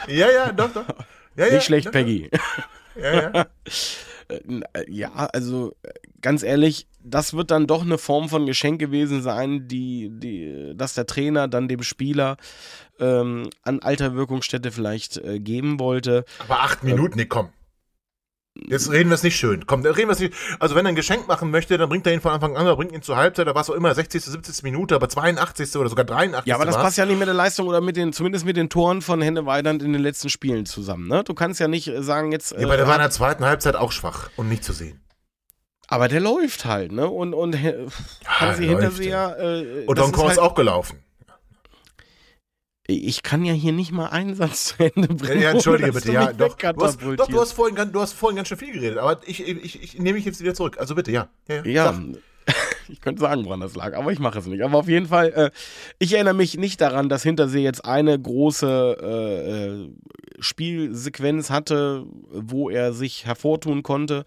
Ja, 0.07 0.29
ja, 0.31 0.51
doch, 0.51 0.71
doch. 0.73 0.85
Ja, 1.35 1.47
ja, 1.47 1.53
Nicht 1.53 1.65
schlecht, 1.65 1.87
doch, 1.87 1.91
Peggy. 1.91 2.29
Ja, 2.95 3.31
ja. 3.31 3.45
Äh, 4.29 4.85
Ja, 4.87 5.11
also 5.33 5.75
äh, 5.83 5.89
ganz 6.21 6.43
ehrlich, 6.43 6.87
das 7.03 7.33
wird 7.33 7.51
dann 7.51 7.67
doch 7.67 7.81
eine 7.81 7.97
Form 7.97 8.29
von 8.29 8.45
Geschenk 8.45 8.79
gewesen 8.79 9.21
sein, 9.21 9.67
die, 9.67 10.09
die, 10.11 10.73
dass 10.75 10.93
der 10.93 11.05
Trainer 11.05 11.47
dann 11.47 11.67
dem 11.67 11.83
Spieler 11.83 12.37
ähm, 12.99 13.49
an 13.63 13.79
alter 13.79 14.15
Wirkungsstätte 14.15 14.71
vielleicht 14.71 15.17
äh, 15.17 15.39
geben 15.39 15.79
wollte. 15.79 16.25
Aber 16.39 16.61
acht 16.61 16.83
Minuten, 16.83 17.17
nee, 17.17 17.25
komm. 17.25 17.49
Jetzt 18.55 18.91
reden 18.91 19.09
wir 19.09 19.15
es 19.15 19.23
nicht 19.23 19.35
schön. 19.35 19.65
Komm, 19.65 19.81
reden 19.81 20.09
wir 20.09 20.11
es 20.11 20.19
nicht. 20.19 20.35
Also, 20.59 20.75
wenn 20.75 20.85
er 20.85 20.89
ein 20.89 20.95
Geschenk 20.95 21.27
machen 21.27 21.49
möchte, 21.49 21.75
dann 21.79 21.89
bringt 21.89 22.05
er 22.05 22.13
ihn 22.13 22.21
von 22.21 22.31
Anfang 22.31 22.55
an 22.55 22.67
oder 22.67 22.75
bringt 22.75 22.91
ihn 22.91 23.01
zur 23.01 23.15
Halbzeit, 23.15 23.47
da 23.47 23.55
war 23.55 23.63
es 23.63 23.69
auch 23.69 23.73
immer 23.73 23.95
60., 23.95 24.23
70. 24.23 24.61
Minute, 24.61 24.93
aber 24.93 25.09
82. 25.09 25.75
oder 25.75 25.89
sogar 25.89 26.05
83. 26.05 26.47
Ja, 26.47 26.55
aber 26.55 26.65
das 26.65 26.75
war's. 26.75 26.83
passt 26.83 26.97
ja 26.99 27.07
nicht 27.07 27.17
mit 27.17 27.27
der 27.27 27.33
Leistung 27.33 27.67
oder 27.67 27.81
mit 27.81 27.97
den, 27.97 28.13
zumindest 28.13 28.45
mit 28.45 28.55
den 28.55 28.69
Toren 28.69 29.01
von 29.01 29.23
Henne 29.23 29.47
Weidand 29.47 29.81
in 29.81 29.91
den 29.91 30.03
letzten 30.03 30.29
Spielen 30.29 30.67
zusammen. 30.67 31.07
Ne? 31.07 31.23
Du 31.23 31.33
kannst 31.33 31.59
ja 31.59 31.67
nicht 31.67 31.87
äh, 31.87 32.03
sagen, 32.03 32.31
jetzt. 32.31 32.51
Ja, 32.51 32.59
aber 32.59 32.77
der 32.77 32.85
äh, 32.85 32.87
war 32.87 32.95
in 32.95 33.01
der 33.01 33.09
zweiten 33.09 33.43
Halbzeit 33.43 33.75
auch 33.75 33.91
schwach 33.91 34.29
und 34.37 34.49
nicht 34.49 34.63
zu 34.63 34.71
sehen. 34.71 35.02
Aber 35.87 36.07
der 36.07 36.19
läuft 36.21 36.65
halt, 36.65 36.91
ne? 36.91 37.09
Und, 37.09 37.33
und 37.33 37.55
Hansi 38.25 38.65
Hinterseher. 38.65 39.37
Äh, 39.39 39.85
Und 39.85 39.97
das 39.97 40.05
Donkor 40.05 40.25
ist 40.31 40.37
halt, 40.37 40.39
auch 40.39 40.55
gelaufen. 40.55 40.99
Ich 42.85 43.23
kann 43.23 43.45
ja 43.45 43.53
hier 43.53 43.71
nicht 43.71 43.91
mal 43.93 44.07
einen 44.07 44.35
Satz 44.35 44.65
zu 44.77 44.83
Ende 44.83 45.07
bringen. 45.07 45.41
Ja, 45.41 45.51
entschuldige 45.51 45.93
bitte, 45.93 46.11
ja, 46.11 46.33
doch. 46.33 46.55
Du 46.57 46.83
hast, 46.83 47.01
doch, 47.01 47.27
du 47.27 47.39
hast, 47.39 47.53
vorhin, 47.53 47.75
ganz- 47.75 47.93
du 47.93 48.01
hast 48.01 48.11
vorhin 48.11 48.35
ganz 48.35 48.49
schön 48.49 48.57
viel 48.57 48.73
geredet, 48.73 48.97
aber 48.97 49.21
ich, 49.25 49.47
ich, 49.47 49.81
ich 49.81 49.99
nehme 49.99 50.15
mich 50.17 50.25
jetzt 50.25 50.41
wieder 50.41 50.53
zurück. 50.53 50.77
Also 50.77 50.93
bitte, 50.93 51.11
ja. 51.11 51.29
Ja, 51.47 51.63
Ja, 51.65 51.97
ich 52.89 52.99
könnte 52.99 53.21
sagen, 53.21 53.45
woran 53.45 53.61
das 53.61 53.75
lag, 53.75 53.95
aber 53.95 54.11
ich 54.11 54.19
mache 54.19 54.37
es 54.39 54.47
nicht. 54.47 54.61
Aber 54.63 54.79
auf 54.79 54.89
jeden 54.89 55.05
Fall, 55.07 55.29
äh, 55.29 55.51
ich 55.97 56.13
erinnere 56.13 56.33
mich 56.33 56.57
nicht 56.57 56.81
daran, 56.81 57.07
dass 57.07 57.23
Hintersee 57.23 57.63
jetzt 57.63 57.85
eine 57.85 58.19
große 58.19 58.97
äh, 59.01 59.83
äh, 59.85 59.89
Spielsequenz 60.39 61.49
hatte, 61.49 62.05
wo 62.33 62.69
er 62.69 62.91
sich 62.91 63.25
hervortun 63.25 63.81
konnte. 63.83 64.25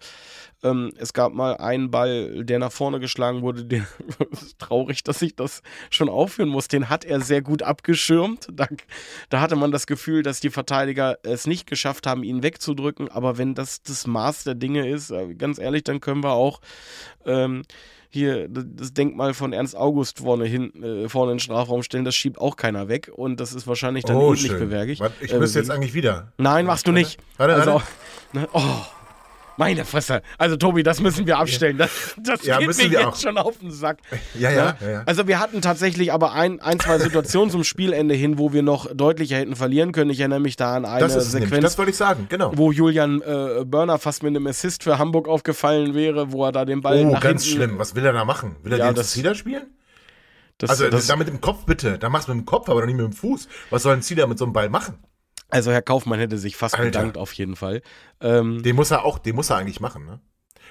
Ähm, 0.63 0.91
es 0.97 1.13
gab 1.13 1.33
mal 1.33 1.57
einen 1.57 1.91
Ball, 1.91 2.43
der 2.43 2.57
nach 2.59 2.71
vorne 2.71 2.99
geschlagen 2.99 3.41
wurde. 3.43 3.65
Den, 3.65 3.85
traurig, 4.57 5.03
dass 5.03 5.21
ich 5.21 5.35
das 5.35 5.61
schon 5.89 6.09
aufführen 6.09 6.49
muss. 6.49 6.67
Den 6.67 6.89
hat 6.89 7.05
er 7.05 7.21
sehr 7.21 7.41
gut 7.41 7.61
abgeschirmt. 7.63 8.47
Da, 8.51 8.67
da 9.29 9.39
hatte 9.41 9.55
man 9.55 9.71
das 9.71 9.85
Gefühl, 9.87 10.23
dass 10.23 10.39
die 10.39 10.49
Verteidiger 10.49 11.17
es 11.23 11.45
nicht 11.45 11.67
geschafft 11.67 12.07
haben, 12.07 12.23
ihn 12.23 12.41
wegzudrücken. 12.43 13.09
Aber 13.09 13.37
wenn 13.37 13.53
das 13.53 13.81
das 13.83 14.07
Maß 14.07 14.45
der 14.45 14.55
Dinge 14.55 14.89
ist, 14.89 15.11
äh, 15.11 15.35
ganz 15.35 15.59
ehrlich, 15.59 15.83
dann 15.83 16.01
können 16.01 16.23
wir 16.23 16.31
auch 16.33 16.59
ähm, 17.25 17.61
hier 18.09 18.47
das 18.49 18.93
Denkmal 18.93 19.33
von 19.35 19.53
Ernst 19.53 19.75
August 19.75 20.19
vorne 20.19 20.45
hin, 20.45 20.71
äh, 20.81 21.09
vorne 21.09 21.33
in 21.33 21.35
den 21.35 21.41
Strafraum 21.41 21.83
stellen, 21.83 22.05
das 22.05 22.15
schiebt 22.15 22.39
auch 22.39 22.55
keiner 22.55 22.87
weg 22.87 23.11
und 23.13 23.39
das 23.39 23.53
ist 23.53 23.67
wahrscheinlich 23.67 24.05
dann 24.05 24.15
Oh, 24.15 24.29
ähnlich 24.29 24.47
schön. 24.47 24.59
bewerkig. 24.59 24.99
Warte, 25.01 25.23
Ich 25.23 25.33
äh, 25.33 25.37
müsste 25.39 25.59
jetzt 25.59 25.69
eigentlich 25.69 25.93
wieder. 25.93 26.31
Nein, 26.37 26.65
machst 26.65 26.87
du 26.87 26.91
nicht. 26.93 27.19
Warte, 27.37 27.53
also, 27.55 27.73
warte. 27.73 27.85
ne, 28.33 28.47
oh, 28.53 28.85
meine 29.57 29.83
Fresse. 29.85 30.21
Also 30.37 30.55
Tobi, 30.55 30.83
das 30.83 31.01
müssen 31.01 31.25
wir 31.27 31.37
abstellen. 31.37 31.77
Das, 31.77 31.89
das 32.21 32.45
Ja, 32.45 32.57
geht 32.59 32.75
mir 32.77 32.85
jetzt 32.87 33.05
auch. 33.05 33.15
schon 33.15 33.37
auf 33.37 33.57
den 33.57 33.71
Sack. 33.71 33.97
Ja, 34.39 34.51
ja, 34.51 34.65
Ne? 34.65 34.77
ja, 34.81 34.89
ja. 34.89 35.03
Also 35.05 35.27
wir 35.27 35.39
hatten 35.39 35.61
tatsächlich 35.61 36.13
aber 36.13 36.33
ein, 36.33 36.59
ein 36.61 36.79
zwei 36.79 36.99
Situationen 36.99 37.49
zum 37.49 37.63
Spielende 37.63 38.13
hin, 38.15 38.37
wo 38.37 38.53
wir 38.53 38.61
noch 38.63 38.87
deutlicher 38.93 39.37
hätten 39.37 39.55
verlieren 39.55 39.91
können. 39.91 40.09
Ich 40.11 40.19
erinnere 40.19 40.39
mich 40.39 40.55
da 40.55 40.75
an 40.75 40.85
eine 40.85 40.99
Das 41.01 41.13
nämlich. 41.13 41.49
Sequenz, 41.49 41.63
Das 41.63 41.77
wollte 41.77 41.91
ich 41.91 41.97
sagen, 41.97 42.27
genau. 42.29 42.51
wo 42.55 42.71
Julian 42.71 43.21
äh, 43.21 43.65
Börner 43.65 43.97
fast 43.99 44.23
mit 44.23 44.35
einem 44.35 44.45
Assist 44.47 44.83
für 44.83 44.97
Hamburg 44.99 45.27
aufgefallen 45.27 45.93
wäre, 45.95 46.31
wo 46.31 46.45
er 46.45 46.51
da 46.51 46.65
den 46.65 46.81
Ball 46.81 46.99
Oh, 47.05 47.11
nach 47.11 47.21
ganz 47.21 47.43
hinten... 47.43 47.57
schlimm. 47.63 47.79
Was 47.79 47.95
will 47.95 48.05
er 48.05 48.13
da 48.13 48.25
machen? 48.25 48.55
Will 48.63 48.71
er 48.73 48.77
Ja, 48.79 48.85
den 48.91 48.95
das- 48.95 49.11
Zieler 49.11 49.33
spielen? 49.35 49.63
Das, 50.59 50.71
Also, 50.71 50.89
das, 50.89 51.05
da 51.07 51.15
mit 51.15 51.27
dem 51.27 51.39
Kopf 51.39 51.65
bitte. 51.65 51.99
Da 51.99 52.09
machst 52.09 52.27
du 52.27 52.33
mit 52.33 52.43
dem 52.43 52.45
Kopf, 52.47 52.67
aber 52.69 52.81
doch 52.81 52.87
nicht 52.87 52.95
mit 52.95 53.05
dem 53.05 53.13
Fuß. 53.13 53.47
Was 53.69 53.83
soll 53.83 53.93
ein 53.93 54.01
Zieler 54.01 54.25
mit 54.27 54.39
so 54.39 54.45
einem 54.45 54.53
Ball 54.53 54.69
machen? 54.69 54.97
Also 55.49 55.71
Herr 55.71 55.81
Kaufmann 55.81 56.19
hätte 56.19 56.37
sich 56.37 56.55
fast 56.55 56.75
Alter. 56.75 56.85
bedankt 56.85 57.17
auf 57.17 57.33
jeden 57.33 57.55
Fall. 57.55 57.81
Ähm, 58.21 58.61
Den 58.63 58.75
muss 58.75 58.91
er 58.91 59.05
auch, 59.05 59.17
den 59.19 59.35
muss 59.35 59.49
er 59.49 59.57
eigentlich 59.57 59.79
machen, 59.79 60.05
ne? 60.05 60.19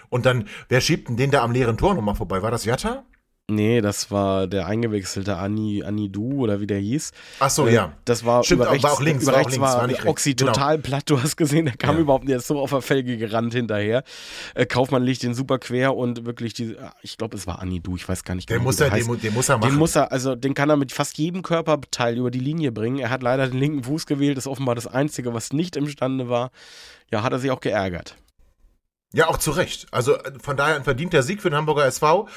Und 0.09 0.27
dann, 0.27 0.47
wer 0.69 0.81
schiebt 0.81 1.09
denn 1.09 1.17
den 1.17 1.31
da 1.31 1.43
am 1.43 1.53
leeren 1.53 1.77
Tor 1.79 1.95
nochmal 1.95 2.15
vorbei? 2.15 2.43
War 2.43 2.51
das 2.51 2.65
Jatta? 2.65 3.05
Nee, 3.49 3.81
das 3.81 4.11
war 4.11 4.47
der 4.47 4.67
eingewechselte 4.67 5.37
Ani, 5.37 5.83
Ani 5.85 6.11
Du 6.11 6.41
oder 6.43 6.61
wie 6.61 6.67
der 6.67 6.79
hieß. 6.79 7.13
Ach 7.41 7.51
so, 7.51 7.67
Äh, 7.67 7.75
ja. 7.75 7.93
Das 8.05 8.25
war 8.25 8.43
Stimmt, 8.45 8.59
über 8.61 8.65
aber 8.67 8.73
rechts, 8.75 8.85
war 8.85 8.93
auch 8.93 9.01
links, 9.01 9.23
über 9.23 9.33
war 9.33 9.35
auch 9.35 9.39
rechts 9.41 9.53
links, 9.53 9.69
war, 9.73 9.79
war 9.81 9.87
nicht. 9.87 10.07
Oxy 10.07 10.35
Genau. 10.35 10.53
total 10.53 10.79
platt. 10.79 11.05
Du 11.07 11.23
hast 11.23 11.37
gesehen, 11.37 11.67
der 11.67 11.77
kam 11.77 11.97
Ja. 11.97 12.03
überhaupt 12.03 12.25
nicht, 12.25 12.31
der 12.33 12.39
ist 12.39 12.47
so 12.49 12.59
auf 12.59 12.71
der 12.71 12.83
Felge 12.83 13.17
gerannt 13.17 13.55
hinterher. 13.55 14.03
Äh, 14.55 14.67
Kaufmann 14.67 15.03
legt 15.03 15.23
den 15.23 15.35
super 15.35 15.59
quer 15.59 15.95
und 15.97 16.27
wirklich 16.27 16.55
die, 16.55 16.77
ich 17.03 17.17
glaube, 17.19 17.37
es 17.37 17.47
war 17.47 17.61
Ani 17.61 17.81
Du, 17.81 17.97
ich 17.97 18.09
weiß 18.09 18.25
gar 18.25 18.35
nicht 18.35 18.49
Den 18.51 18.55
genau. 18.59 18.65
muss 18.65 18.77
wie 18.77 18.85
der 18.85 18.93
er, 18.93 18.99
den, 19.05 19.21
den 19.21 19.35
muss 19.35 19.49
er 19.49 19.59
machen. 19.59 19.71
Den 19.71 19.79
muss 19.79 19.97
er, 19.97 20.13
also 20.13 20.35
den 20.35 20.55
kann 20.55 20.69
er 20.71 20.77
mit 20.77 20.93
fast 20.93 21.17
jedem 21.19 21.43
Körperteil 21.43 22.17
über 22.19 22.31
die 22.31 22.41
Linie 22.41 22.73
bringen. 22.73 22.99
Er 22.99 23.11
hat 23.11 23.23
leider 23.23 23.47
den 23.49 23.59
linken 23.59 23.85
Fuß 23.85 24.07
gewählt, 24.07 24.39
ist 24.39 24.47
offenbar 24.47 24.75
das 24.75 24.87
Einzige, 24.87 25.35
was 25.35 25.53
nicht 25.53 25.77
imstande 25.77 26.29
war. 26.29 26.51
Ja, 27.13 27.23
hat 27.23 27.33
er 27.33 27.39
sich 27.39 27.51
auch 27.53 27.61
geärgert. 27.61 28.17
Ja, 29.13 29.29
auch 29.29 29.39
zu 29.39 29.53
Recht. 29.53 29.87
Also 29.93 30.17
äh, 30.17 30.33
von 30.41 30.57
daher 30.57 30.77
ein 30.77 30.85
verdienter 30.85 31.23
Sieg 31.23 31.41
für 31.41 31.49
den 31.49 31.57
Hamburger 31.57 31.87
SV. 31.87 32.29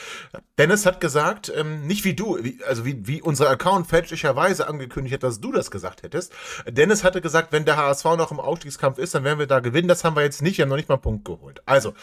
Dennis 0.57 0.85
hat 0.85 1.01
gesagt, 1.01 1.51
ähm, 1.55 1.87
nicht 1.87 2.05
wie 2.05 2.13
du, 2.13 2.37
wie, 2.43 2.63
also 2.63 2.85
wie, 2.85 3.07
wie 3.07 3.21
unser 3.21 3.49
Account 3.49 3.87
fälschlicherweise 3.87 4.67
angekündigt 4.67 5.15
hat, 5.15 5.23
dass 5.23 5.41
du 5.41 5.51
das 5.51 5.71
gesagt 5.71 6.03
hättest. 6.03 6.31
Dennis 6.67 7.03
hatte 7.03 7.21
gesagt, 7.21 7.51
wenn 7.51 7.65
der 7.65 7.77
HSV 7.77 8.05
noch 8.17 8.31
im 8.31 8.39
Aufstiegskampf 8.39 8.99
ist, 8.99 9.15
dann 9.15 9.23
werden 9.23 9.39
wir 9.39 9.47
da 9.47 9.59
gewinnen. 9.59 9.87
Das 9.87 10.03
haben 10.03 10.15
wir 10.15 10.23
jetzt 10.23 10.41
nicht, 10.41 10.57
wir 10.57 10.63
haben 10.63 10.69
noch 10.69 10.77
nicht 10.77 10.89
mal 10.89 10.95
einen 10.95 11.01
Punkt 11.01 11.25
geholt. 11.25 11.61
Also, 11.65 11.93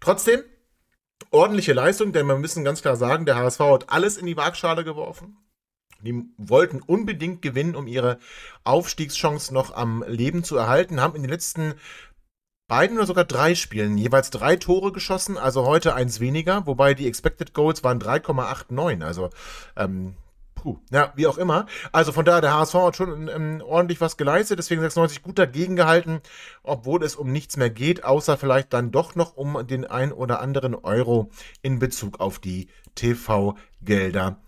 trotzdem, 0.00 0.42
ordentliche 1.30 1.74
Leistung, 1.74 2.12
denn 2.12 2.26
wir 2.26 2.36
müssen 2.36 2.64
ganz 2.64 2.80
klar 2.80 2.96
sagen, 2.96 3.26
der 3.26 3.36
HSV 3.36 3.60
hat 3.60 3.90
alles 3.90 4.16
in 4.16 4.26
die 4.26 4.36
Waagschale 4.36 4.84
geworfen. 4.84 5.36
Die 6.02 6.24
wollten 6.36 6.82
unbedingt 6.82 7.40
gewinnen, 7.40 7.76
um 7.76 7.86
ihre 7.86 8.18
Aufstiegschance 8.62 9.52
noch 9.54 9.74
am 9.74 10.04
Leben 10.06 10.44
zu 10.44 10.56
erhalten, 10.56 11.00
haben 11.00 11.16
in 11.16 11.22
den 11.22 11.30
letzten 11.30 11.74
beiden 12.66 12.96
oder 12.96 13.06
sogar 13.06 13.24
drei 13.24 13.54
Spielen 13.54 13.98
jeweils 13.98 14.30
drei 14.30 14.56
Tore 14.56 14.92
geschossen, 14.92 15.36
also 15.38 15.66
heute 15.66 15.94
eins 15.94 16.20
weniger, 16.20 16.66
wobei 16.66 16.94
die 16.94 17.06
Expected 17.06 17.52
Goals 17.52 17.84
waren 17.84 18.00
3,89. 18.00 19.04
Also, 19.04 19.30
ähm, 19.76 20.16
puh, 20.54 20.78
ja, 20.90 21.12
wie 21.14 21.26
auch 21.26 21.36
immer. 21.36 21.66
Also 21.92 22.12
von 22.12 22.24
daher, 22.24 22.40
der 22.40 22.54
HSV 22.54 22.74
hat 22.74 22.96
schon 22.96 23.28
ähm, 23.28 23.62
ordentlich 23.64 24.00
was 24.00 24.16
geleistet, 24.16 24.58
deswegen 24.58 24.80
96 24.80 25.22
gut 25.22 25.38
dagegen 25.38 25.76
gehalten, 25.76 26.20
obwohl 26.62 27.04
es 27.04 27.16
um 27.16 27.30
nichts 27.30 27.56
mehr 27.56 27.70
geht, 27.70 28.04
außer 28.04 28.38
vielleicht 28.38 28.72
dann 28.72 28.90
doch 28.90 29.14
noch 29.14 29.36
um 29.36 29.66
den 29.66 29.84
ein 29.84 30.12
oder 30.12 30.40
anderen 30.40 30.74
Euro 30.74 31.30
in 31.60 31.78
Bezug 31.78 32.20
auf 32.20 32.38
die 32.38 32.68
TV-Gelder 32.94 34.38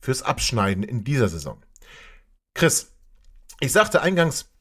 fürs 0.00 0.22
Abschneiden 0.22 0.82
in 0.82 1.04
dieser 1.04 1.28
Saison. 1.28 1.62
Chris, 2.54 2.92
ich 3.60 3.72
sagte 3.72 4.00
eingangs, 4.00 4.53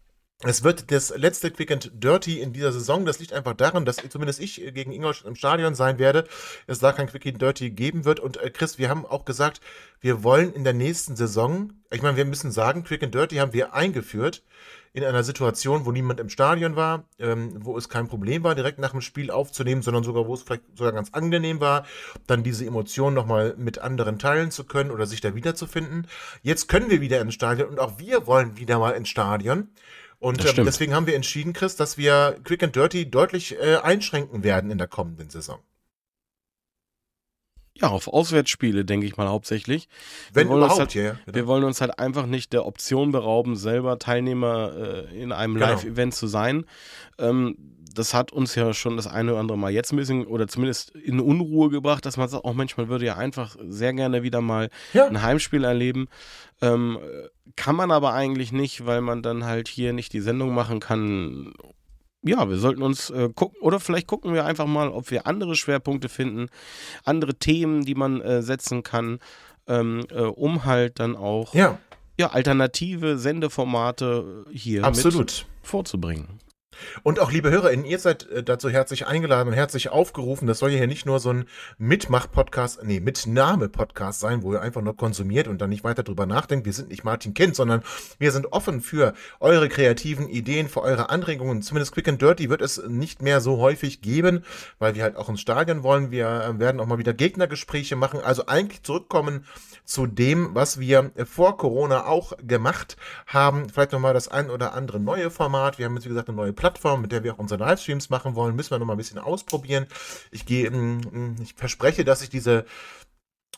es 0.46 0.64
wird 0.64 0.92
das 0.92 1.16
letzte 1.16 1.52
Quick 1.52 1.72
and 1.72 1.92
Dirty 1.94 2.42
in 2.42 2.52
dieser 2.52 2.72
Saison. 2.72 3.06
Das 3.06 3.20
liegt 3.20 3.34
einfach 3.34 3.54
daran, 3.54 3.86
dass 3.86 3.98
zumindest 4.10 4.40
ich 4.42 4.56
gegen 4.74 4.92
Ingolstadt 4.92 5.28
im 5.28 5.36
Stadion 5.36 5.74
sein 5.74 6.00
werde. 6.00 6.26
Es 6.68 6.80
da 6.80 6.92
kein 6.92 7.08
Quick 7.08 7.26
and 7.28 7.42
Dirty 7.42 7.72
geben 7.72 8.04
wird. 8.04 8.20
Und 8.20 8.38
äh, 8.38 8.50
Chris, 8.50 8.78
wir 8.78 8.90
haben 8.90 9.06
auch 9.06 9.26
gesagt, 9.26 9.62
wir 10.02 10.24
wollen 10.24 10.54
in 10.54 10.64
der 10.64 10.74
nächsten 10.74 11.16
Saison, 11.16 11.74
ich 11.92 12.02
meine, 12.02 12.18
wir 12.18 12.26
müssen 12.26 12.52
sagen, 12.52 12.84
Quick 12.84 13.04
and 13.04 13.16
Dirty 13.16 13.38
haben 13.38 13.54
wir 13.54 13.74
eingeführt 13.74 14.44
in 14.92 15.04
einer 15.04 15.24
Situation, 15.24 15.86
wo 15.86 15.92
niemand 15.92 16.20
im 16.20 16.30
Stadion 16.30 16.76
war, 16.76 17.06
ähm, 17.18 17.58
wo 17.66 17.78
es 17.78 17.90
kein 17.90 18.08
Problem 18.08 18.44
war, 18.44 18.54
direkt 18.54 18.78
nach 18.78 18.92
dem 18.92 19.02
Spiel 19.02 19.32
aufzunehmen, 19.32 19.82
sondern 19.82 20.04
sogar, 20.04 20.28
wo 20.28 20.36
es 20.36 20.44
vielleicht 20.44 20.64
sogar 20.76 20.92
ganz 20.92 21.10
angenehm 21.14 21.60
war, 21.60 21.86
dann 22.28 22.44
diese 22.44 22.66
Emotionen 22.66 23.16
nochmal 23.16 23.56
mit 23.58 23.80
anderen 23.80 24.20
teilen 24.20 24.52
zu 24.52 24.66
können 24.66 24.92
oder 24.92 25.08
sich 25.08 25.20
da 25.20 25.34
wiederzufinden. 25.34 26.08
Jetzt 26.44 26.68
können 26.68 26.92
wir 26.92 27.02
wieder 27.02 27.20
ins 27.22 27.34
Stadion 27.34 27.70
und 27.70 27.80
auch 27.80 27.98
wir 27.98 28.28
wollen 28.28 28.58
wieder 28.58 28.78
mal 28.78 28.92
ins 28.92 29.10
Stadion. 29.10 29.70
Und 30.24 30.58
ähm, 30.58 30.64
deswegen 30.64 30.94
haben 30.94 31.06
wir 31.06 31.16
entschieden, 31.18 31.52
Chris, 31.52 31.76
dass 31.76 31.98
wir 31.98 32.38
Quick 32.46 32.64
and 32.64 32.74
Dirty 32.74 33.12
deutlich 33.12 33.60
äh, 33.60 33.76
einschränken 33.84 34.42
werden 34.42 34.72
in 34.72 34.78
der 34.78 34.88
kommenden 34.88 35.30
Saison. 35.30 35.60
Ja, 37.76 37.90
auf 37.90 38.08
Auswärtsspiele, 38.08 38.86
denke 38.86 39.06
ich 39.06 39.18
mal 39.18 39.28
hauptsächlich. 39.28 39.90
Wenn 40.32 40.48
wir 40.48 40.56
überhaupt, 40.56 40.80
halt, 40.80 40.94
ja. 40.94 41.20
Wir 41.26 41.46
wollen 41.46 41.66
uns 41.66 41.82
halt 41.82 42.00
einfach 42.00 42.26
nicht 42.26 42.54
der 42.54 42.66
Option 42.66 43.12
berauben, 43.12 43.58
selber 43.58 44.00
Teilnehmer 44.00 44.72
äh, 45.12 45.22
in 45.22 45.34
einem 45.34 45.56
Genau. 45.56 45.66
Live-Event 45.68 46.16
zu 46.16 46.28
sein. 46.28 46.66
Ähm, 47.20 47.58
das 47.94 48.14
hat 48.14 48.32
uns 48.32 48.56
ja 48.56 48.74
schon 48.74 48.96
das 48.96 49.08
eine 49.08 49.32
oder 49.32 49.42
andere 49.42 49.58
Mal 49.58 49.72
jetzt 49.72 49.92
ein 49.92 49.98
bisschen 49.98 50.26
oder 50.26 50.48
zumindest 50.48 50.92
in 50.92 51.20
Unruhe 51.20 51.70
gebracht, 51.70 52.06
dass 52.06 52.16
man 52.16 52.30
sagt, 52.30 52.46
oh 52.46 52.54
Mensch, 52.54 52.78
man 52.78 52.88
würde 52.88 53.06
ja 53.06 53.18
einfach 53.18 53.58
sehr 53.68 53.92
gerne 53.94 54.24
wieder 54.24 54.40
mal 54.40 54.70
Ja. 54.94 55.06
ein 55.06 55.22
Heimspiel 55.22 55.66
erleben. 55.66 56.08
Ähm, 56.62 56.98
kann 57.56 57.76
man 57.76 57.92
aber 57.92 58.14
eigentlich 58.14 58.52
nicht, 58.52 58.86
weil 58.86 59.02
man 59.02 59.22
dann 59.22 59.46
halt 59.46 59.68
hier 59.68 59.94
nicht 59.94 60.14
die 60.14 60.22
Sendung 60.22 60.54
machen 60.54 60.80
kann. 60.80 61.54
Ja, 62.24 62.50
wir 62.50 62.58
sollten 62.58 62.82
uns 62.82 63.10
äh, 63.10 63.30
gucken, 63.36 63.60
oder 63.62 63.80
vielleicht 63.80 64.08
gucken 64.08 64.34
wir 64.34 64.46
einfach 64.46 64.66
mal, 64.66 64.90
ob 64.90 65.12
wir 65.12 65.28
andere 65.28 65.56
Schwerpunkte 65.56 66.08
finden, 66.08 66.48
andere 67.04 67.36
Themen, 67.36 67.84
die 67.84 67.96
man 67.96 68.22
äh, 68.22 68.42
setzen 68.42 68.82
kann, 68.82 69.20
ähm, 69.68 70.06
äh, 70.10 70.22
um 70.22 70.64
halt 70.64 71.00
dann 71.00 71.18
auch 71.18 71.54
Ja, 71.54 71.78
ja, 72.20 72.28
alternative 72.28 73.18
Sendeformate 73.18 74.46
hier 74.52 74.84
absolut. 74.84 75.46
vorzubringen. 75.62 76.40
Und 77.04 77.20
auch, 77.20 77.32
liebe 77.32 77.52
HörerInnen, 77.52 77.86
ihr 77.86 78.00
seid 78.00 78.30
äh, 78.30 78.44
dazu 78.44 78.70
herzlich 78.70 79.08
eingeladen 79.08 79.50
und 79.50 79.54
herzlich 79.54 79.90
aufgerufen. 79.90 80.48
Das 80.48 80.60
soll 80.60 80.72
ja 80.72 80.78
hier 80.78 80.88
nicht 80.88 81.06
nur 81.06 81.20
so 81.20 81.32
ein 81.32 81.46
Mitmach-Podcast, 81.78 82.84
nee, 82.84 83.00
Mitnahme-Podcast 83.00 84.20
sein, 84.20 84.44
wo 84.44 84.54
ihr 84.54 84.62
einfach 84.62 84.82
nur 84.82 84.96
konsumiert 84.96 85.48
und 85.48 85.62
dann 85.62 85.70
nicht 85.70 85.84
weiter 85.84 86.04
drüber 86.04 86.26
nachdenkt. 86.26 86.66
Wir 86.66 86.74
sind 86.74 86.90
nicht 86.90 87.04
Martin 87.04 87.34
Kind, 87.34 87.56
sondern 87.56 87.84
wir 88.20 88.32
sind 88.32 88.52
offen 88.52 88.82
für 88.82 89.14
eure 89.40 89.70
kreativen 89.70 90.28
Ideen, 90.28 90.70
für 90.70 90.82
eure 90.82 91.10
Anregungen. 91.10 91.62
Zumindest 91.62 91.94
Quick 91.94 92.08
and 92.08 92.22
Dirty 92.22 92.50
wird 92.50 92.62
es 92.62 92.82
nicht 92.88 93.22
mehr 93.22 93.42
so 93.42 93.58
häufig 93.58 94.02
geben, 94.02 94.44
weil 94.80 94.96
wir 94.96 95.04
halt 95.04 95.16
auch 95.16 95.30
ins 95.30 95.42
Stadion 95.42 95.84
wollen. 95.84 96.12
Wir 96.12 96.28
äh, 96.28 96.60
werden 96.60 96.80
auch 96.80 96.86
mal 96.86 96.98
wieder 96.98 97.14
Gegnergespräche 97.14 97.96
machen. 97.96 98.20
Also 98.22 98.46
eigentlich 98.48 98.84
zurückkommen 98.84 99.46
zu 99.86 100.08
dem, 100.08 100.56
was 100.56 100.80
wir 100.80 101.12
vor 101.26 101.58
Corona 101.58 102.06
auch 102.06 102.34
gemacht 102.42 102.98
haben. 103.28 103.70
Vielleicht 103.70 103.92
nochmal 103.92 104.14
das 104.14 104.28
ein 104.28 104.50
oder 104.50 104.74
andere 104.74 105.00
neue 105.00 105.30
Format. 105.30 105.78
Wir 105.78 105.86
haben 105.86 105.96
jetzt, 105.96 106.06
wie 106.06 106.10
gesagt, 106.10 106.30
eine 106.30 106.38
neue 106.38 106.54
Plattform, 106.64 107.02
mit 107.02 107.12
der 107.12 107.26
wir 107.26 107.34
auch 107.34 107.40
unsere 107.40 107.60
Livestreams 107.60 108.10
machen 108.10 108.36
wollen. 108.36 108.56
Müssen 108.56 108.72
wir 108.72 108.80
nochmal 108.80 108.96
ein 108.96 108.98
bisschen 108.98 109.20
ausprobieren. 109.20 109.86
Ich 110.32 110.46
gehe, 110.46 110.72
mm, 110.72 111.36
ich 111.44 111.56
verspreche, 111.56 112.06
dass 112.06 112.22
ich 112.22 112.30
diese 112.30 112.64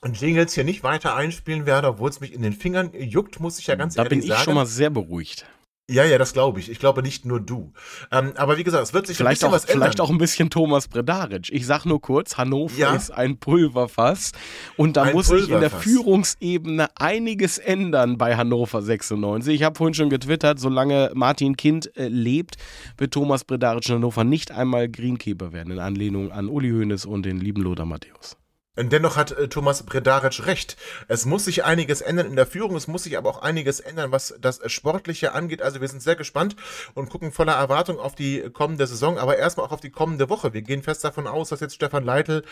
Jingles 0.04 0.56
hier 0.56 0.63
nicht 0.63 0.82
weiter 0.82 1.15
einspielen 1.15 1.68
werde, 1.68 1.88
obwohl 1.89 2.10
es 2.10 2.20
mich 2.20 2.34
in 2.34 2.41
den 2.41 2.54
Fingern 2.54 2.89
juckt, 2.94 3.39
muss 3.39 3.60
ich 3.60 3.68
ja 3.68 3.76
ganz 3.76 3.94
Da 3.94 4.02
ehrlich 4.02 4.10
bin 4.10 4.20
ich 4.24 4.30
sagen. 4.30 4.44
schon 4.44 4.56
mal 4.56 4.65
sehr 4.65 4.89
beruhigt. 4.89 5.46
Ja, 5.89 6.04
ja, 6.04 6.17
das 6.17 6.34
glaube 6.34 6.60
ich. 6.60 6.69
Ich 6.71 6.80
glaube 6.80 7.04
nicht 7.04 7.26
nur 7.26 7.39
du. 7.39 7.71
Ähm, 8.12 8.34
aber 8.38 8.58
wie 8.58 8.63
gesagt, 8.63 8.84
es 8.84 8.93
wird 8.93 9.06
sich 9.08 9.17
Vielleicht 9.17 9.43
ein 9.43 9.50
auch, 9.50 9.54
was 9.54 9.65
vielleicht 9.65 9.93
ändern. 9.93 10.06
auch 10.06 10.10
ein 10.10 10.17
bisschen 10.17 10.50
Thomas 10.50 10.88
Bredaric. 10.88 11.50
Ich 11.52 11.65
sag 11.65 11.86
nur 11.86 12.02
kurz, 12.02 12.38
Hannover 12.38 12.76
Ja. 12.76 12.95
ist 12.95 13.12
ein 13.12 13.38
Pulverfass 13.38 14.32
und 14.78 14.98
da 14.98 15.04
Ein 15.04 15.13
muss 15.13 15.28
sich 15.28 15.50
in 15.50 15.60
der. 15.60 15.69
Führungsebene 15.69 16.88
einiges 16.95 17.58
ändern 17.60 18.17
bei 18.17 18.36
Hannover 18.36 18.82
96. 18.82 19.54
Ich 19.54 19.63
habe 19.63 19.76
vorhin 19.78 19.93
schon 19.93 20.10
getwittert, 20.10 20.60
solange 20.60 21.12
Martin 21.13 21.56
Kind 21.56 21.95
äh, 21.98 22.08
lebt, 22.08 22.56
wird 22.98 23.13
Thomas 23.13 23.43
Bredaric 23.43 23.88
in 23.89 23.95
Hannover 23.95 24.24
nicht 24.24 24.52
einmal 24.52 24.89
Greenkeeper 24.89 25.54
werden, 25.54 25.71
in 25.74 25.80
Anlehnung 25.80 26.32
an 26.32 26.50
Uli 26.50 26.71
Hoeneß 26.71 27.06
und 27.06 27.26
den 27.26 27.39
lieben 27.39 27.62
Lothar 27.62 27.86
Matthäus. 27.86 28.38
Dennoch 28.78 29.16
hat 29.16 29.32
äh, 29.32 29.48
Thomas 29.48 29.84
Bredaric 29.84 30.46
recht. 30.46 30.78
Es 31.08 31.26
muss 31.26 31.46
sich 31.46 31.64
einiges 31.64 32.02
ändern 32.02 32.28
in 32.28 32.36
der 32.36 32.46
Führung, 32.46 32.76
es 32.76 32.88
muss 32.88 33.04
sich 33.04 33.18
aber 33.18 33.30
auch 33.30 33.42
einiges 33.42 33.80
ändern, 33.80 34.12
was 34.12 34.36
das 34.40 34.60
Sportliche 34.72 35.34
angeht. 35.34 35.62
Also 35.62 35.82
wir 35.82 35.88
sind 35.88 36.02
sehr 36.02 36.16
gespannt 36.16 36.56
und 36.94 37.10
gucken 37.10 37.32
voller 37.32 37.54
Erwartung 37.54 38.00
auf 38.00 38.16
die 38.16 38.42
kommende 38.52 38.86
Saison, 38.88 39.18
aber 39.18 39.38
erstmal 39.38 39.66
auch 39.66 39.72
auf 39.72 39.82
die 39.82 39.92
kommende 39.92 40.30
Woche. 40.30 40.54
Wir 40.54 40.62
gehen 40.62 40.84
fest 40.84 41.04
davon 41.04 41.28
aus, 41.28 41.50
dass 41.50 41.62
jetzt 41.62 41.76
Stefan 41.76 42.04
Leitl 42.04 42.44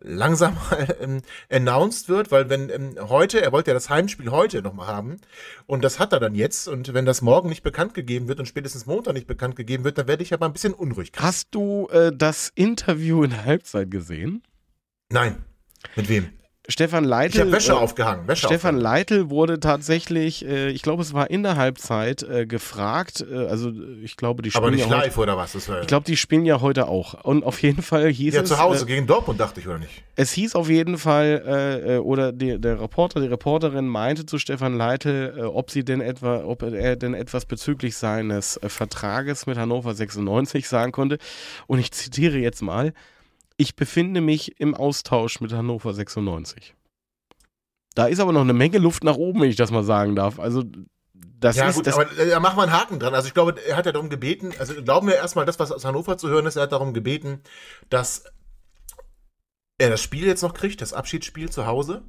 langsam 0.00 0.54
mal 0.70 0.96
ähm, 1.00 1.22
announced 1.50 2.08
wird, 2.08 2.30
weil 2.30 2.50
wenn 2.50 2.70
ähm, 2.70 2.96
heute, 3.08 3.40
er 3.40 3.52
wollte 3.52 3.70
ja 3.70 3.74
das 3.74 3.90
Heimspiel 3.90 4.30
heute 4.30 4.62
nochmal 4.62 4.88
haben 4.88 5.18
und 5.66 5.84
das 5.84 5.98
hat 5.98 6.12
er 6.12 6.20
dann 6.20 6.34
jetzt 6.34 6.68
und 6.68 6.92
wenn 6.94 7.06
das 7.06 7.22
morgen 7.22 7.48
nicht 7.48 7.62
bekannt 7.62 7.94
gegeben 7.94 8.28
wird 8.28 8.40
und 8.40 8.46
spätestens 8.46 8.86
Montag 8.86 9.14
nicht 9.14 9.26
bekannt 9.26 9.56
gegeben 9.56 9.84
wird, 9.84 9.98
dann 9.98 10.08
werde 10.08 10.22
ich 10.22 10.34
aber 10.34 10.46
ein 10.46 10.52
bisschen 10.52 10.74
unruhig. 10.74 11.12
Hast 11.16 11.48
du 11.52 11.88
äh, 11.88 12.12
das 12.14 12.50
Interview 12.54 13.22
in 13.22 13.30
der 13.30 13.44
Halbzeit 13.44 13.90
gesehen? 13.90 14.42
Nein. 15.10 15.44
Mit 15.96 16.08
wem? 16.08 16.30
Stefan 16.70 17.04
Leitl. 17.04 17.36
Ich 17.36 17.40
habe 17.40 17.52
Wäsche 17.52 17.72
äh, 17.72 17.76
aufgehangen. 17.76 18.28
Wäsche 18.28 18.46
Stefan 18.46 18.74
aufgehangen. 18.76 18.80
Leitl 18.82 19.30
wurde 19.30 19.58
tatsächlich, 19.58 20.44
äh, 20.44 20.68
ich 20.68 20.82
glaube, 20.82 21.00
es 21.00 21.14
war 21.14 21.30
in 21.30 21.42
der 21.42 21.56
Halbzeit 21.56 22.22
äh, 22.24 22.44
gefragt. 22.44 23.24
Äh, 23.26 23.46
also 23.46 23.70
äh, 23.70 24.02
ich 24.02 24.18
glaube, 24.18 24.42
die 24.42 24.50
spielen 24.50 24.64
Aber 24.64 24.70
nicht 24.72 24.80
ja 24.80 24.90
heute, 24.90 25.06
live 25.06 25.16
oder 25.16 25.38
was? 25.38 25.54
Ich 25.54 25.86
glaube, 25.86 26.04
die 26.04 26.18
spielen 26.18 26.44
ja 26.44 26.60
heute 26.60 26.86
auch. 26.88 27.24
Und 27.24 27.42
auf 27.42 27.62
jeden 27.62 27.80
Fall 27.82 28.10
hieß 28.10 28.34
ja, 28.34 28.42
es. 28.42 28.50
zu 28.50 28.58
Hause 28.58 28.84
Äh, 28.84 28.86
gegen 28.88 29.06
Dortmund, 29.06 29.40
dachte 29.40 29.60
ich, 29.60 29.66
oder 29.66 29.78
nicht? 29.78 30.02
es 30.16 30.30
hieß 30.32 30.56
auf 30.56 30.68
jeden 30.68 30.98
Fall, 30.98 32.00
oder 32.04 32.32
die, 32.32 32.60
der 32.60 32.80
Reporter, 32.80 33.20
die 33.20 33.28
Reporterin 33.28 33.86
meinte 33.86 34.26
zu 34.26 34.36
Stefan 34.38 34.76
Leitl, 34.76 35.48
ob 35.54 35.70
sie 35.70 35.84
denn 35.84 36.00
etwa, 36.00 36.44
ob 36.44 36.62
er 36.64 36.96
denn 36.96 37.14
etwas 37.14 37.46
bezüglich 37.46 37.96
seines 37.96 38.58
Vertrages 38.66 39.46
mit 39.46 39.56
Hannover 39.56 39.94
96 39.94 40.68
sagen 40.68 40.90
konnte. 40.90 41.18
Und 41.68 41.78
ich 41.78 41.92
zitiere 41.92 42.38
jetzt 42.38 42.62
mal: 42.62 42.92
Ich 43.58 43.76
befinde 43.76 44.20
mich 44.20 44.60
im 44.60 44.74
Austausch 44.74 45.40
mit 45.40 45.52
Hannover 45.52 45.92
96. 45.92 46.74
Da 47.94 48.06
ist 48.06 48.20
aber 48.20 48.32
noch 48.32 48.42
eine 48.42 48.52
Menge 48.52 48.78
Luft 48.78 49.02
nach 49.02 49.16
oben, 49.16 49.40
wenn 49.40 49.50
ich 49.50 49.56
das 49.56 49.72
mal 49.72 49.82
sagen 49.82 50.14
darf. 50.14 50.38
Also, 50.38 50.62
das 51.12 51.56
ja, 51.56 51.68
ist 51.68 51.74
gut, 51.74 51.88
das. 51.88 51.94
aber 51.94 52.16
äh, 52.16 52.30
da 52.30 52.38
machen 52.38 52.56
wir 52.56 52.62
einen 52.62 52.72
Haken 52.72 53.00
dran. 53.00 53.14
Also 53.14 53.26
ich 53.26 53.34
glaube, 53.34 53.56
er 53.66 53.76
hat 53.76 53.86
ja 53.86 53.92
darum 53.92 54.10
gebeten, 54.10 54.52
also 54.60 54.80
glauben 54.82 55.08
wir 55.08 55.16
erstmal 55.16 55.44
das, 55.44 55.58
was 55.58 55.72
aus 55.72 55.84
Hannover 55.84 56.16
zu 56.16 56.28
hören 56.28 56.46
ist, 56.46 56.54
er 56.54 56.62
hat 56.62 56.72
darum 56.72 56.94
gebeten, 56.94 57.42
dass 57.90 58.24
er 59.78 59.90
das 59.90 60.00
Spiel 60.00 60.26
jetzt 60.26 60.42
noch 60.42 60.54
kriegt, 60.54 60.80
das 60.80 60.92
Abschiedsspiel 60.92 61.50
zu 61.50 61.66
Hause. 61.66 62.02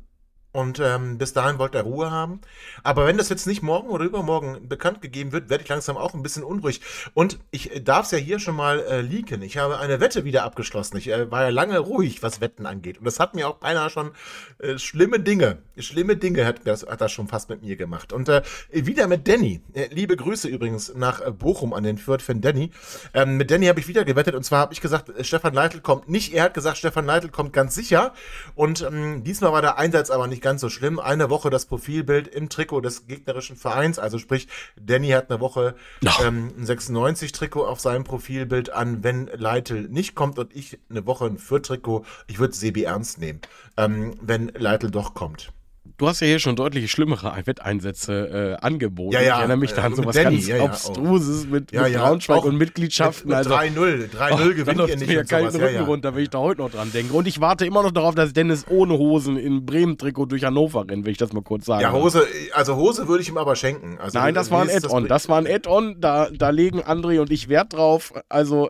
Und 0.51 0.79
ähm, 0.79 1.19
bis 1.19 1.33
dahin 1.33 1.59
wollte 1.59 1.77
er 1.77 1.83
Ruhe 1.83 2.09
haben. 2.09 2.41
Aber 2.81 3.05
wenn 3.05 3.17
das 3.17 3.29
jetzt 3.29 3.45
nicht 3.45 3.61
morgen 3.61 3.89
oder 3.89 4.03
übermorgen 4.03 4.67
bekannt 4.67 4.99
gegeben 4.99 5.31
wird, 5.31 5.49
werde 5.49 5.63
ich 5.63 5.69
langsam 5.69 5.95
auch 5.95 6.15
ein 6.15 6.23
bisschen 6.23 6.43
unruhig. 6.43 6.81
Und 7.13 7.37
ich 7.51 7.75
äh, 7.75 7.81
darf 7.81 8.05
es 8.05 8.11
ja 8.11 8.17
hier 8.17 8.39
schon 8.39 8.55
mal 8.55 8.79
äh, 8.79 9.01
leaken. 9.01 9.43
Ich 9.43 9.57
habe 9.57 9.77
eine 9.77 9.99
Wette 9.99 10.25
wieder 10.25 10.43
abgeschlossen. 10.43 10.97
Ich 10.97 11.09
äh, 11.09 11.29
war 11.29 11.43
ja 11.43 11.49
lange 11.49 11.77
ruhig, 11.77 12.23
was 12.23 12.41
Wetten 12.41 12.65
angeht. 12.65 12.97
Und 12.97 13.05
das 13.05 13.19
hat 13.19 13.35
mir 13.35 13.47
auch 13.47 13.57
beinahe 13.57 13.91
schon 13.91 14.11
äh, 14.57 14.79
schlimme 14.79 15.19
Dinge, 15.19 15.59
schlimme 15.77 16.17
Dinge 16.17 16.47
hat 16.47 16.61
das, 16.65 16.83
hat 16.83 16.99
das 16.99 17.11
schon 17.11 17.27
fast 17.27 17.49
mit 17.49 17.61
mir 17.61 17.75
gemacht. 17.75 18.11
Und 18.11 18.27
äh, 18.27 18.41
wieder 18.71 19.05
mit 19.05 19.27
Danny. 19.27 19.61
Äh, 19.73 19.89
liebe 19.91 20.17
Grüße 20.17 20.47
übrigens 20.47 20.95
nach 20.95 21.21
äh, 21.21 21.29
Bochum 21.29 21.73
an 21.73 21.83
den 21.83 21.99
Fürth-Fan 21.99 22.41
Danny. 22.41 22.71
Ähm, 23.13 23.37
mit 23.37 23.51
Danny 23.51 23.67
habe 23.67 23.79
ich 23.79 23.87
wieder 23.87 24.03
gewettet. 24.03 24.33
Und 24.33 24.43
zwar 24.43 24.61
habe 24.61 24.73
ich 24.73 24.81
gesagt, 24.81 25.11
Stefan 25.23 25.53
Leitl 25.53 25.79
kommt 25.79 26.09
nicht. 26.09 26.33
Er 26.33 26.45
hat 26.45 26.55
gesagt, 26.55 26.79
Stefan 26.79 27.05
Leitl 27.05 27.29
kommt 27.29 27.53
ganz 27.53 27.75
sicher. 27.75 28.13
Und 28.55 28.81
ähm, 28.81 29.23
diesmal 29.23 29.51
war 29.51 29.61
der 29.61 29.77
Einsatz 29.77 30.09
aber 30.09 30.25
nicht 30.25 30.38
ganz 30.41 30.61
so 30.61 30.69
schlimm. 30.69 30.99
Eine 30.99 31.29
Woche 31.29 31.49
das 31.49 31.65
Profilbild 31.65 32.27
im 32.27 32.49
Trikot 32.49 32.81
des 32.81 33.07
gegnerischen 33.07 33.55
Vereins. 33.55 33.99
Also 33.99 34.17
sprich, 34.17 34.47
Danny 34.79 35.09
hat 35.09 35.29
eine 35.29 35.39
Woche 35.39 35.75
ähm, 36.23 36.53
ein 36.57 36.65
96-Trikot 36.65 37.65
auf 37.65 37.79
seinem 37.79 38.03
Profilbild 38.03 38.71
an, 38.71 39.03
wenn 39.03 39.27
Leitl 39.27 39.87
nicht 39.89 40.15
kommt 40.15 40.39
und 40.39 40.55
ich 40.55 40.79
eine 40.89 41.05
Woche 41.05 41.25
ein 41.25 41.37
Fürth-Trikot. 41.37 42.05
Ich 42.27 42.39
würde 42.39 42.53
Sebi 42.53 42.83
ernst 42.83 43.19
nehmen, 43.19 43.41
ähm, 43.77 44.15
wenn 44.21 44.49
Leitl 44.49 44.91
doch 44.91 45.13
kommt. 45.13 45.51
Du 45.99 46.07
hast 46.07 46.21
ja 46.21 46.27
hier 46.27 46.39
schon 46.39 46.55
deutlich 46.55 46.89
schlimmere 46.89 47.35
Wetteinsätze 47.45 48.57
äh, 48.61 48.65
angeboten. 48.65 49.11
Ja, 49.11 49.19
ja, 49.19 49.33
ich 49.33 49.39
erinnere 49.39 49.57
mich 49.57 49.73
da 49.73 49.83
an 49.83 49.91
äh, 49.91 49.95
sowas 49.97 50.15
Danny, 50.15 50.37
ganz 50.37 50.47
ja, 50.47 50.63
Abstruses 50.63 51.45
mit, 51.45 51.73
mit 51.73 51.93
Braunschweig 51.93 52.45
und 52.45 52.55
Mitgliedschaften. 52.57 53.27
Mit, 53.27 53.35
also, 53.35 53.49
mit 53.49 53.59
3-0, 53.59 54.09
3-0 54.09 54.09
Ach, 54.17 54.29
da 54.29 54.37
gewinnt 54.37 54.79
ihr 54.79 54.87
mir 54.87 54.95
nicht 54.95 55.11
ja 55.11 55.19
und 55.19 55.29
keinen. 55.29 55.55
Rücken 55.55 55.83
runter, 55.83 56.15
wenn 56.15 56.23
ich 56.23 56.29
da 56.29 56.39
heute 56.39 56.61
noch 56.61 56.71
dran 56.71 56.89
denke. 56.93 57.13
Und 57.13 57.27
ich 57.27 57.41
warte 57.41 57.65
immer 57.65 57.83
noch 57.83 57.91
darauf, 57.91 58.15
dass 58.15 58.31
Dennis 58.31 58.65
ohne 58.69 58.97
Hosen 58.97 59.35
in 59.35 59.65
Bremen-Trikot 59.65 60.27
durch 60.27 60.45
Hannover 60.45 60.87
rennt, 60.87 61.03
will 61.03 61.11
ich 61.11 61.17
das 61.17 61.33
mal 61.33 61.43
kurz 61.43 61.65
sagen. 61.65 61.81
Ja, 61.81 61.91
Hose, 61.91 62.25
also 62.53 62.77
Hose 62.77 63.09
würde 63.09 63.21
ich 63.21 63.27
ihm 63.27 63.37
aber 63.37 63.57
schenken. 63.57 63.97
Also, 63.99 64.17
Nein, 64.17 64.33
das 64.33 64.51
war 64.51 64.61
ein 64.61 64.69
Add-on. 64.69 65.07
Das 65.09 65.27
war 65.27 65.37
ein 65.37 65.47
Add-on, 65.47 65.99
da, 65.99 66.29
da 66.31 66.49
legen 66.49 66.81
André 66.81 67.19
und 67.19 67.29
ich 67.29 67.49
Wert 67.49 67.73
drauf. 67.73 68.13
Also, 68.29 68.69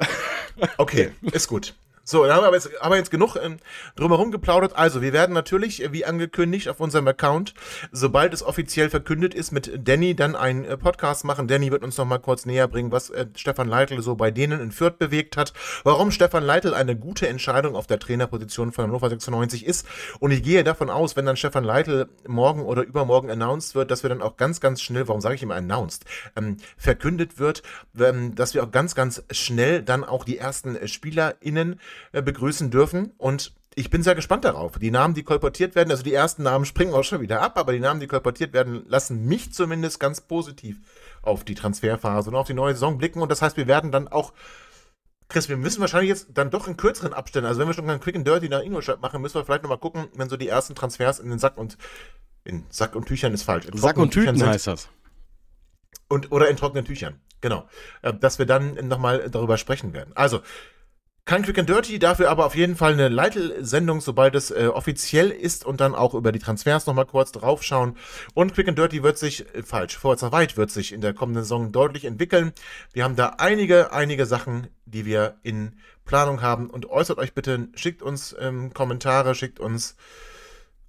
Okay, 0.77 1.11
ist 1.31 1.47
gut. 1.47 1.75
So, 2.09 2.25
dann 2.25 2.37
haben 2.37 2.43
wir 2.43 2.53
jetzt, 2.53 2.71
haben 2.81 2.91
wir 2.91 2.97
jetzt 2.97 3.11
genug 3.11 3.35
ähm, 3.35 3.57
drumherum 3.95 4.31
geplaudert. 4.31 4.75
Also, 4.75 5.03
wir 5.03 5.13
werden 5.13 5.33
natürlich, 5.33 5.83
äh, 5.83 5.93
wie 5.93 6.05
angekündigt, 6.05 6.67
auf 6.67 6.79
unserem 6.79 7.07
Account, 7.07 7.53
sobald 7.91 8.33
es 8.33 8.41
offiziell 8.41 8.89
verkündet 8.89 9.35
ist, 9.35 9.51
mit 9.51 9.87
Danny 9.87 10.15
dann 10.15 10.35
einen 10.35 10.65
äh, 10.65 10.75
Podcast 10.75 11.23
machen. 11.23 11.47
Danny 11.47 11.69
wird 11.69 11.83
uns 11.83 11.99
noch 11.99 12.05
mal 12.05 12.17
kurz 12.17 12.47
näher 12.47 12.67
bringen, 12.67 12.91
was 12.91 13.11
äh, 13.11 13.27
Stefan 13.35 13.67
Leitl 13.67 14.01
so 14.01 14.15
bei 14.15 14.31
denen 14.31 14.59
in 14.59 14.71
Fürth 14.71 14.97
bewegt 14.97 15.37
hat, 15.37 15.53
warum 15.83 16.09
Stefan 16.09 16.41
Leitl 16.41 16.73
eine 16.73 16.95
gute 16.95 17.27
Entscheidung 17.27 17.75
auf 17.75 17.85
der 17.85 17.99
Trainerposition 17.99 18.71
von 18.71 18.85
Hannover 18.85 19.09
96 19.09 19.63
ist. 19.63 19.85
Und 20.19 20.31
ich 20.31 20.41
gehe 20.41 20.63
davon 20.63 20.89
aus, 20.89 21.15
wenn 21.15 21.27
dann 21.27 21.37
Stefan 21.37 21.63
Leitl 21.63 22.09
morgen 22.27 22.63
oder 22.63 22.81
übermorgen 22.81 23.29
announced 23.29 23.75
wird, 23.75 23.91
dass 23.91 24.01
wir 24.01 24.09
dann 24.09 24.23
auch 24.23 24.35
ganz, 24.35 24.59
ganz 24.59 24.81
schnell, 24.81 25.07
warum 25.07 25.21
sage 25.21 25.35
ich 25.35 25.43
immer 25.43 25.57
announced, 25.57 26.05
ähm, 26.35 26.57
verkündet 26.75 27.37
wird, 27.37 27.61
ähm, 27.99 28.33
dass 28.33 28.55
wir 28.55 28.63
auch 28.63 28.71
ganz, 28.71 28.95
ganz 28.95 29.21
schnell 29.29 29.83
dann 29.83 30.03
auch 30.03 30.23
die 30.23 30.39
ersten 30.39 30.75
äh, 30.75 30.87
SpielerInnen 30.87 31.79
begrüßen 32.11 32.71
dürfen. 32.71 33.13
Und 33.17 33.53
ich 33.75 33.89
bin 33.89 34.03
sehr 34.03 34.15
gespannt 34.15 34.45
darauf. 34.45 34.79
Die 34.79 34.91
Namen, 34.91 35.13
die 35.13 35.23
kolportiert 35.23 35.75
werden, 35.75 35.91
also 35.91 36.03
die 36.03 36.13
ersten 36.13 36.43
Namen 36.43 36.65
springen 36.65 36.93
auch 36.93 37.03
schon 37.03 37.21
wieder 37.21 37.41
ab, 37.41 37.57
aber 37.57 37.71
die 37.71 37.79
Namen, 37.79 37.99
die 37.99 38.07
kolportiert 38.07 38.53
werden, 38.53 38.83
lassen 38.87 39.25
mich 39.25 39.53
zumindest 39.53 39.99
ganz 39.99 40.21
positiv 40.21 40.77
auf 41.21 41.43
die 41.43 41.55
Transferphase 41.55 42.29
und 42.29 42.35
auf 42.35 42.47
die 42.47 42.53
neue 42.53 42.73
Saison 42.73 42.97
blicken. 42.97 43.21
Und 43.21 43.31
das 43.31 43.41
heißt, 43.41 43.57
wir 43.57 43.67
werden 43.67 43.91
dann 43.91 44.07
auch 44.07 44.33
Chris, 45.29 45.47
wir 45.47 45.57
müssen 45.57 45.79
wahrscheinlich 45.79 46.09
jetzt 46.09 46.29
dann 46.33 46.49
doch 46.49 46.67
in 46.67 46.75
kürzeren 46.75 47.13
Abständen, 47.13 47.47
also 47.47 47.59
wenn 47.59 47.67
wir 47.67 47.75
schon 47.75 47.87
einen 47.87 47.99
Quick 47.99 48.15
and 48.15 48.27
Dirty 48.27 48.49
nach 48.49 48.63
Ingolstadt 48.63 48.99
machen, 48.99 49.21
müssen 49.21 49.35
wir 49.35 49.45
vielleicht 49.45 49.61
nochmal 49.61 49.77
gucken, 49.77 50.07
wenn 50.15 50.27
so 50.27 50.37
die 50.37 50.47
ersten 50.47 50.73
Transfers 50.73 51.19
in 51.19 51.29
den 51.29 51.37
Sack 51.37 51.55
und 51.55 51.77
in 52.43 52.65
Sack 52.69 52.95
und 52.95 53.05
Tüchern 53.05 53.33
ist 53.33 53.43
falsch. 53.43 53.65
In 53.65 53.77
Sack 53.77 53.97
und 53.97 54.11
Tüten 54.11 54.35
sind. 54.35 54.47
heißt 54.47 54.65
das. 54.65 54.89
Und, 56.07 56.31
oder 56.31 56.49
in 56.49 56.57
trockenen 56.57 56.83
Tüchern. 56.83 57.21
Genau. 57.41 57.67
Äh, 58.01 58.13
Dass 58.13 58.39
wir 58.39 58.47
dann 58.47 58.87
nochmal 58.87 59.29
darüber 59.29 59.57
sprechen 59.57 59.93
werden. 59.93 60.11
Also, 60.15 60.41
kein 61.25 61.43
Quick 61.43 61.59
and 61.59 61.69
Dirty, 61.69 61.99
dafür 61.99 62.29
aber 62.29 62.45
auf 62.45 62.55
jeden 62.55 62.75
Fall 62.75 62.93
eine 62.93 63.07
Leitl-Sendung, 63.07 64.01
sobald 64.01 64.33
es 64.35 64.49
äh, 64.49 64.67
offiziell 64.73 65.29
ist 65.29 65.65
und 65.65 65.79
dann 65.79 65.93
auch 65.93 66.15
über 66.15 66.31
die 66.31 66.39
Transfers 66.39 66.87
nochmal 66.87 67.05
kurz 67.05 67.31
draufschauen. 67.31 67.97
Und 68.33 68.53
Quick 68.53 68.67
and 68.67 68.77
Dirty 68.77 69.03
wird 69.03 69.17
sich, 69.17 69.45
äh, 69.53 69.63
falsch, 69.63 69.97
Vorwärts 69.97 70.31
weit 70.31 70.57
wird 70.57 70.71
sich 70.71 70.91
in 70.91 71.01
der 71.01 71.13
kommenden 71.13 71.43
Saison 71.43 71.71
deutlich 71.71 72.05
entwickeln. 72.05 72.53
Wir 72.93 73.03
haben 73.03 73.15
da 73.15 73.35
einige, 73.37 73.91
einige 73.91 74.25
Sachen, 74.25 74.67
die 74.85 75.05
wir 75.05 75.35
in 75.43 75.75
Planung 76.05 76.41
haben. 76.41 76.69
Und 76.69 76.89
äußert 76.89 77.19
euch 77.19 77.33
bitte, 77.33 77.67
schickt 77.75 78.01
uns 78.01 78.35
ähm, 78.39 78.73
Kommentare, 78.73 79.35
schickt 79.35 79.59
uns 79.59 79.95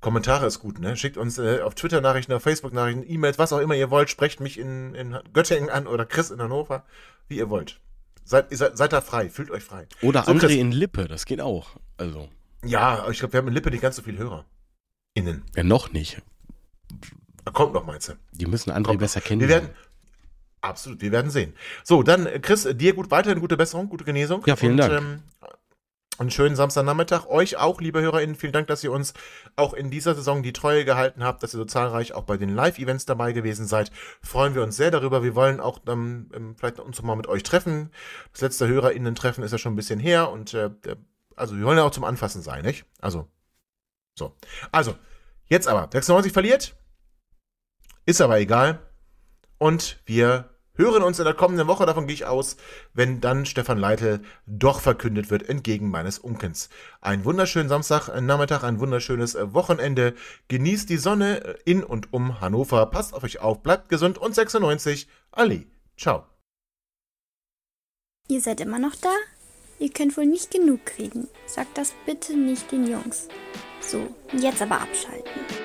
Kommentare 0.01 0.47
ist 0.47 0.61
gut, 0.61 0.79
ne? 0.79 0.97
Schickt 0.97 1.19
uns 1.19 1.37
äh, 1.37 1.61
auf 1.61 1.75
Twitter 1.75 2.01
Nachrichten, 2.01 2.33
auf 2.33 2.43
Facebook 2.43 2.73
Nachrichten, 2.73 3.05
E-Mails, 3.07 3.39
was 3.39 3.53
auch 3.53 3.59
immer 3.59 3.75
ihr 3.75 3.91
wollt. 3.91 4.09
Sprecht 4.09 4.41
mich 4.41 4.59
in, 4.59 4.95
in 4.95 5.19
Göttingen 5.35 5.69
an 5.69 5.87
oder 5.87 6.07
Chris 6.07 6.31
in 6.31 6.41
Hannover, 6.41 6.85
wie 7.29 7.37
ihr 7.37 7.51
wollt. 7.51 7.81
Seid, 8.25 8.51
ihr 8.51 8.57
seid, 8.57 8.77
seid 8.79 8.93
da 8.93 9.01
frei, 9.01 9.29
fühlt 9.29 9.51
euch 9.51 9.63
frei. 9.65 9.87
Oder 10.03 10.23
So, 10.25 10.33
André 10.33 10.51
in 10.59 10.73
Lippe, 10.73 11.09
das 11.09 11.25
geht 11.27 11.41
auch. 11.41 11.71
Also, 11.97 12.29
Ja, 12.65 13.09
ich 13.11 13.19
glaube, 13.19 13.33
wir 13.35 13.39
haben 13.39 13.49
in 13.49 13.55
Lippe 13.55 13.71
nicht 13.71 13.81
ganz 13.83 13.97
so 13.97 14.03
viel 14.03 14.19
Hörer. 14.19 14.45
Innen. 15.15 15.43
ja, 15.57 15.63
noch 15.65 15.93
nicht. 15.93 16.23
Kommt 17.53 17.73
noch, 17.75 17.85
meinst 17.85 18.09
du? 18.09 18.13
Die 18.33 18.47
müssen 18.47 18.71
André 18.71 18.85
Kommt 18.85 19.01
besser 19.01 19.21
Wir 19.21 19.23
kennen. 19.27 19.49
werden. 19.49 19.71
Absolut, 20.61 21.01
wir 21.01 21.11
werden 21.11 21.31
sehen. 21.31 21.55
So, 21.85 22.03
dann, 22.03 22.29
Chris, 22.43 22.69
dir 22.75 22.93
gut 22.93 23.11
weiterhin 23.11 23.41
gute 23.41 23.57
Besserung, 23.57 23.89
gute 23.89 24.05
Genesung. 24.05 24.43
Ja, 24.47 24.57
vielen 24.57 24.73
und, 24.73 24.79
Dank. 24.79 24.93
Ähm, 24.93 25.23
einen 26.21 26.31
schönen 26.31 26.55
Samstagnachmittag. 26.55 27.27
Euch 27.27 27.57
auch, 27.57 27.81
liebe 27.81 28.01
HörerInnen, 28.01 28.37
vielen 28.37 28.53
Dank, 28.53 28.67
dass 28.67 28.85
ihr 28.85 28.93
uns 28.93 29.15
auch 29.57 29.73
in 29.73 29.91
dieser 29.91 30.15
Saison 30.15 30.43
die 30.43 30.53
Treue 30.53 30.85
gehalten 30.85 31.25
habt, 31.25 31.43
dass 31.43 31.55
ihr 31.55 31.59
so 31.59 31.65
zahlreich 31.65 32.13
auch 32.13 32.25
bei 32.25 32.37
den 32.37 32.55
Live-Events 32.55 33.07
dabei 33.07 33.33
gewesen 33.33 33.67
seid. 33.67 33.91
Freuen 34.23 34.55
wir 34.55 34.63
uns 34.63 34.77
sehr 34.77 34.91
darüber. 34.91 35.23
Wir 35.23 35.35
wollen 35.35 35.61
auch 35.61 35.79
dann 35.79 36.31
ähm, 36.35 36.57
vielleicht 36.57 36.79
uns 36.79 37.01
mal 37.03 37.17
mit 37.17 37.27
euch 37.27 37.43
treffen. 37.43 37.91
Das 38.33 38.43
letzte 38.43 38.69
HörerInnen-Treffen 38.69 39.43
ist 39.43 39.53
ja 39.53 39.59
schon 39.59 39.73
ein 39.73 39.77
bisschen 39.77 39.99
her 39.99 40.31
und 40.31 40.55
äh, 40.55 40.71
also 41.37 41.57
wir 41.57 41.65
wollen 41.65 41.79
ja 41.79 41.85
auch 41.85 41.91
zum 41.91 42.05
Anfassen 42.05 42.43
sein, 42.43 42.65
nicht? 42.65 42.85
Also, 43.01 43.27
so. 44.15 44.37
Also, 44.73 44.95
jetzt 45.47 45.69
aber. 45.69 45.89
96 45.91 46.33
verliert. 46.33 46.77
Ist 48.05 48.21
aber 48.21 48.39
egal. 48.39 48.81
Und 49.57 50.01
wir 50.05 50.51
hören 50.75 51.03
uns 51.03 51.19
in 51.19 51.25
der 51.25 51.35
kommenden 51.35 51.67
Woche, 51.69 51.87
davon 51.87 52.07
gehe 52.07 52.15
ich 52.15 52.27
aus, 52.27 52.57
wenn 52.95 53.21
dann 53.21 53.47
Stefan 53.47 53.79
Leitl 53.79 54.21
doch 54.47 54.81
verkündet 54.81 55.31
wird, 55.31 55.49
entgegen 55.49 55.91
meines 55.91 56.19
Unkens. 56.19 56.69
Einen 57.01 57.25
wunderschönen 57.25 57.69
Samstagnachmittag, 57.69 58.63
ein 58.63 58.81
wunderschönes 58.81 59.35
äh, 59.35 59.53
Wochenende. 59.55 60.15
Genießt 60.49 60.89
die 60.89 60.97
Sonne 60.97 61.45
äh, 61.45 61.55
in 61.65 61.85
und 61.85 62.13
um 62.13 62.41
Hannover. 62.41 62.87
Passt 62.87 63.15
auf 63.15 63.25
euch 63.25 63.41
auf, 63.41 63.63
bleibt 63.63 63.89
gesund 63.89 64.19
und 64.19 64.35
96. 64.35 65.09
Ali. 65.33 65.67
Ciao. 65.97 66.25
Ihr 68.29 68.41
seid 68.41 68.61
immer 68.61 68.79
noch 68.79 68.95
da? 68.95 69.13
Ihr 69.81 69.91
könnt 69.91 70.17
wohl 70.17 70.27
nicht 70.27 70.51
genug 70.51 70.85
kriegen. 70.87 71.29
Sagt 71.47 71.79
das 71.79 71.95
bitte 72.07 72.37
nicht 72.37 72.71
den 72.71 72.87
Jungs. 72.87 73.29
So, 73.81 74.15
jetzt 74.33 74.63
aber 74.63 74.81
abschalten. 74.81 75.60